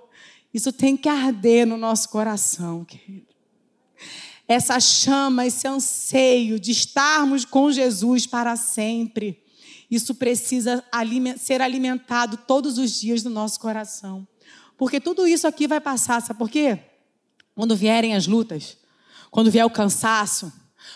isso 0.53 0.71
tem 0.71 0.95
que 0.95 1.09
arder 1.09 1.65
no 1.65 1.77
nosso 1.77 2.09
coração, 2.09 2.85
querido. 2.85 3.25
Essa 4.47 4.79
chama, 4.79 5.45
esse 5.45 5.67
anseio 5.67 6.59
de 6.59 6.71
estarmos 6.71 7.43
com 7.43 7.71
Jesus 7.71 8.27
para 8.27 8.55
sempre, 8.55 9.43
isso 9.89 10.13
precisa 10.13 10.83
ser 11.37 11.61
alimentado 11.61 12.37
todos 12.37 12.77
os 12.77 12.99
dias 12.99 13.23
no 13.23 13.29
nosso 13.29 13.59
coração. 13.59 14.27
Porque 14.77 14.99
tudo 14.99 15.27
isso 15.27 15.47
aqui 15.47 15.67
vai 15.67 15.81
passar, 15.81 16.21
sabe 16.21 16.37
por 16.37 16.49
quê? 16.49 16.79
Quando 17.55 17.75
vierem 17.75 18.15
as 18.15 18.27
lutas, 18.27 18.77
quando 19.31 19.49
vier 19.49 19.65
o 19.65 19.69
cansaço, 19.69 20.51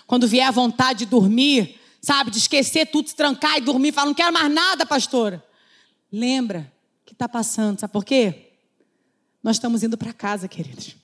quando 0.09 0.27
vier 0.27 0.47
a 0.47 0.51
vontade 0.51 1.05
de 1.05 1.05
dormir, 1.05 1.79
sabe, 2.01 2.31
de 2.31 2.39
esquecer 2.39 2.87
tudo, 2.87 3.07
se 3.07 3.15
trancar 3.15 3.59
e 3.59 3.61
dormir, 3.61 3.91
falar, 3.91 4.07
não 4.07 4.15
quero 4.15 4.33
mais 4.33 4.51
nada, 4.51 4.83
pastora. 4.83 5.45
Lembra 6.11 6.73
que 7.05 7.13
está 7.13 7.29
passando, 7.29 7.79
sabe 7.79 7.93
por 7.93 8.03
quê? 8.03 8.53
Nós 9.43 9.57
estamos 9.57 9.83
indo 9.83 9.95
para 9.99 10.11
casa, 10.11 10.47
queridos. 10.47 10.95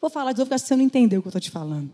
Vou 0.00 0.08
falar 0.08 0.32
de 0.32 0.38
novo, 0.38 0.48
porque 0.48 0.58
você 0.58 0.74
não 0.74 0.82
entendeu 0.82 1.18
o 1.18 1.22
que 1.22 1.26
eu 1.26 1.28
estou 1.28 1.40
te 1.42 1.50
falando. 1.50 1.92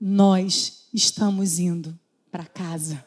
Nós 0.00 0.88
estamos 0.90 1.58
indo 1.58 2.00
para 2.30 2.46
casa. 2.46 3.04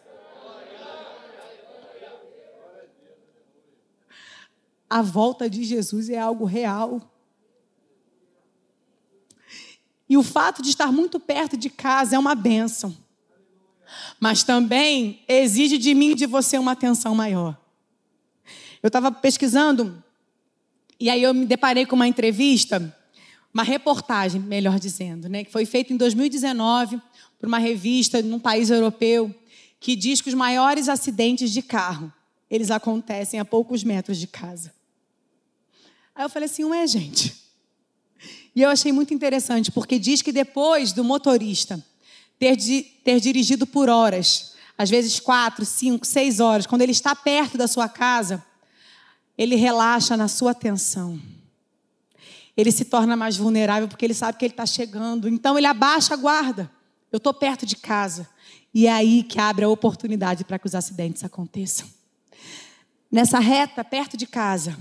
A 4.87 5.01
volta 5.01 5.49
de 5.49 5.63
Jesus 5.63 6.07
é 6.07 6.19
algo 6.19 6.45
real. 6.45 7.16
E 10.09 10.17
o 10.17 10.23
fato 10.23 10.61
de 10.61 10.69
estar 10.69 10.91
muito 10.91 11.19
perto 11.19 11.57
de 11.57 11.69
casa 11.69 12.15
é 12.15 12.19
uma 12.19 12.35
bênção. 12.35 12.95
Mas 14.19 14.43
também 14.43 15.21
exige 15.27 15.77
de 15.77 15.93
mim 15.93 16.11
e 16.11 16.15
de 16.15 16.25
você 16.25 16.57
uma 16.57 16.71
atenção 16.71 17.13
maior. 17.13 17.57
Eu 18.81 18.87
estava 18.87 19.11
pesquisando 19.11 20.03
e 20.99 21.09
aí 21.09 21.21
eu 21.21 21.33
me 21.33 21.45
deparei 21.45 21.85
com 21.85 21.95
uma 21.95 22.07
entrevista, 22.07 22.93
uma 23.53 23.63
reportagem, 23.63 24.41
melhor 24.41 24.79
dizendo, 24.79 25.29
né, 25.29 25.43
que 25.43 25.51
foi 25.51 25.65
feita 25.65 25.93
em 25.93 25.97
2019 25.97 27.01
por 27.39 27.47
uma 27.47 27.59
revista 27.59 28.21
num 28.21 28.39
país 28.39 28.69
europeu. 28.69 29.33
que 29.79 29.95
diz 29.95 30.21
que 30.21 30.29
os 30.29 30.33
maiores 30.33 30.89
acidentes 30.89 31.51
de 31.51 31.61
carro, 31.61 32.11
eles 32.49 32.71
acontecem 32.71 33.39
a 33.39 33.45
poucos 33.45 33.83
metros 33.83 34.17
de 34.17 34.25
casa. 34.25 34.73
Aí 36.15 36.25
eu 36.25 36.29
falei 36.29 36.47
assim, 36.47 36.63
ué, 36.63 36.87
gente. 36.87 37.46
E 38.57 38.63
eu 38.63 38.71
achei 38.71 38.91
muito 38.91 39.13
interessante, 39.13 39.71
porque 39.71 39.99
diz 39.99 40.23
que 40.23 40.31
depois 40.31 40.91
do 40.91 41.03
motorista 41.03 41.79
ter, 42.39 42.57
ter 43.03 43.19
dirigido 43.19 43.67
por 43.67 43.87
horas, 43.87 44.55
às 44.75 44.89
vezes 44.89 45.19
quatro, 45.19 45.63
cinco, 45.63 46.07
seis 46.07 46.39
horas, 46.39 46.65
quando 46.65 46.81
ele 46.81 46.91
está 46.91 47.15
perto 47.15 47.55
da 47.55 47.67
sua 47.67 47.87
casa, 47.87 48.43
ele 49.37 49.55
relaxa 49.55 50.17
na 50.17 50.27
sua 50.27 50.53
atenção. 50.53 51.21
Ele 52.57 52.71
se 52.71 52.85
torna 52.85 53.15
mais 53.15 53.37
vulnerável 53.37 53.87
porque 53.87 54.03
ele 54.03 54.15
sabe 54.15 54.39
que 54.39 54.45
ele 54.45 54.53
está 54.53 54.65
chegando. 54.65 55.29
Então 55.29 55.55
ele 55.55 55.67
abaixa 55.67 56.15
a 56.15 56.17
guarda. 56.17 56.67
Eu 57.11 57.17
estou 57.17 57.35
perto 57.35 57.63
de 57.63 57.75
casa. 57.75 58.27
E 58.73 58.87
é 58.87 58.91
aí 58.91 59.21
que 59.21 59.39
abre 59.39 59.65
a 59.65 59.69
oportunidade 59.69 60.43
para 60.43 60.57
que 60.57 60.65
os 60.65 60.73
acidentes 60.73 61.23
aconteçam. 61.23 61.87
Nessa 63.11 63.37
reta, 63.37 63.83
perto 63.83 64.17
de 64.17 64.25
casa, 64.25 64.75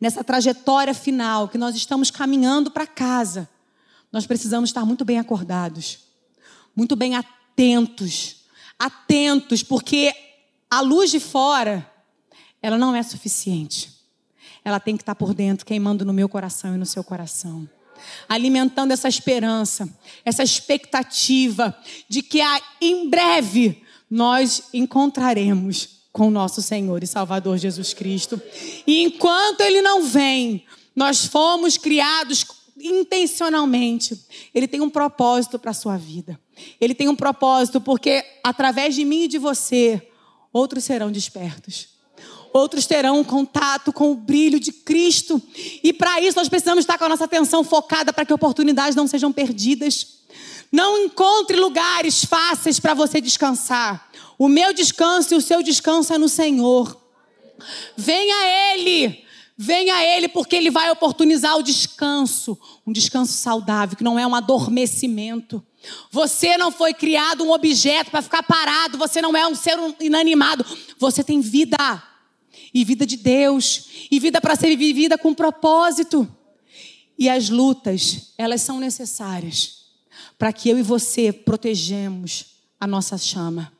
nessa 0.00 0.22
trajetória 0.22 0.94
final, 0.94 1.48
que 1.48 1.58
nós 1.58 1.74
estamos 1.74 2.10
caminhando 2.10 2.70
para 2.70 2.86
casa, 2.86 3.48
nós 4.12 4.26
precisamos 4.26 4.70
estar 4.70 4.84
muito 4.84 5.04
bem 5.04 5.18
acordados, 5.18 5.98
muito 6.76 6.94
bem 6.94 7.16
atentos 7.16 8.44
atentos, 8.78 9.62
porque 9.62 10.12
a 10.70 10.80
luz 10.80 11.10
de 11.10 11.20
fora, 11.20 11.88
ela 12.60 12.78
não 12.78 12.94
é 12.94 13.02
suficiente. 13.02 13.92
Ela 14.64 14.80
tem 14.80 14.96
que 14.96 15.02
estar 15.02 15.14
por 15.14 15.34
dentro, 15.34 15.66
queimando 15.66 16.04
no 16.04 16.12
meu 16.12 16.28
coração 16.28 16.74
e 16.74 16.78
no 16.78 16.86
seu 16.86 17.04
coração. 17.04 17.68
Alimentando 18.28 18.92
essa 18.92 19.08
esperança, 19.08 19.88
essa 20.24 20.42
expectativa 20.42 21.76
de 22.08 22.22
que 22.22 22.40
em 22.80 23.08
breve 23.08 23.82
nós 24.10 24.68
encontraremos 24.72 26.03
com 26.14 26.28
o 26.28 26.30
nosso 26.30 26.62
Senhor 26.62 27.02
e 27.02 27.08
Salvador 27.08 27.58
Jesus 27.58 27.92
Cristo. 27.92 28.40
E 28.86 29.02
enquanto 29.02 29.62
Ele 29.62 29.82
não 29.82 30.04
vem, 30.04 30.64
nós 30.94 31.26
fomos 31.26 31.76
criados 31.76 32.46
intencionalmente. 32.80 34.24
Ele 34.54 34.68
tem 34.68 34.80
um 34.80 34.88
propósito 34.88 35.58
para 35.58 35.72
a 35.72 35.74
sua 35.74 35.96
vida. 35.96 36.38
Ele 36.80 36.94
tem 36.94 37.08
um 37.08 37.16
propósito 37.16 37.80
porque 37.80 38.24
através 38.44 38.94
de 38.94 39.04
mim 39.04 39.24
e 39.24 39.28
de 39.28 39.38
você, 39.38 40.08
outros 40.52 40.84
serão 40.84 41.10
despertos. 41.10 41.88
Outros 42.52 42.86
terão 42.86 43.24
contato 43.24 43.92
com 43.92 44.12
o 44.12 44.14
brilho 44.14 44.60
de 44.60 44.70
Cristo. 44.70 45.42
E 45.82 45.92
para 45.92 46.20
isso 46.20 46.38
nós 46.38 46.48
precisamos 46.48 46.84
estar 46.84 46.96
com 46.96 47.06
a 47.06 47.08
nossa 47.08 47.24
atenção 47.24 47.64
focada 47.64 48.12
para 48.12 48.24
que 48.24 48.32
oportunidades 48.32 48.94
não 48.94 49.08
sejam 49.08 49.32
perdidas. 49.32 50.20
Não 50.74 50.98
encontre 50.98 51.56
lugares 51.56 52.24
fáceis 52.24 52.80
para 52.80 52.94
você 52.94 53.20
descansar. 53.20 54.10
O 54.36 54.48
meu 54.48 54.74
descanso 54.74 55.32
e 55.32 55.36
o 55.36 55.40
seu 55.40 55.62
descanso 55.62 56.12
é 56.12 56.18
no 56.18 56.28
Senhor. 56.28 57.00
Venha 57.96 58.34
a 58.34 58.74
Ele 58.74 59.24
Venha 59.56 59.94
a 59.94 60.04
Ele, 60.04 60.26
porque 60.26 60.56
Ele 60.56 60.68
vai 60.68 60.90
oportunizar 60.90 61.56
o 61.56 61.62
descanso, 61.62 62.58
um 62.84 62.92
descanso 62.92 63.34
saudável, 63.34 63.96
que 63.96 64.02
não 64.02 64.18
é 64.18 64.26
um 64.26 64.34
adormecimento. 64.34 65.64
Você 66.10 66.56
não 66.56 66.72
foi 66.72 66.92
criado 66.92 67.44
um 67.44 67.52
objeto 67.52 68.10
para 68.10 68.20
ficar 68.20 68.42
parado, 68.42 68.98
você 68.98 69.22
não 69.22 69.36
é 69.36 69.46
um 69.46 69.54
ser 69.54 69.78
inanimado. 70.00 70.66
Você 70.98 71.22
tem 71.22 71.40
vida, 71.40 72.02
e 72.74 72.84
vida 72.84 73.06
de 73.06 73.16
Deus, 73.16 74.08
e 74.10 74.18
vida 74.18 74.40
para 74.40 74.56
ser 74.56 74.74
vivida 74.74 75.16
com 75.16 75.32
propósito. 75.32 76.28
E 77.16 77.28
as 77.28 77.48
lutas, 77.48 78.32
elas 78.36 78.60
são 78.60 78.80
necessárias 78.80 79.83
para 80.44 80.52
que 80.52 80.68
eu 80.68 80.78
e 80.78 80.82
você 80.82 81.32
protegemos 81.32 82.44
a 82.78 82.86
nossa 82.86 83.16
chama. 83.16 83.72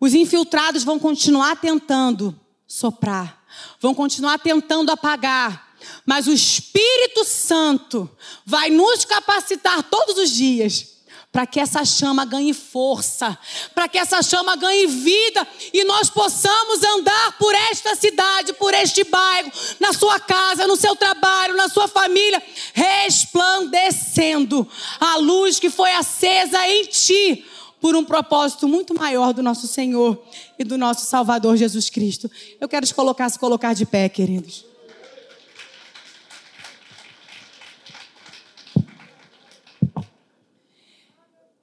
Os 0.00 0.12
infiltrados 0.12 0.82
vão 0.82 0.98
continuar 0.98 1.54
tentando 1.54 2.34
soprar 2.66 3.44
vão 3.80 3.94
continuar 3.94 4.40
tentando 4.40 4.90
apagar, 4.90 5.76
mas 6.04 6.26
o 6.26 6.32
Espírito 6.32 7.24
Santo 7.24 8.10
vai 8.44 8.70
nos 8.70 9.04
capacitar 9.04 9.84
todos 9.84 10.18
os 10.18 10.30
dias 10.30 10.93
para 11.34 11.48
que 11.48 11.58
essa 11.58 11.84
chama 11.84 12.24
ganhe 12.24 12.54
força, 12.54 13.36
para 13.74 13.88
que 13.88 13.98
essa 13.98 14.22
chama 14.22 14.54
ganhe 14.54 14.86
vida 14.86 15.44
e 15.72 15.82
nós 15.82 16.08
possamos 16.08 16.80
andar 16.84 17.36
por 17.38 17.52
esta 17.52 17.96
cidade, 17.96 18.52
por 18.52 18.72
este 18.72 19.02
bairro, 19.02 19.50
na 19.80 19.92
sua 19.92 20.20
casa, 20.20 20.68
no 20.68 20.76
seu 20.76 20.94
trabalho, 20.94 21.56
na 21.56 21.68
sua 21.68 21.88
família, 21.88 22.40
resplandecendo 22.72 24.64
a 25.00 25.16
luz 25.16 25.58
que 25.58 25.70
foi 25.70 25.90
acesa 25.90 26.68
em 26.68 26.84
ti 26.84 27.44
por 27.80 27.96
um 27.96 28.04
propósito 28.04 28.68
muito 28.68 28.94
maior 28.94 29.34
do 29.34 29.42
nosso 29.42 29.66
Senhor 29.66 30.16
e 30.56 30.62
do 30.62 30.78
nosso 30.78 31.04
Salvador 31.04 31.56
Jesus 31.56 31.90
Cristo. 31.90 32.30
Eu 32.60 32.68
quero 32.68 32.86
te 32.86 32.94
colocar, 32.94 33.28
se 33.28 33.40
colocar 33.40 33.74
de 33.74 33.84
pé, 33.84 34.08
queridos. 34.08 34.73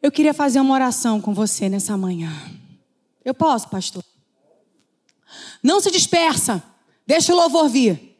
Eu 0.01 0.11
queria 0.11 0.33
fazer 0.33 0.59
uma 0.59 0.73
oração 0.73 1.21
com 1.21 1.33
você 1.33 1.69
nessa 1.69 1.95
manhã. 1.95 2.31
Eu 3.23 3.33
posso, 3.33 3.69
pastor? 3.69 4.03
Não 5.61 5.79
se 5.79 5.91
dispersa. 5.91 6.63
Deixa 7.05 7.31
o 7.33 7.35
louvor 7.35 7.69
vir. 7.69 8.17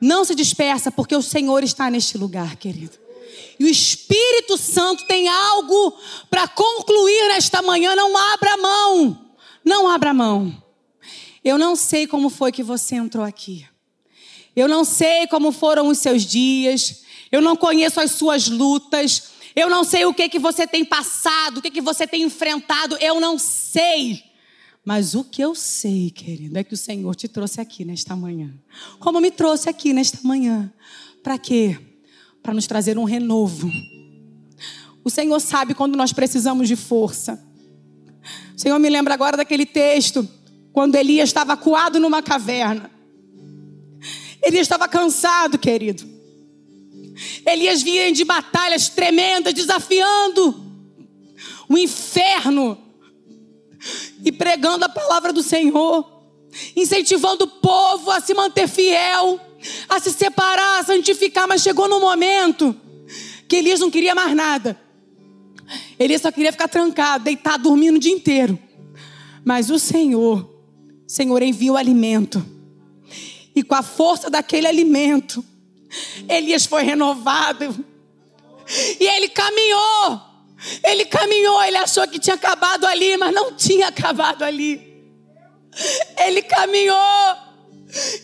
Não 0.00 0.24
se 0.24 0.34
dispersa, 0.34 0.90
porque 0.90 1.14
o 1.14 1.22
Senhor 1.22 1.62
está 1.62 1.90
neste 1.90 2.16
lugar, 2.16 2.56
querido. 2.56 2.98
E 3.58 3.64
o 3.64 3.68
Espírito 3.68 4.56
Santo 4.56 5.06
tem 5.06 5.28
algo 5.28 5.96
para 6.30 6.48
concluir 6.48 7.28
nesta 7.28 7.62
manhã. 7.62 7.94
Não 7.94 8.16
abra 8.16 8.56
mão. 8.56 9.26
Não 9.64 9.88
abra 9.88 10.14
mão. 10.14 10.62
Eu 11.44 11.58
não 11.58 11.76
sei 11.76 12.06
como 12.06 12.30
foi 12.30 12.50
que 12.50 12.62
você 12.62 12.96
entrou 12.96 13.24
aqui. 13.24 13.66
Eu 14.56 14.68
não 14.68 14.84
sei 14.84 15.26
como 15.26 15.52
foram 15.52 15.88
os 15.88 15.98
seus 15.98 16.22
dias. 16.22 17.02
Eu 17.30 17.40
não 17.40 17.56
conheço 17.56 18.00
as 18.00 18.12
suas 18.12 18.48
lutas. 18.48 19.31
Eu 19.54 19.68
não 19.68 19.84
sei 19.84 20.04
o 20.04 20.14
que 20.14 20.28
que 20.28 20.38
você 20.38 20.66
tem 20.66 20.84
passado, 20.84 21.58
o 21.58 21.62
que 21.62 21.70
que 21.70 21.80
você 21.80 22.06
tem 22.06 22.22
enfrentado. 22.22 22.96
Eu 22.96 23.20
não 23.20 23.38
sei. 23.38 24.22
Mas 24.84 25.14
o 25.14 25.22
que 25.22 25.42
eu 25.42 25.54
sei, 25.54 26.10
querido, 26.10 26.58
é 26.58 26.64
que 26.64 26.74
o 26.74 26.76
Senhor 26.76 27.14
te 27.14 27.28
trouxe 27.28 27.60
aqui 27.60 27.84
nesta 27.84 28.16
manhã. 28.16 28.52
Como 28.98 29.20
me 29.20 29.30
trouxe 29.30 29.68
aqui 29.68 29.92
nesta 29.92 30.18
manhã. 30.22 30.72
Para 31.22 31.38
quê? 31.38 31.78
para 32.42 32.52
nos 32.52 32.66
trazer 32.66 32.98
um 32.98 33.04
renovo. 33.04 33.70
O 35.04 35.10
Senhor 35.10 35.38
sabe 35.40 35.74
quando 35.74 35.96
nós 35.96 36.12
precisamos 36.12 36.66
de 36.68 36.76
força. 36.76 37.42
O 38.54 38.60
Senhor 38.60 38.78
me 38.78 38.90
lembra 38.90 39.14
agora 39.14 39.36
daquele 39.36 39.64
texto, 39.64 40.28
quando 40.72 40.96
Elias 40.96 41.28
estava 41.28 41.52
acuado 41.52 42.00
numa 42.00 42.22
caverna. 42.22 42.90
Elias 44.42 44.62
estava 44.62 44.88
cansado, 44.88 45.58
querido. 45.58 46.04
Elias 47.46 47.82
vinha 47.82 48.10
de 48.12 48.24
batalhas 48.24 48.88
tremendas, 48.88 49.54
desafiando 49.54 50.54
o 51.68 51.76
inferno 51.76 52.78
e 54.24 54.30
pregando 54.30 54.84
a 54.84 54.88
palavra 54.88 55.32
do 55.32 55.42
Senhor, 55.42 56.22
incentivando 56.76 57.44
o 57.44 57.48
povo 57.48 58.10
a 58.10 58.20
se 58.20 58.34
manter 58.34 58.68
fiel 58.68 59.40
a 59.88 60.00
se 60.00 60.10
separar, 60.10 60.80
a 60.80 60.84
santificar, 60.84 61.46
mas 61.46 61.62
chegou 61.62 61.88
no 61.88 62.00
momento 62.00 62.74
que 63.48 63.56
Elias 63.56 63.80
não 63.80 63.90
queria 63.90 64.14
mais 64.14 64.34
nada. 64.34 64.78
Elias 65.98 66.22
só 66.22 66.32
queria 66.32 66.52
ficar 66.52 66.68
trancado, 66.68 67.24
deitado, 67.24 67.64
dormindo 67.64 67.96
o 67.96 68.00
dia 68.00 68.12
inteiro. 68.12 68.58
Mas 69.44 69.70
o 69.70 69.78
Senhor, 69.78 70.48
Senhor 71.06 71.42
envia 71.42 71.72
o 71.72 71.76
alimento. 71.76 72.44
E 73.54 73.62
com 73.62 73.74
a 73.74 73.82
força 73.82 74.30
daquele 74.30 74.66
alimento, 74.66 75.44
Elias 76.28 76.66
foi 76.66 76.82
renovado. 76.82 77.84
E 78.98 79.06
ele 79.06 79.28
caminhou. 79.28 80.20
Ele 80.84 81.04
caminhou, 81.04 81.62
ele 81.64 81.76
achou 81.76 82.06
que 82.06 82.20
tinha 82.20 82.36
acabado 82.36 82.86
ali, 82.86 83.16
mas 83.16 83.34
não 83.34 83.52
tinha 83.52 83.88
acabado 83.88 84.42
ali. 84.44 84.92
Ele 86.18 86.42
caminhou 86.42 87.36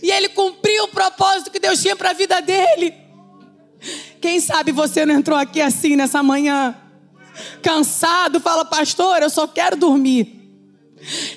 e 0.02 0.10
ele 0.10 0.28
cumpriu 0.28 0.84
o 0.84 0.88
propósito 0.88 1.50
que 1.50 1.58
Deus 1.58 1.80
tinha 1.80 1.96
para 1.96 2.10
a 2.10 2.14
vida 2.14 2.40
dele. 2.40 2.94
Quem 4.20 4.40
sabe 4.40 4.72
você 4.72 5.04
não 5.04 5.14
entrou 5.14 5.38
aqui 5.38 5.60
assim 5.60 5.96
nessa 5.96 6.22
manhã, 6.22 6.76
cansado, 7.62 8.40
fala, 8.40 8.64
pastor, 8.64 9.22
eu 9.22 9.30
só 9.30 9.46
quero 9.46 9.76
dormir. 9.76 10.38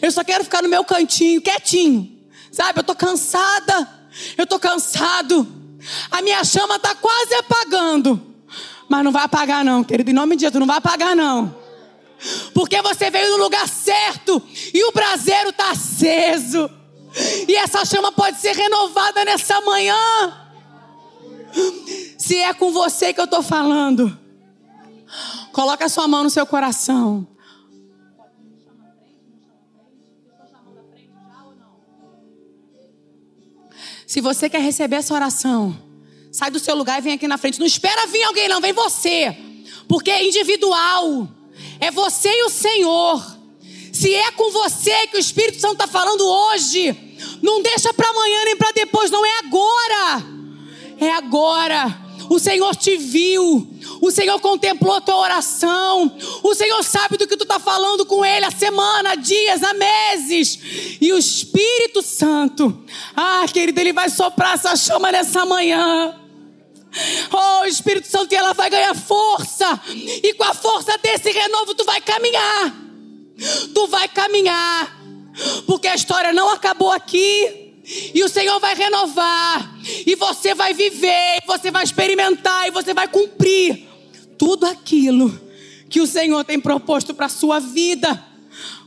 Eu 0.02 0.12
só 0.12 0.24
quero 0.24 0.44
ficar 0.44 0.62
no 0.62 0.70
meu 0.70 0.84
cantinho, 0.84 1.42
quietinho. 1.42 2.20
Sabe, 2.52 2.80
eu 2.80 2.84
tô 2.84 2.96
cansada. 2.96 3.88
Eu 4.38 4.46
tô 4.46 4.60
cansado. 4.60 5.61
A 6.10 6.22
minha 6.22 6.44
chama 6.44 6.80
tá 6.80 6.96
quase 6.96 7.34
apagando. 7.36 8.22
Mas 8.90 9.04
não 9.04 9.12
vai 9.12 9.24
apagar 9.24 9.64
não, 9.64 9.84
querido. 9.84 10.12
Em 10.12 10.14
nome 10.14 10.36
de 10.36 10.42
Jesus, 10.42 10.60
não 10.60 10.68
vai 10.68 10.78
apagar 10.78 11.16
não. 11.16 11.56
Porque 12.54 12.82
você 12.82 13.10
veio 13.10 13.32
no 13.32 13.44
lugar 13.44 13.68
certo 13.68 14.42
e 14.74 14.84
o 14.84 14.92
braseiro 14.92 15.52
tá 15.54 15.72
aceso. 15.72 16.70
E 17.48 17.56
essa 17.56 17.84
chama 17.86 18.12
pode 18.12 18.40
ser 18.40 18.56
renovada 18.56 19.26
nessa 19.26 19.60
manhã. 19.62 19.98
Se 22.18 22.38
é 22.38 22.54
com 22.54 22.72
você 22.72 23.14
que 23.14 23.20
eu 23.20 23.26
estou 23.26 23.42
falando, 23.42 24.18
coloca 25.52 25.86
a 25.86 25.90
sua 25.90 26.08
mão 26.08 26.24
no 26.24 26.30
seu 26.30 26.46
coração. 26.46 27.28
Se 34.12 34.20
você 34.20 34.50
quer 34.50 34.60
receber 34.60 34.98
essa 34.98 35.14
oração, 35.14 35.74
sai 36.34 36.52
do 36.52 36.60
seu 36.60 36.76
lugar 36.76 37.00
e 37.00 37.02
vem 37.02 37.14
aqui 37.14 37.30
na 37.30 37.38
frente. 37.38 37.58
Não 37.58 37.66
espera 37.66 38.06
vir 38.08 38.22
alguém, 38.24 38.50
não, 38.50 38.60
vem 38.60 38.74
você. 38.74 39.34
Porque 39.88 40.12
é 40.12 40.28
individual. 40.28 41.30
É 41.80 41.90
você 41.92 42.28
e 42.28 42.44
o 42.44 42.50
Senhor. 42.50 43.38
Se 43.94 44.14
é 44.14 44.30
com 44.32 44.52
você 44.52 45.08
que 45.08 45.16
o 45.16 45.18
Espírito 45.18 45.62
Santo 45.62 45.76
está 45.76 45.88
falando 45.88 46.28
hoje, 46.28 46.94
não 47.42 47.62
deixa 47.62 47.94
para 47.94 48.10
amanhã 48.10 48.44
nem 48.44 48.58
para 48.58 48.74
depois, 48.74 49.10
não 49.10 49.26
é 49.26 49.40
agora. 49.46 50.26
É 51.00 51.12
agora. 51.14 51.98
O 52.30 52.38
Senhor 52.38 52.76
te 52.76 52.98
viu. 52.98 53.66
O 54.02 54.10
Senhor 54.10 54.40
contemplou 54.40 54.96
a 54.96 55.02
tua 55.02 55.16
oração. 55.18 56.18
O 56.42 56.56
Senhor 56.56 56.84
sabe 56.84 57.18
do 57.18 57.28
que 57.28 57.38
tu 57.38 57.44
está 57.44 57.60
falando 57.60 58.04
com 58.04 58.26
Ele 58.26 58.44
há 58.44 58.52
semana, 58.52 59.16
dias, 59.16 59.62
há 59.62 59.74
meses. 59.76 60.98
E 61.00 61.14
o 61.14 61.20
Espírito 61.20 62.02
Santo, 62.02 62.84
ah, 63.16 63.46
querido, 63.54 63.80
Ele 63.80 63.94
vai 63.94 64.10
soprar 64.10 64.56
essa 64.56 64.76
chama 64.76 65.12
nessa 65.12 65.46
manhã. 65.46 66.18
Oh, 67.32 67.66
Espírito 67.66 68.08
Santo, 68.08 68.34
e 68.34 68.36
ela 68.36 68.54
vai 68.54 68.72
ganhar 68.72 68.96
força. 68.96 69.80
E 69.88 70.34
com 70.34 70.46
a 70.46 70.54
força 70.56 70.98
desse 70.98 71.30
renovo, 71.30 71.76
tu 71.76 71.86
vai 71.86 72.02
caminhar. 72.02 72.76
Tu 73.72 73.88
vai 73.88 74.08
caminhar. 74.08 75.00
Porque 75.68 75.88
a 75.88 75.94
história 75.94 76.34
não 76.34 76.50
acabou 76.50 76.92
aqui. 76.92 77.76
E 78.16 78.24
o 78.24 78.30
Senhor 78.30 78.60
vai 78.60 78.74
renovar. 78.74 79.76
E 80.08 80.16
você 80.16 80.56
vai 80.56 80.74
viver. 80.74 81.40
Você 81.46 81.70
vai 81.70 81.84
experimentar. 81.84 82.68
E 82.68 82.72
você 82.72 82.96
vai 82.96 83.08
cumprir 83.08 83.91
tudo 84.42 84.66
aquilo 84.66 85.40
que 85.88 86.02
o 86.02 86.08
Senhor 86.08 86.44
tem 86.44 86.60
proposto 86.60 87.14
para 87.14 87.28
a 87.28 87.30
sua 87.30 87.60
vida. 87.60 88.26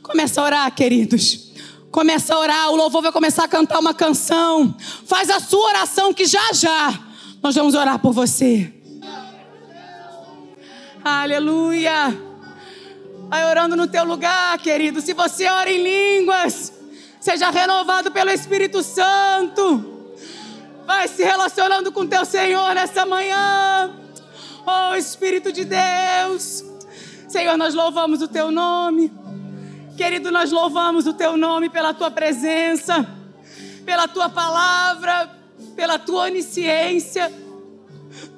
Começa 0.03 0.41
a 0.41 0.45
orar, 0.45 0.75
queridos. 0.75 1.53
Começa 1.93 2.35
a 2.35 2.41
orar. 2.41 2.71
O 2.73 2.77
louvor 2.77 3.01
vai 3.01 3.13
começar 3.13 3.45
a 3.45 3.49
cantar 3.49 3.79
uma 3.79 3.95
canção. 3.95 4.77
Faz 5.07 5.31
a 5.31 5.39
sua 5.39 5.65
oração 5.69 6.13
que 6.13 6.25
já 6.25 6.53
já 6.53 7.01
nós 7.41 7.55
vamos 7.55 7.77
orar 7.77 8.01
por 8.01 8.13
você. 8.13 8.75
Aleluia. 11.05 12.21
Vai 13.29 13.49
orando 13.49 13.77
no 13.77 13.87
teu 13.87 14.05
lugar, 14.05 14.59
querido. 14.59 15.01
Se 15.01 15.15
você 15.15 15.47
ora 15.47 15.71
em 15.71 16.19
línguas, 16.19 16.73
seja 17.21 17.49
renovado 17.51 18.11
pelo 18.11 18.31
Espírito 18.31 18.83
Santo. 18.83 20.09
Vai 20.85 21.07
se 21.07 21.23
relacionando 21.23 21.93
com 21.93 22.05
teu 22.05 22.25
Senhor 22.25 22.75
nessa 22.75 23.07
manhã. 23.07 24.04
Oh 24.67 24.95
Espírito 24.95 25.53
de 25.53 25.65
Deus. 25.65 26.65
Senhor, 27.29 27.57
nós 27.57 27.75
louvamos 27.75 28.23
o 28.23 28.29
teu 28.29 28.51
nome. 28.51 29.13
Querido, 29.97 30.31
nós 30.31 30.51
louvamos 30.51 31.07
o 31.07 31.15
teu 31.15 31.37
nome 31.37 31.69
pela 31.69 31.95
tua 31.95 32.11
presença, 32.11 33.07
pela 33.85 34.09
tua 34.09 34.29
palavra 34.29 35.45
pela 35.75 35.99
tua 35.99 36.25
onisciência. 36.25 37.33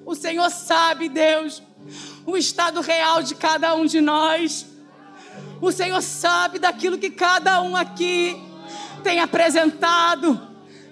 O 0.04 0.14
Senhor 0.14 0.50
sabe, 0.50 1.08
Deus, 1.08 1.62
o 2.24 2.36
estado 2.36 2.80
real 2.80 3.22
de 3.22 3.34
cada 3.34 3.74
um 3.74 3.84
de 3.84 4.00
nós. 4.00 4.66
O 5.60 5.70
Senhor 5.70 6.02
sabe 6.02 6.58
daquilo 6.58 6.98
que 6.98 7.10
cada 7.10 7.60
um 7.62 7.76
aqui 7.76 8.40
tem 9.02 9.20
apresentado, 9.20 10.40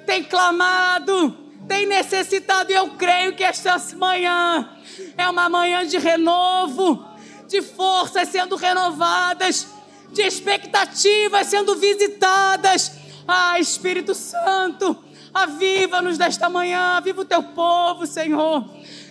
tem 0.06 0.22
clamado, 0.22 1.36
tem 1.68 1.86
necessitado. 1.86 2.70
E 2.70 2.74
eu 2.74 2.90
creio 2.90 3.34
que 3.34 3.44
esta 3.44 3.76
manhã 3.96 4.70
é 5.16 5.28
uma 5.28 5.48
manhã 5.48 5.86
de 5.86 5.98
renovo, 5.98 7.04
de 7.48 7.62
forças 7.62 8.28
sendo 8.28 8.56
renovadas, 8.56 9.66
de 10.12 10.22
expectativas 10.22 11.46
sendo 11.46 11.76
visitadas. 11.76 12.92
Ah, 13.26 13.58
Espírito 13.58 14.14
Santo, 14.14 15.04
Aviva-nos 15.34 16.16
desta 16.16 16.48
manhã, 16.48 16.96
aviva 16.96 17.22
o 17.22 17.24
teu 17.24 17.42
povo, 17.42 18.06
Senhor. 18.06 18.64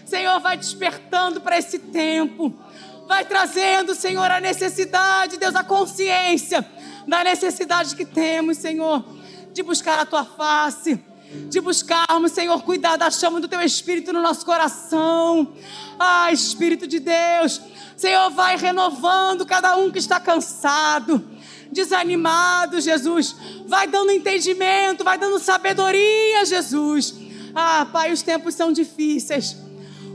Senhor, 0.05 0.39
vai 0.39 0.55
despertando 0.55 1.41
para 1.41 1.57
esse 1.57 1.77
tempo. 1.77 2.53
Vai 3.05 3.25
trazendo, 3.25 3.93
Senhor, 3.93 4.31
a 4.31 4.39
necessidade, 4.39 5.37
Deus, 5.37 5.53
a 5.53 5.65
consciência 5.65 6.65
da 7.05 7.25
necessidade 7.25 7.93
que 7.93 8.05
temos, 8.05 8.57
Senhor, 8.57 9.03
de 9.51 9.61
buscar 9.61 9.99
a 9.99 10.05
tua 10.05 10.23
face, 10.23 10.97
de 11.49 11.59
buscarmos, 11.61 12.31
Senhor, 12.31 12.61
cuidar 12.63 12.97
da 12.97 13.11
chama 13.11 13.39
do 13.39 13.47
teu 13.47 13.61
Espírito 13.61 14.11
no 14.13 14.21
nosso 14.21 14.45
coração. 14.45 15.53
Ah, 15.99 16.31
Espírito 16.31 16.87
de 16.87 16.99
Deus, 16.99 17.61
Senhor, 17.95 18.29
vai 18.31 18.57
renovando 18.57 19.45
cada 19.45 19.75
um 19.75 19.91
que 19.91 19.99
está 19.99 20.19
cansado 20.19 21.23
desanimado, 21.73 22.79
Jesus. 22.79 23.35
Vai 23.65 23.87
dando 23.87 24.11
entendimento, 24.11 25.03
vai 25.03 25.17
dando 25.17 25.39
sabedoria, 25.39 26.45
Jesus. 26.45 27.15
Ah, 27.53 27.85
Pai, 27.91 28.13
os 28.13 28.21
tempos 28.21 28.55
são 28.55 28.71
difíceis, 28.71 29.57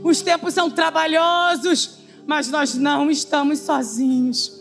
os 0.03 0.21
tempos 0.21 0.53
são 0.53 0.69
trabalhosos, 0.69 1.99
mas 2.25 2.49
nós 2.49 2.75
não 2.75 3.11
estamos 3.11 3.59
sozinhos. 3.59 4.59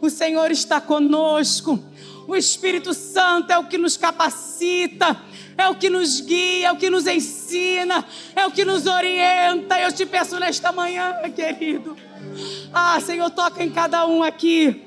O 0.00 0.10
Senhor 0.10 0.50
está 0.50 0.80
conosco. 0.80 1.78
O 2.26 2.36
Espírito 2.36 2.94
Santo 2.94 3.50
é 3.50 3.58
o 3.58 3.66
que 3.66 3.76
nos 3.76 3.96
capacita, 3.96 5.20
é 5.56 5.68
o 5.68 5.74
que 5.74 5.90
nos 5.90 6.20
guia, 6.20 6.68
é 6.68 6.72
o 6.72 6.76
que 6.76 6.90
nos 6.90 7.06
ensina, 7.06 8.04
é 8.34 8.46
o 8.46 8.50
que 8.50 8.64
nos 8.64 8.86
orienta. 8.86 9.78
Eu 9.80 9.92
te 9.92 10.06
peço 10.06 10.38
nesta 10.38 10.72
manhã, 10.72 11.14
querido. 11.34 11.96
Ah, 12.72 13.00
Senhor, 13.00 13.30
toca 13.30 13.62
em 13.62 13.70
cada 13.70 14.06
um 14.06 14.22
aqui 14.22 14.86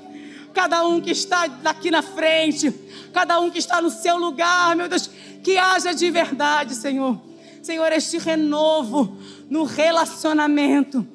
cada 0.54 0.86
um 0.86 1.02
que 1.02 1.12
está 1.12 1.46
aqui 1.66 1.90
na 1.90 2.02
frente, 2.02 2.72
cada 3.12 3.40
um 3.40 3.50
que 3.50 3.58
está 3.58 3.82
no 3.82 3.90
seu 3.90 4.18
lugar, 4.18 4.76
meu 4.76 4.88
Deus, 4.88 5.10
que 5.44 5.58
haja 5.58 5.94
de 5.94 6.10
verdade, 6.12 6.76
Senhor. 6.76 7.20
Senhor, 7.62 7.92
este 7.92 8.18
renovo 8.18 9.18
no 9.50 9.64
relacionamento, 9.64 11.06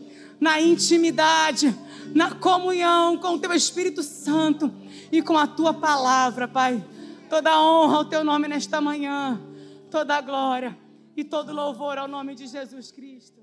na 0.41 0.61
intimidade, 0.61 1.75
na 2.15 2.33
comunhão 2.33 3.17
com 3.17 3.35
o 3.35 3.39
Teu 3.39 3.53
Espírito 3.53 4.03
Santo 4.03 4.73
e 5.13 5.23
com 5.23 5.37
a 5.37 5.47
Tua 5.47 5.73
palavra, 5.73 6.49
Pai. 6.49 6.83
Toda 7.29 7.61
honra 7.61 7.97
ao 7.99 8.05
Teu 8.05 8.25
nome 8.25 8.49
nesta 8.49 8.81
manhã, 8.81 9.41
toda 9.91 10.21
glória 10.21 10.77
e 11.17 11.23
todo 11.23 11.53
louvor 11.53 11.99
ao 11.99 12.09
nome 12.09 12.35
de 12.35 12.47
Jesus 12.47 12.91
Cristo. 12.91 13.38